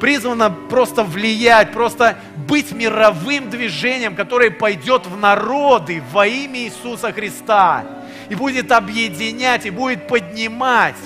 призвана 0.00 0.50
просто 0.50 1.02
влиять, 1.02 1.72
просто 1.72 2.16
быть 2.48 2.72
мировым 2.72 3.50
движением, 3.50 4.14
которое 4.14 4.50
пойдет 4.50 5.06
в 5.06 5.16
народы 5.16 6.02
во 6.12 6.26
имя 6.26 6.60
Иисуса 6.60 7.12
Христа 7.12 7.84
и 8.28 8.34
будет 8.34 8.70
объединять, 8.72 9.66
и 9.66 9.70
будет 9.70 10.06
поднимать 10.06 10.96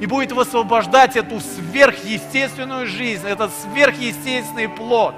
и 0.00 0.06
будет 0.06 0.32
высвобождать 0.32 1.16
эту 1.16 1.40
сверхъестественную 1.40 2.86
жизнь, 2.86 3.26
этот 3.26 3.52
сверхъестественный 3.52 4.68
плод 4.68 5.14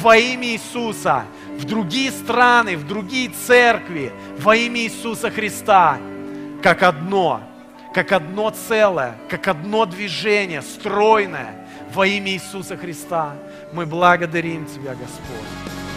во 0.00 0.16
имя 0.16 0.48
Иисуса 0.48 1.24
в 1.58 1.64
другие 1.64 2.12
страны, 2.12 2.76
в 2.76 2.86
другие 2.86 3.30
церкви 3.30 4.12
во 4.38 4.56
имя 4.56 4.80
Иисуса 4.80 5.30
Христа, 5.30 5.98
как 6.62 6.82
одно, 6.84 7.42
как 7.92 8.12
одно 8.12 8.50
целое, 8.50 9.16
как 9.28 9.48
одно 9.48 9.84
движение, 9.84 10.62
стройное 10.62 11.66
во 11.92 12.06
имя 12.06 12.30
Иисуса 12.30 12.76
Христа. 12.76 13.34
Мы 13.72 13.84
благодарим 13.84 14.64
Тебя, 14.66 14.94
Господь. 14.94 15.89